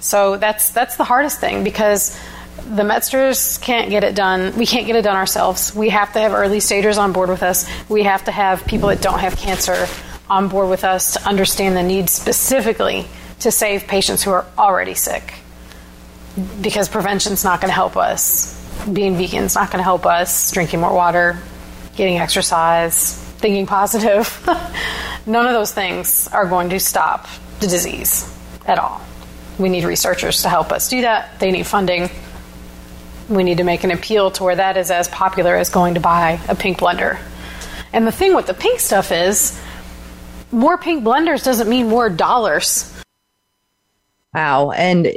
so 0.00 0.36
that's 0.36 0.70
that's 0.70 0.96
the 0.96 1.04
hardest 1.04 1.40
thing 1.40 1.64
because 1.64 2.18
the 2.56 2.82
Metsters 2.82 3.60
can't 3.60 3.90
get 3.90 4.02
it 4.02 4.14
done. 4.14 4.56
We 4.56 4.66
can't 4.66 4.86
get 4.86 4.96
it 4.96 5.02
done 5.02 5.16
ourselves. 5.16 5.74
We 5.74 5.90
have 5.90 6.12
to 6.14 6.20
have 6.20 6.32
early 6.32 6.60
stagers 6.60 6.98
on 6.98 7.12
board 7.12 7.28
with 7.28 7.42
us. 7.42 7.68
We 7.88 8.02
have 8.04 8.24
to 8.24 8.32
have 8.32 8.66
people 8.66 8.88
that 8.88 9.00
don't 9.00 9.20
have 9.20 9.36
cancer 9.36 9.86
on 10.28 10.48
board 10.48 10.68
with 10.68 10.82
us 10.82 11.12
to 11.12 11.28
understand 11.28 11.76
the 11.76 11.82
need 11.82 12.10
specifically 12.10 13.06
to 13.40 13.52
save 13.52 13.86
patients 13.86 14.22
who 14.22 14.30
are 14.32 14.46
already 14.58 14.94
sick. 14.94 15.34
Because 16.60 16.88
prevention's 16.88 17.44
not 17.44 17.60
going 17.60 17.68
to 17.68 17.74
help 17.74 17.96
us. 17.96 18.52
Being 18.92 19.16
vegan's 19.16 19.54
not 19.54 19.70
going 19.70 19.78
to 19.78 19.84
help 19.84 20.04
us. 20.04 20.50
Drinking 20.50 20.80
more 20.80 20.94
water, 20.94 21.38
getting 21.94 22.18
exercise, 22.18 23.14
thinking 23.38 23.66
positive. 23.66 24.44
None 25.26 25.46
of 25.46 25.52
those 25.52 25.72
things 25.72 26.28
are 26.28 26.46
going 26.46 26.70
to 26.70 26.80
stop 26.80 27.26
the 27.60 27.66
disease 27.66 28.32
at 28.66 28.78
all. 28.78 29.00
We 29.58 29.68
need 29.68 29.84
researchers 29.84 30.42
to 30.42 30.48
help 30.48 30.72
us 30.72 30.88
do 30.88 31.00
that. 31.02 31.38
They 31.40 31.50
need 31.50 31.66
funding. 31.66 32.10
We 33.28 33.42
need 33.42 33.58
to 33.58 33.64
make 33.64 33.84
an 33.84 33.90
appeal 33.90 34.30
to 34.32 34.44
where 34.44 34.56
that 34.56 34.76
is 34.76 34.90
as 34.90 35.08
popular 35.08 35.56
as 35.56 35.70
going 35.70 35.94
to 35.94 36.00
buy 36.00 36.40
a 36.48 36.54
pink 36.54 36.78
blender. 36.78 37.18
And 37.92 38.06
the 38.06 38.12
thing 38.12 38.34
with 38.34 38.46
the 38.46 38.54
pink 38.54 38.80
stuff 38.80 39.10
is, 39.10 39.60
more 40.52 40.78
pink 40.78 41.04
blenders 41.04 41.44
doesn't 41.44 41.68
mean 41.68 41.88
more 41.88 42.08
dollars. 42.08 42.92
Wow. 44.34 44.72
And 44.72 45.16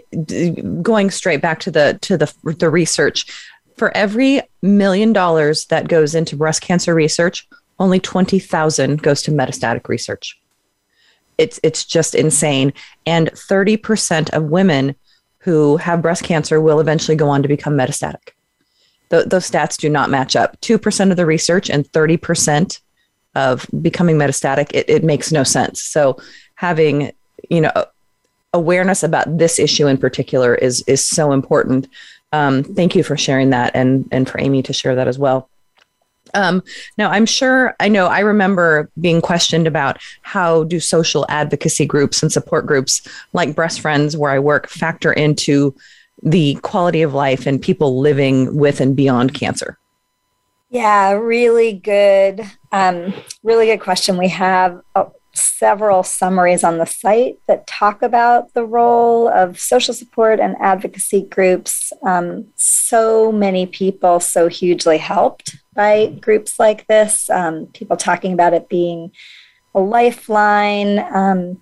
going 0.81 1.11
straight 1.11 1.41
back 1.41 1.59
to 1.61 1.71
the 1.71 1.99
to 2.01 2.17
the 2.17 2.33
the 2.43 2.69
research, 2.69 3.25
for 3.75 3.95
every 3.95 4.41
million 4.61 5.13
dollars 5.13 5.65
that 5.65 5.87
goes 5.87 6.15
into 6.15 6.35
breast 6.35 6.61
cancer 6.61 6.95
research, 6.95 7.47
only 7.79 7.99
20,000 7.99 9.01
goes 9.01 9.21
to 9.23 9.31
metastatic 9.31 9.87
research. 9.87 10.39
It's 11.39 11.59
it's 11.63 11.85
just 11.85 12.13
insane 12.13 12.73
and 13.05 13.29
30% 13.29 14.29
of 14.31 14.43
women 14.43 14.95
who 15.39 15.77
have 15.77 16.01
breast 16.01 16.23
cancer 16.23 16.61
will 16.61 16.79
eventually 16.79 17.15
go 17.15 17.29
on 17.29 17.41
to 17.41 17.47
become 17.47 17.73
metastatic. 17.73 18.33
Th- 19.09 19.25
those 19.25 19.49
stats 19.49 19.77
do 19.77 19.89
not 19.89 20.09
match 20.09 20.35
up. 20.35 20.59
2% 20.61 21.11
of 21.11 21.17
the 21.17 21.25
research 21.25 21.69
and 21.69 21.89
30% 21.91 22.79
of 23.35 23.65
becoming 23.81 24.17
metastatic, 24.17 24.69
it, 24.73 24.89
it 24.89 25.03
makes 25.03 25.31
no 25.31 25.43
sense. 25.43 25.81
So 25.81 26.17
having, 26.55 27.11
you 27.49 27.61
know, 27.61 27.71
awareness 28.53 29.03
about 29.03 29.37
this 29.37 29.59
issue 29.59 29.87
in 29.87 29.97
particular 29.97 30.55
is 30.55 30.83
is 30.87 31.05
so 31.05 31.31
important. 31.31 31.87
Um, 32.31 32.63
thank 32.63 32.95
you 32.95 33.03
for 33.03 33.17
sharing 33.17 33.51
that 33.51 33.75
and 33.75 34.07
and 34.11 34.29
for 34.29 34.39
Amy 34.39 34.61
to 34.63 34.73
share 34.73 34.95
that 34.95 35.07
as 35.07 35.17
well. 35.17 35.48
Um, 36.33 36.63
now, 36.97 37.09
I'm 37.09 37.25
sure 37.25 37.75
I 37.79 37.87
know 37.87 38.07
I 38.07 38.19
remember 38.19 38.89
being 38.99 39.21
questioned 39.21 39.67
about 39.67 39.97
how 40.21 40.63
do 40.65 40.79
social 40.79 41.25
advocacy 41.29 41.85
groups 41.85 42.21
and 42.21 42.31
support 42.31 42.65
groups 42.65 43.07
like 43.33 43.55
Breast 43.55 43.81
Friends, 43.81 44.15
where 44.17 44.31
I 44.31 44.39
work, 44.39 44.69
factor 44.69 45.13
into 45.13 45.75
the 46.21 46.55
quality 46.55 47.01
of 47.01 47.13
life 47.13 47.45
and 47.45 47.61
people 47.61 47.99
living 47.99 48.55
with 48.55 48.81
and 48.81 48.95
beyond 48.95 49.33
cancer. 49.33 49.77
Yeah, 50.69 51.13
really 51.13 51.73
good, 51.73 52.41
um, 52.71 53.13
really 53.41 53.65
good 53.65 53.79
question. 53.79 54.17
We 54.17 54.27
have 54.29 54.81
uh, 54.93 55.05
several 55.33 56.03
summaries 56.03 56.63
on 56.63 56.77
the 56.77 56.85
site 56.85 57.39
that 57.47 57.65
talk 57.65 58.01
about 58.01 58.53
the 58.53 58.65
role 58.65 59.27
of 59.27 59.59
social 59.59 59.93
support 59.93 60.39
and 60.39 60.55
advocacy 60.59 61.23
groups. 61.23 61.91
Um, 62.03 62.47
so 62.55 63.31
many 63.31 63.65
people 63.65 64.19
so 64.19 64.47
hugely 64.47 64.97
helped 64.97 65.55
by 65.79 66.07
groups 66.19 66.59
like 66.59 66.85
this. 66.87 67.29
Um, 67.29 67.67
people 67.67 67.95
talking 67.95 68.33
about 68.33 68.53
it 68.53 68.67
being 68.67 69.13
a 69.73 69.79
lifeline. 69.79 70.99
Um, 70.99 71.61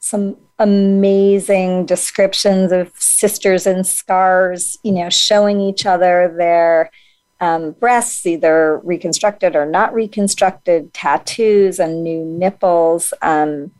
some 0.00 0.36
amazing 0.58 1.86
descriptions 1.86 2.72
of 2.72 2.90
sisters 2.98 3.64
in 3.64 3.84
scars, 3.84 4.76
you 4.82 4.90
know, 4.90 5.08
showing 5.08 5.60
each 5.60 5.86
other 5.86 6.34
their 6.36 6.90
um, 7.38 7.70
breasts, 7.78 8.26
either 8.26 8.80
reconstructed 8.82 9.54
or 9.54 9.66
not 9.66 9.94
reconstructed, 9.94 10.92
tattoos 10.92 11.78
and 11.78 12.02
new 12.02 12.24
nipples. 12.24 13.14
Um, 13.22 13.70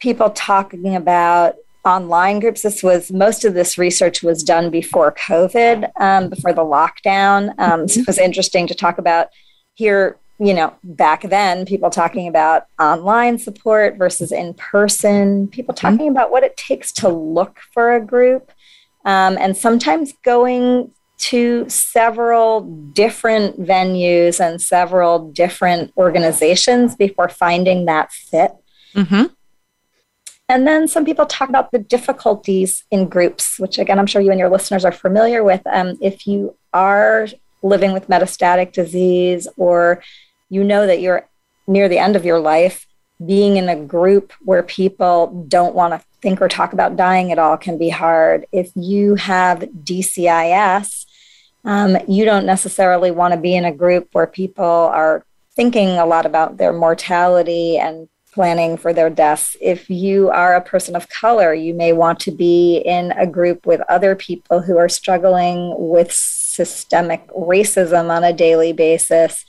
people 0.00 0.28
talking 0.28 0.94
about 0.94 1.54
online 1.84 2.40
groups. 2.40 2.62
This 2.62 2.82
was 2.82 3.10
most 3.10 3.44
of 3.44 3.54
this 3.54 3.78
research 3.78 4.22
was 4.22 4.42
done 4.42 4.70
before 4.70 5.12
COVID, 5.12 5.90
um, 6.00 6.28
before 6.28 6.52
the 6.52 6.64
lockdown. 6.64 7.58
Um, 7.58 7.88
so 7.88 8.00
it 8.00 8.06
was 8.06 8.18
interesting 8.18 8.66
to 8.66 8.74
talk 8.74 8.98
about 8.98 9.28
here. 9.74 10.18
You 10.38 10.54
know, 10.54 10.74
back 10.82 11.22
then, 11.22 11.66
people 11.66 11.90
talking 11.90 12.26
about 12.26 12.64
online 12.78 13.38
support 13.38 13.98
versus 13.98 14.32
in 14.32 14.54
person. 14.54 15.48
People 15.48 15.74
talking 15.74 16.08
about 16.08 16.30
what 16.30 16.44
it 16.44 16.56
takes 16.56 16.92
to 16.92 17.10
look 17.10 17.58
for 17.74 17.94
a 17.94 18.00
group, 18.00 18.50
um, 19.04 19.36
and 19.36 19.54
sometimes 19.54 20.14
going 20.24 20.92
to 21.18 21.68
several 21.68 22.62
different 22.94 23.60
venues 23.60 24.40
and 24.40 24.60
several 24.60 25.30
different 25.30 25.92
organizations 25.98 26.96
before 26.96 27.28
finding 27.28 27.84
that 27.84 28.10
fit. 28.10 28.52
Mm-hmm. 28.94 29.26
And 30.50 30.66
then 30.66 30.88
some 30.88 31.04
people 31.04 31.26
talk 31.26 31.48
about 31.48 31.70
the 31.70 31.78
difficulties 31.78 32.82
in 32.90 33.08
groups, 33.08 33.56
which 33.60 33.78
again, 33.78 34.00
I'm 34.00 34.06
sure 34.06 34.20
you 34.20 34.32
and 34.32 34.40
your 34.40 34.50
listeners 34.50 34.84
are 34.84 34.90
familiar 34.90 35.44
with. 35.44 35.64
Um, 35.64 35.96
if 36.00 36.26
you 36.26 36.56
are 36.72 37.28
living 37.62 37.92
with 37.92 38.08
metastatic 38.08 38.72
disease 38.72 39.46
or 39.56 40.02
you 40.48 40.64
know 40.64 40.88
that 40.88 41.00
you're 41.00 41.24
near 41.68 41.88
the 41.88 41.98
end 41.98 42.16
of 42.16 42.24
your 42.24 42.40
life, 42.40 42.88
being 43.24 43.58
in 43.58 43.68
a 43.68 43.76
group 43.76 44.32
where 44.40 44.64
people 44.64 45.46
don't 45.46 45.76
want 45.76 45.94
to 45.94 46.04
think 46.20 46.42
or 46.42 46.48
talk 46.48 46.72
about 46.72 46.96
dying 46.96 47.30
at 47.30 47.38
all 47.38 47.56
can 47.56 47.78
be 47.78 47.88
hard. 47.88 48.44
If 48.50 48.72
you 48.74 49.14
have 49.14 49.60
DCIS, 49.60 51.06
um, 51.64 51.96
you 52.08 52.24
don't 52.24 52.44
necessarily 52.44 53.12
want 53.12 53.34
to 53.34 53.40
be 53.40 53.54
in 53.54 53.66
a 53.66 53.72
group 53.72 54.08
where 54.14 54.26
people 54.26 54.64
are 54.64 55.24
thinking 55.54 55.90
a 55.90 56.06
lot 56.06 56.26
about 56.26 56.56
their 56.56 56.72
mortality 56.72 57.78
and 57.78 58.08
planning 58.32 58.76
for 58.76 58.92
their 58.92 59.10
deaths. 59.10 59.56
If 59.60 59.90
you 59.90 60.30
are 60.30 60.54
a 60.54 60.62
person 60.62 60.96
of 60.96 61.08
color, 61.08 61.52
you 61.52 61.74
may 61.74 61.92
want 61.92 62.20
to 62.20 62.30
be 62.30 62.78
in 62.78 63.12
a 63.12 63.26
group 63.26 63.66
with 63.66 63.80
other 63.88 64.14
people 64.14 64.60
who 64.60 64.76
are 64.78 64.88
struggling 64.88 65.74
with 65.76 66.12
systemic 66.12 67.26
racism 67.28 68.10
on 68.10 68.24
a 68.24 68.32
daily 68.32 68.72
basis. 68.72 69.44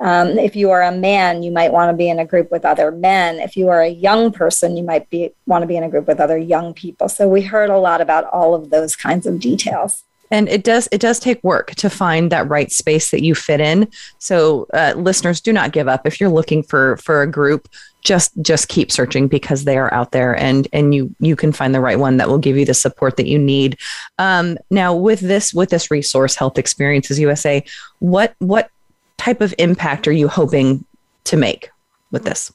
Um, 0.00 0.38
if 0.38 0.54
you 0.54 0.70
are 0.70 0.82
a 0.82 0.92
man, 0.92 1.42
you 1.42 1.50
might 1.50 1.72
want 1.72 1.90
to 1.90 1.96
be 1.96 2.08
in 2.08 2.20
a 2.20 2.24
group 2.24 2.50
with 2.52 2.64
other 2.64 2.92
men. 2.92 3.40
If 3.40 3.56
you 3.56 3.68
are 3.68 3.82
a 3.82 3.88
young 3.88 4.30
person, 4.30 4.76
you 4.76 4.84
might 4.84 5.10
be 5.10 5.32
want 5.46 5.62
to 5.62 5.66
be 5.66 5.76
in 5.76 5.82
a 5.82 5.90
group 5.90 6.06
with 6.06 6.20
other 6.20 6.38
young 6.38 6.72
people. 6.72 7.08
So 7.08 7.28
we 7.28 7.42
heard 7.42 7.70
a 7.70 7.78
lot 7.78 8.00
about 8.00 8.24
all 8.24 8.54
of 8.54 8.70
those 8.70 8.94
kinds 8.94 9.26
of 9.26 9.40
details 9.40 10.04
and 10.30 10.48
it 10.48 10.64
does 10.64 10.88
it 10.92 11.00
does 11.00 11.18
take 11.18 11.42
work 11.42 11.74
to 11.76 11.88
find 11.88 12.30
that 12.32 12.48
right 12.48 12.70
space 12.70 13.10
that 13.10 13.22
you 13.22 13.34
fit 13.34 13.60
in. 13.60 13.88
So 14.18 14.66
uh, 14.74 14.94
listeners 14.96 15.40
do 15.40 15.52
not 15.52 15.72
give 15.72 15.88
up. 15.88 16.06
If 16.06 16.20
you're 16.20 16.30
looking 16.30 16.62
for 16.62 16.96
for 16.98 17.22
a 17.22 17.30
group 17.30 17.68
just 18.02 18.32
just 18.40 18.68
keep 18.68 18.92
searching 18.92 19.26
because 19.28 19.64
they 19.64 19.76
are 19.76 19.92
out 19.92 20.12
there 20.12 20.36
and 20.36 20.68
and 20.72 20.94
you 20.94 21.14
you 21.18 21.36
can 21.36 21.52
find 21.52 21.74
the 21.74 21.80
right 21.80 21.98
one 21.98 22.16
that 22.18 22.28
will 22.28 22.38
give 22.38 22.56
you 22.56 22.64
the 22.64 22.74
support 22.74 23.16
that 23.16 23.26
you 23.26 23.38
need. 23.38 23.76
Um, 24.18 24.58
now 24.70 24.94
with 24.94 25.20
this 25.20 25.52
with 25.52 25.70
this 25.70 25.90
resource 25.90 26.34
health 26.34 26.58
experiences 26.58 27.18
usa 27.18 27.64
what 27.98 28.34
what 28.38 28.70
type 29.16 29.40
of 29.40 29.52
impact 29.58 30.06
are 30.06 30.12
you 30.12 30.28
hoping 30.28 30.84
to 31.24 31.36
make 31.36 31.70
with 32.10 32.24
this? 32.24 32.52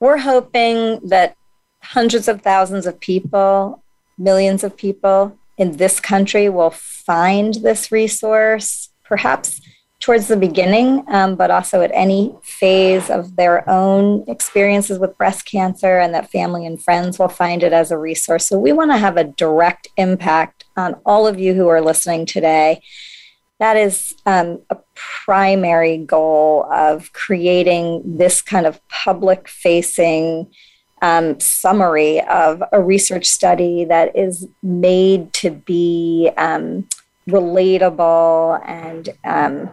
We're 0.00 0.18
hoping 0.18 1.00
that 1.08 1.36
hundreds 1.80 2.28
of 2.28 2.42
thousands 2.42 2.86
of 2.86 3.00
people 3.00 3.82
millions 4.18 4.64
of 4.64 4.76
people 4.76 5.36
in 5.58 5.76
this 5.76 6.00
country 6.00 6.48
will 6.48 6.70
find 6.70 7.54
this 7.54 7.90
resource, 7.90 8.90
perhaps 9.04 9.60
towards 9.98 10.28
the 10.28 10.36
beginning, 10.36 11.02
um, 11.08 11.36
but 11.36 11.50
also 11.50 11.80
at 11.80 11.90
any 11.94 12.34
phase 12.42 13.08
of 13.08 13.36
their 13.36 13.68
own 13.68 14.24
experiences 14.28 14.98
with 14.98 15.16
breast 15.16 15.46
cancer, 15.46 15.98
and 15.98 16.12
that 16.14 16.30
family 16.30 16.66
and 16.66 16.82
friends 16.82 17.18
will 17.18 17.28
find 17.28 17.62
it 17.62 17.72
as 17.72 17.90
a 17.90 17.98
resource. 17.98 18.46
So 18.46 18.58
we 18.58 18.72
want 18.72 18.90
to 18.90 18.98
have 18.98 19.16
a 19.16 19.24
direct 19.24 19.88
impact 19.96 20.64
on 20.76 20.96
all 21.06 21.26
of 21.26 21.40
you 21.40 21.54
who 21.54 21.68
are 21.68 21.80
listening 21.80 22.26
today. 22.26 22.82
That 23.58 23.78
is 23.78 24.14
um, 24.26 24.60
a 24.68 24.76
primary 24.94 25.96
goal 25.96 26.70
of 26.70 27.10
creating 27.14 28.18
this 28.18 28.42
kind 28.42 28.66
of 28.66 28.86
public 28.88 29.48
facing 29.48 30.52
um, 31.06 31.38
summary 31.38 32.20
of 32.22 32.64
a 32.72 32.82
research 32.82 33.26
study 33.26 33.84
that 33.84 34.16
is 34.16 34.48
made 34.60 35.32
to 35.34 35.50
be 35.52 36.30
um, 36.36 36.88
relatable 37.28 38.60
and 38.66 39.10
um, 39.22 39.70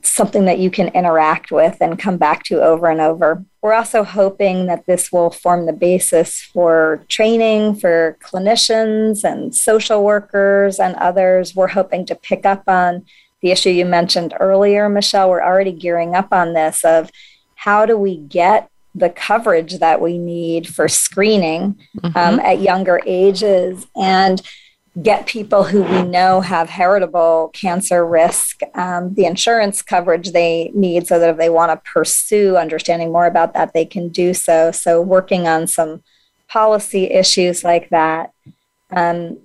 something 0.00 0.46
that 0.46 0.58
you 0.58 0.70
can 0.70 0.88
interact 0.88 1.50
with 1.50 1.76
and 1.80 1.98
come 1.98 2.16
back 2.16 2.42
to 2.44 2.62
over 2.62 2.88
and 2.88 3.02
over. 3.02 3.44
We're 3.60 3.74
also 3.74 4.02
hoping 4.02 4.64
that 4.66 4.86
this 4.86 5.12
will 5.12 5.30
form 5.30 5.66
the 5.66 5.74
basis 5.74 6.40
for 6.40 7.04
training 7.08 7.74
for 7.74 8.16
clinicians 8.22 9.24
and 9.24 9.54
social 9.54 10.02
workers 10.02 10.78
and 10.78 10.94
others. 10.96 11.54
We're 11.54 11.68
hoping 11.68 12.06
to 12.06 12.14
pick 12.14 12.46
up 12.46 12.62
on 12.66 13.04
the 13.42 13.50
issue 13.50 13.70
you 13.70 13.84
mentioned 13.84 14.32
earlier, 14.40 14.88
Michelle. 14.88 15.28
We're 15.28 15.44
already 15.44 15.72
gearing 15.72 16.14
up 16.14 16.32
on 16.32 16.54
this 16.54 16.82
of 16.82 17.10
how 17.56 17.84
do 17.84 17.98
we 17.98 18.16
get 18.16 18.70
the 18.94 19.10
coverage 19.10 19.78
that 19.78 20.00
we 20.00 20.18
need 20.18 20.68
for 20.68 20.88
screening 20.88 21.78
mm-hmm. 21.98 22.16
um, 22.16 22.38
at 22.40 22.60
younger 22.60 23.00
ages 23.06 23.86
and 23.96 24.40
get 25.02 25.26
people 25.26 25.64
who 25.64 25.82
we 25.82 26.02
know 26.02 26.40
have 26.40 26.68
heritable 26.68 27.50
cancer 27.52 28.06
risk 28.06 28.60
um, 28.74 29.12
the 29.14 29.24
insurance 29.24 29.82
coverage 29.82 30.30
they 30.30 30.70
need 30.72 31.06
so 31.06 31.18
that 31.18 31.30
if 31.30 31.36
they 31.36 31.50
want 31.50 31.72
to 31.72 31.90
pursue 31.90 32.56
understanding 32.56 33.10
more 33.10 33.26
about 33.26 33.54
that, 33.54 33.72
they 33.72 33.84
can 33.84 34.08
do 34.08 34.32
so. 34.32 34.70
So, 34.70 35.00
working 35.00 35.48
on 35.48 35.66
some 35.66 36.02
policy 36.48 37.10
issues 37.10 37.64
like 37.64 37.88
that. 37.90 38.32
Um, 38.90 39.38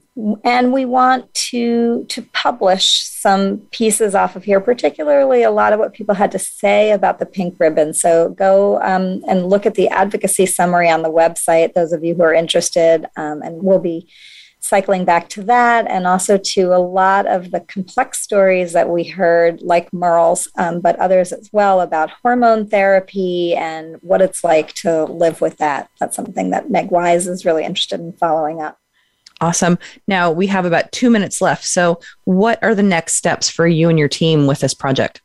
and 0.44 0.74
we 0.74 0.86
want 0.86 1.34
to 1.34 2.06
to 2.10 2.22
publish 2.34 3.02
some 3.04 3.60
pieces 3.72 4.16
off 4.16 4.36
of 4.36 4.44
here, 4.44 4.60
particularly 4.60 5.44
a 5.44 5.52
lot 5.52 5.74
of 5.74 5.80
what 5.80 5.94
people 5.94 6.16
had 6.16 6.32
to 6.32 6.40
say 6.40 6.92
about 6.92 7.20
the 7.20 7.26
pink 7.26 7.56
ribbon. 7.60 7.94
So 7.94 8.30
go 8.30 8.82
um, 8.82 9.24
and 9.28 9.50
look 9.50 9.66
at 9.66 9.76
the 9.76 9.90
advocacy 9.90 10.46
summary 10.46 10.90
on 10.90 11.02
the 11.04 11.12
website. 11.12 11.74
Those 11.74 11.94
of 11.94 12.04
you 12.04 12.16
who 12.16 12.24
are 12.24 12.34
interested, 12.34 13.06
um, 13.16 13.42
and 13.42 13.64
we'll 13.64 13.80
be 13.80 14.10
cycling 14.62 15.06
back 15.06 15.30
to 15.30 15.42
that 15.44 15.90
and 15.90 16.06
also 16.06 16.38
to 16.38 16.74
a 16.74 16.78
lot 16.78 17.26
of 17.26 17.52
the 17.52 17.62
complex 17.62 18.22
stories 18.22 18.74
that 18.74 18.90
we 18.90 19.06
heard, 19.06 19.62
like 19.62 19.92
Merle's, 19.94 20.50
um, 20.58 20.82
but 20.82 21.00
others 21.00 21.32
as 21.32 21.50
well, 21.54 21.80
about 21.80 22.12
hormone 22.22 22.68
therapy 22.68 23.56
and 23.56 23.96
what 24.02 24.22
it's 24.22 24.44
like 24.44 24.74
to 24.74 25.06
live 25.06 25.40
with 25.40 25.58
that. 25.58 25.90
That's 26.00 26.16
something 26.16 26.50
that 26.50 26.70
Meg 26.70 26.92
Wise 26.92 27.28
is 27.28 27.46
really 27.46 27.64
interested 27.64 28.02
in 28.02 28.14
following 28.14 28.62
up. 28.62 28.78
Awesome. 29.42 29.80
Now 30.08 30.32
we 30.32 30.48
have 30.48 30.66
about 30.66 30.92
two 30.92 31.10
minutes 31.10 31.42
left. 31.42 31.66
So, 31.66 32.00
what 32.26 32.62
are 32.62 32.76
the 32.76 32.84
next 32.84 33.16
steps 33.16 33.50
for 33.50 33.68
you 33.68 33.90
and 33.90 33.98
your 33.98 34.10
team 34.10 34.48
with 34.48 34.60
this 34.60 34.74
project? 34.74 35.22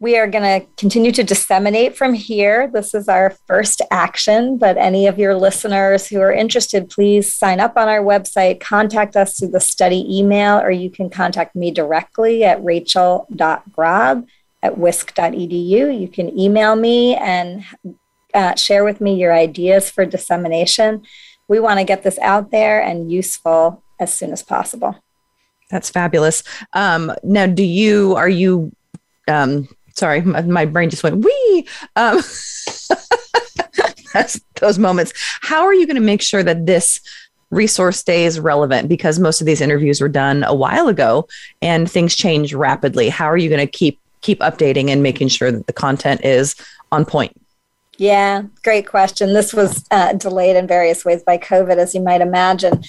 we 0.00 0.16
are 0.16 0.28
going 0.28 0.60
to 0.60 0.66
continue 0.76 1.10
to 1.10 1.24
disseminate 1.24 1.96
from 1.96 2.14
here. 2.14 2.70
This 2.72 2.94
is 2.94 3.08
our 3.08 3.30
first 3.48 3.82
action, 3.90 4.56
but 4.56 4.76
any 4.76 5.08
of 5.08 5.18
your 5.18 5.34
listeners 5.34 6.06
who 6.06 6.20
are 6.20 6.32
interested, 6.32 6.88
please 6.88 7.32
sign 7.32 7.58
up 7.58 7.76
on 7.76 7.88
our 7.88 8.02
website, 8.02 8.60
contact 8.60 9.16
us 9.16 9.38
through 9.38 9.48
the 9.48 9.60
study 9.60 10.06
email, 10.08 10.60
or 10.60 10.70
you 10.70 10.88
can 10.88 11.10
contact 11.10 11.56
me 11.56 11.72
directly 11.72 12.44
at 12.44 12.62
rachel.grob 12.62 14.28
at 14.62 14.74
wisc.edu. 14.76 16.00
You 16.00 16.08
can 16.08 16.38
email 16.38 16.76
me 16.76 17.16
and 17.16 17.64
uh, 18.34 18.54
share 18.54 18.84
with 18.84 19.00
me 19.00 19.14
your 19.14 19.34
ideas 19.34 19.90
for 19.90 20.06
dissemination. 20.06 21.02
We 21.48 21.60
want 21.60 21.80
to 21.80 21.84
get 21.84 22.02
this 22.02 22.18
out 22.18 22.50
there 22.50 22.80
and 22.80 23.10
useful 23.10 23.82
as 23.98 24.12
soon 24.12 24.32
as 24.32 24.42
possible. 24.42 24.96
That's 25.70 25.90
fabulous. 25.90 26.42
Um, 26.72 27.12
now, 27.22 27.46
do 27.46 27.62
you, 27.62 28.14
are 28.16 28.28
you, 28.28 28.72
um, 29.26 29.68
sorry, 29.94 30.22
my, 30.22 30.42
my 30.42 30.64
brain 30.64 30.90
just 30.90 31.02
went 31.02 31.24
wee. 31.24 31.66
Um, 31.96 32.16
that's 34.14 34.40
those 34.56 34.78
moments. 34.78 35.12
How 35.40 35.64
are 35.64 35.74
you 35.74 35.86
going 35.86 35.96
to 35.96 36.02
make 36.02 36.22
sure 36.22 36.42
that 36.42 36.66
this 36.66 37.00
resource 37.50 37.98
stays 37.98 38.40
relevant? 38.40 38.88
Because 38.88 39.18
most 39.18 39.40
of 39.40 39.46
these 39.46 39.60
interviews 39.60 40.00
were 40.00 40.08
done 40.08 40.44
a 40.44 40.54
while 40.54 40.88
ago, 40.88 41.28
and 41.60 41.90
things 41.90 42.14
change 42.14 42.54
rapidly. 42.54 43.08
How 43.08 43.26
are 43.26 43.36
you 43.36 43.48
going 43.48 43.66
to 43.66 43.70
keep 43.70 44.00
keep 44.20 44.40
updating 44.40 44.90
and 44.90 45.02
making 45.02 45.28
sure 45.28 45.52
that 45.52 45.66
the 45.66 45.72
content 45.72 46.24
is 46.24 46.56
on 46.90 47.04
point? 47.04 47.32
Yeah, 47.98 48.44
great 48.62 48.86
question. 48.86 49.34
This 49.34 49.52
was 49.52 49.84
uh, 49.90 50.12
delayed 50.12 50.54
in 50.54 50.68
various 50.68 51.04
ways 51.04 51.24
by 51.24 51.36
COVID, 51.36 51.78
as 51.78 51.96
you 51.96 52.00
might 52.00 52.20
imagine. 52.20 52.84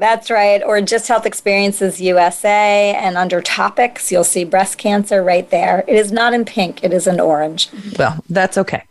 That's 0.00 0.30
right. 0.30 0.62
Or 0.64 0.80
just 0.80 1.06
Health 1.06 1.26
Experiences 1.26 2.00
USA. 2.00 2.94
And 2.98 3.18
under 3.18 3.42
topics, 3.42 4.10
you'll 4.10 4.24
see 4.24 4.44
breast 4.44 4.78
cancer 4.78 5.22
right 5.22 5.48
there. 5.50 5.84
It 5.86 5.94
is 5.94 6.10
not 6.10 6.32
in 6.32 6.46
pink, 6.46 6.82
it 6.82 6.92
is 6.92 7.06
in 7.06 7.20
orange. 7.20 7.68
Well, 7.98 8.24
that's 8.30 8.56
okay. 8.56 8.82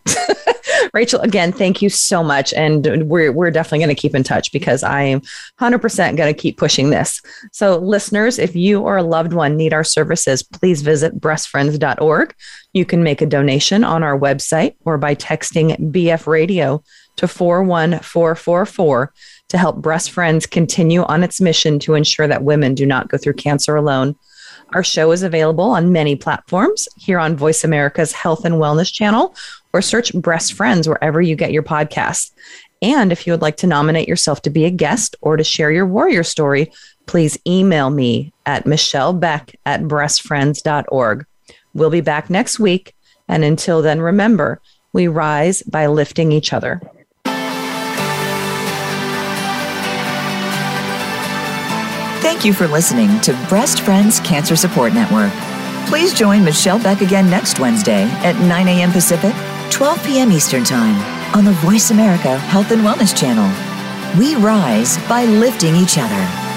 Rachel, 0.93 1.19
again, 1.21 1.51
thank 1.51 1.81
you 1.81 1.89
so 1.89 2.23
much. 2.23 2.53
And 2.53 3.09
we're, 3.09 3.31
we're 3.31 3.49
definitely 3.49 3.79
going 3.79 3.95
to 3.95 3.99
keep 3.99 4.13
in 4.13 4.23
touch 4.23 4.51
because 4.51 4.83
I 4.83 5.01
am 5.01 5.21
100% 5.59 6.15
going 6.15 6.33
to 6.33 6.39
keep 6.39 6.57
pushing 6.57 6.91
this. 6.91 7.21
So, 7.51 7.77
listeners, 7.79 8.37
if 8.37 8.55
you 8.55 8.81
or 8.81 8.97
a 8.97 9.03
loved 9.03 9.33
one 9.33 9.57
need 9.57 9.73
our 9.73 9.83
services, 9.83 10.43
please 10.43 10.83
visit 10.83 11.19
breastfriends.org. 11.19 12.35
You 12.73 12.85
can 12.85 13.03
make 13.03 13.21
a 13.21 13.25
donation 13.25 13.83
on 13.83 14.03
our 14.03 14.17
website 14.17 14.75
or 14.85 14.99
by 14.99 15.15
texting 15.15 15.75
BF 15.91 16.27
Radio 16.27 16.83
to 17.15 17.27
41444 17.27 19.11
to 19.49 19.57
help 19.57 19.77
Breast 19.77 20.11
Friends 20.11 20.45
continue 20.45 21.03
on 21.03 21.23
its 21.23 21.41
mission 21.41 21.79
to 21.79 21.95
ensure 21.95 22.27
that 22.27 22.43
women 22.43 22.75
do 22.75 22.85
not 22.85 23.09
go 23.09 23.17
through 23.17 23.33
cancer 23.33 23.75
alone. 23.75 24.15
Our 24.73 24.83
show 24.83 25.11
is 25.11 25.23
available 25.23 25.71
on 25.71 25.91
many 25.91 26.15
platforms 26.15 26.87
here 26.95 27.19
on 27.19 27.35
Voice 27.35 27.63
America's 27.63 28.11
Health 28.11 28.45
and 28.45 28.55
Wellness 28.55 28.93
channel, 28.93 29.35
or 29.73 29.81
search 29.81 30.13
Breast 30.13 30.53
Friends 30.53 30.87
wherever 30.87 31.21
you 31.21 31.35
get 31.35 31.51
your 31.51 31.63
podcasts. 31.63 32.31
And 32.81 33.11
if 33.11 33.25
you 33.25 33.33
would 33.33 33.41
like 33.41 33.57
to 33.57 33.67
nominate 33.67 34.07
yourself 34.07 34.41
to 34.43 34.49
be 34.49 34.65
a 34.65 34.69
guest 34.69 35.15
or 35.21 35.37
to 35.37 35.43
share 35.43 35.71
your 35.71 35.85
warrior 35.85 36.23
story, 36.23 36.71
please 37.07 37.37
email 37.45 37.89
me 37.89 38.31
at 38.45 38.65
michellebeck 38.65 39.55
at 39.65 39.81
breastfriends.org. 39.81 41.25
We'll 41.73 41.89
be 41.89 42.01
back 42.01 42.29
next 42.29 42.59
week. 42.59 42.95
And 43.27 43.43
until 43.43 43.81
then, 43.81 44.01
remember, 44.01 44.61
we 44.93 45.07
rise 45.07 45.61
by 45.63 45.87
lifting 45.87 46.31
each 46.31 46.53
other. 46.53 46.81
Thank 52.39 52.55
you 52.55 52.67
for 52.67 52.71
listening 52.71 53.19
to 53.19 53.33
Breast 53.49 53.81
Friends 53.81 54.21
Cancer 54.21 54.55
Support 54.55 54.93
Network. 54.93 55.33
Please 55.89 56.13
join 56.13 56.41
Michelle 56.41 56.81
Beck 56.81 57.01
again 57.01 57.29
next 57.29 57.59
Wednesday 57.59 58.03
at 58.23 58.39
9 58.39 58.67
a.m. 58.69 58.93
Pacific, 58.93 59.35
12 59.71 60.05
p.m. 60.05 60.31
Eastern 60.31 60.63
Time 60.63 60.95
on 61.35 61.43
the 61.43 61.51
Voice 61.51 61.91
America 61.91 62.37
Health 62.37 62.71
and 62.71 62.81
Wellness 62.81 63.13
Channel. 63.13 63.51
We 64.17 64.35
rise 64.35 64.97
by 65.09 65.25
lifting 65.25 65.75
each 65.75 65.97
other. 65.97 66.48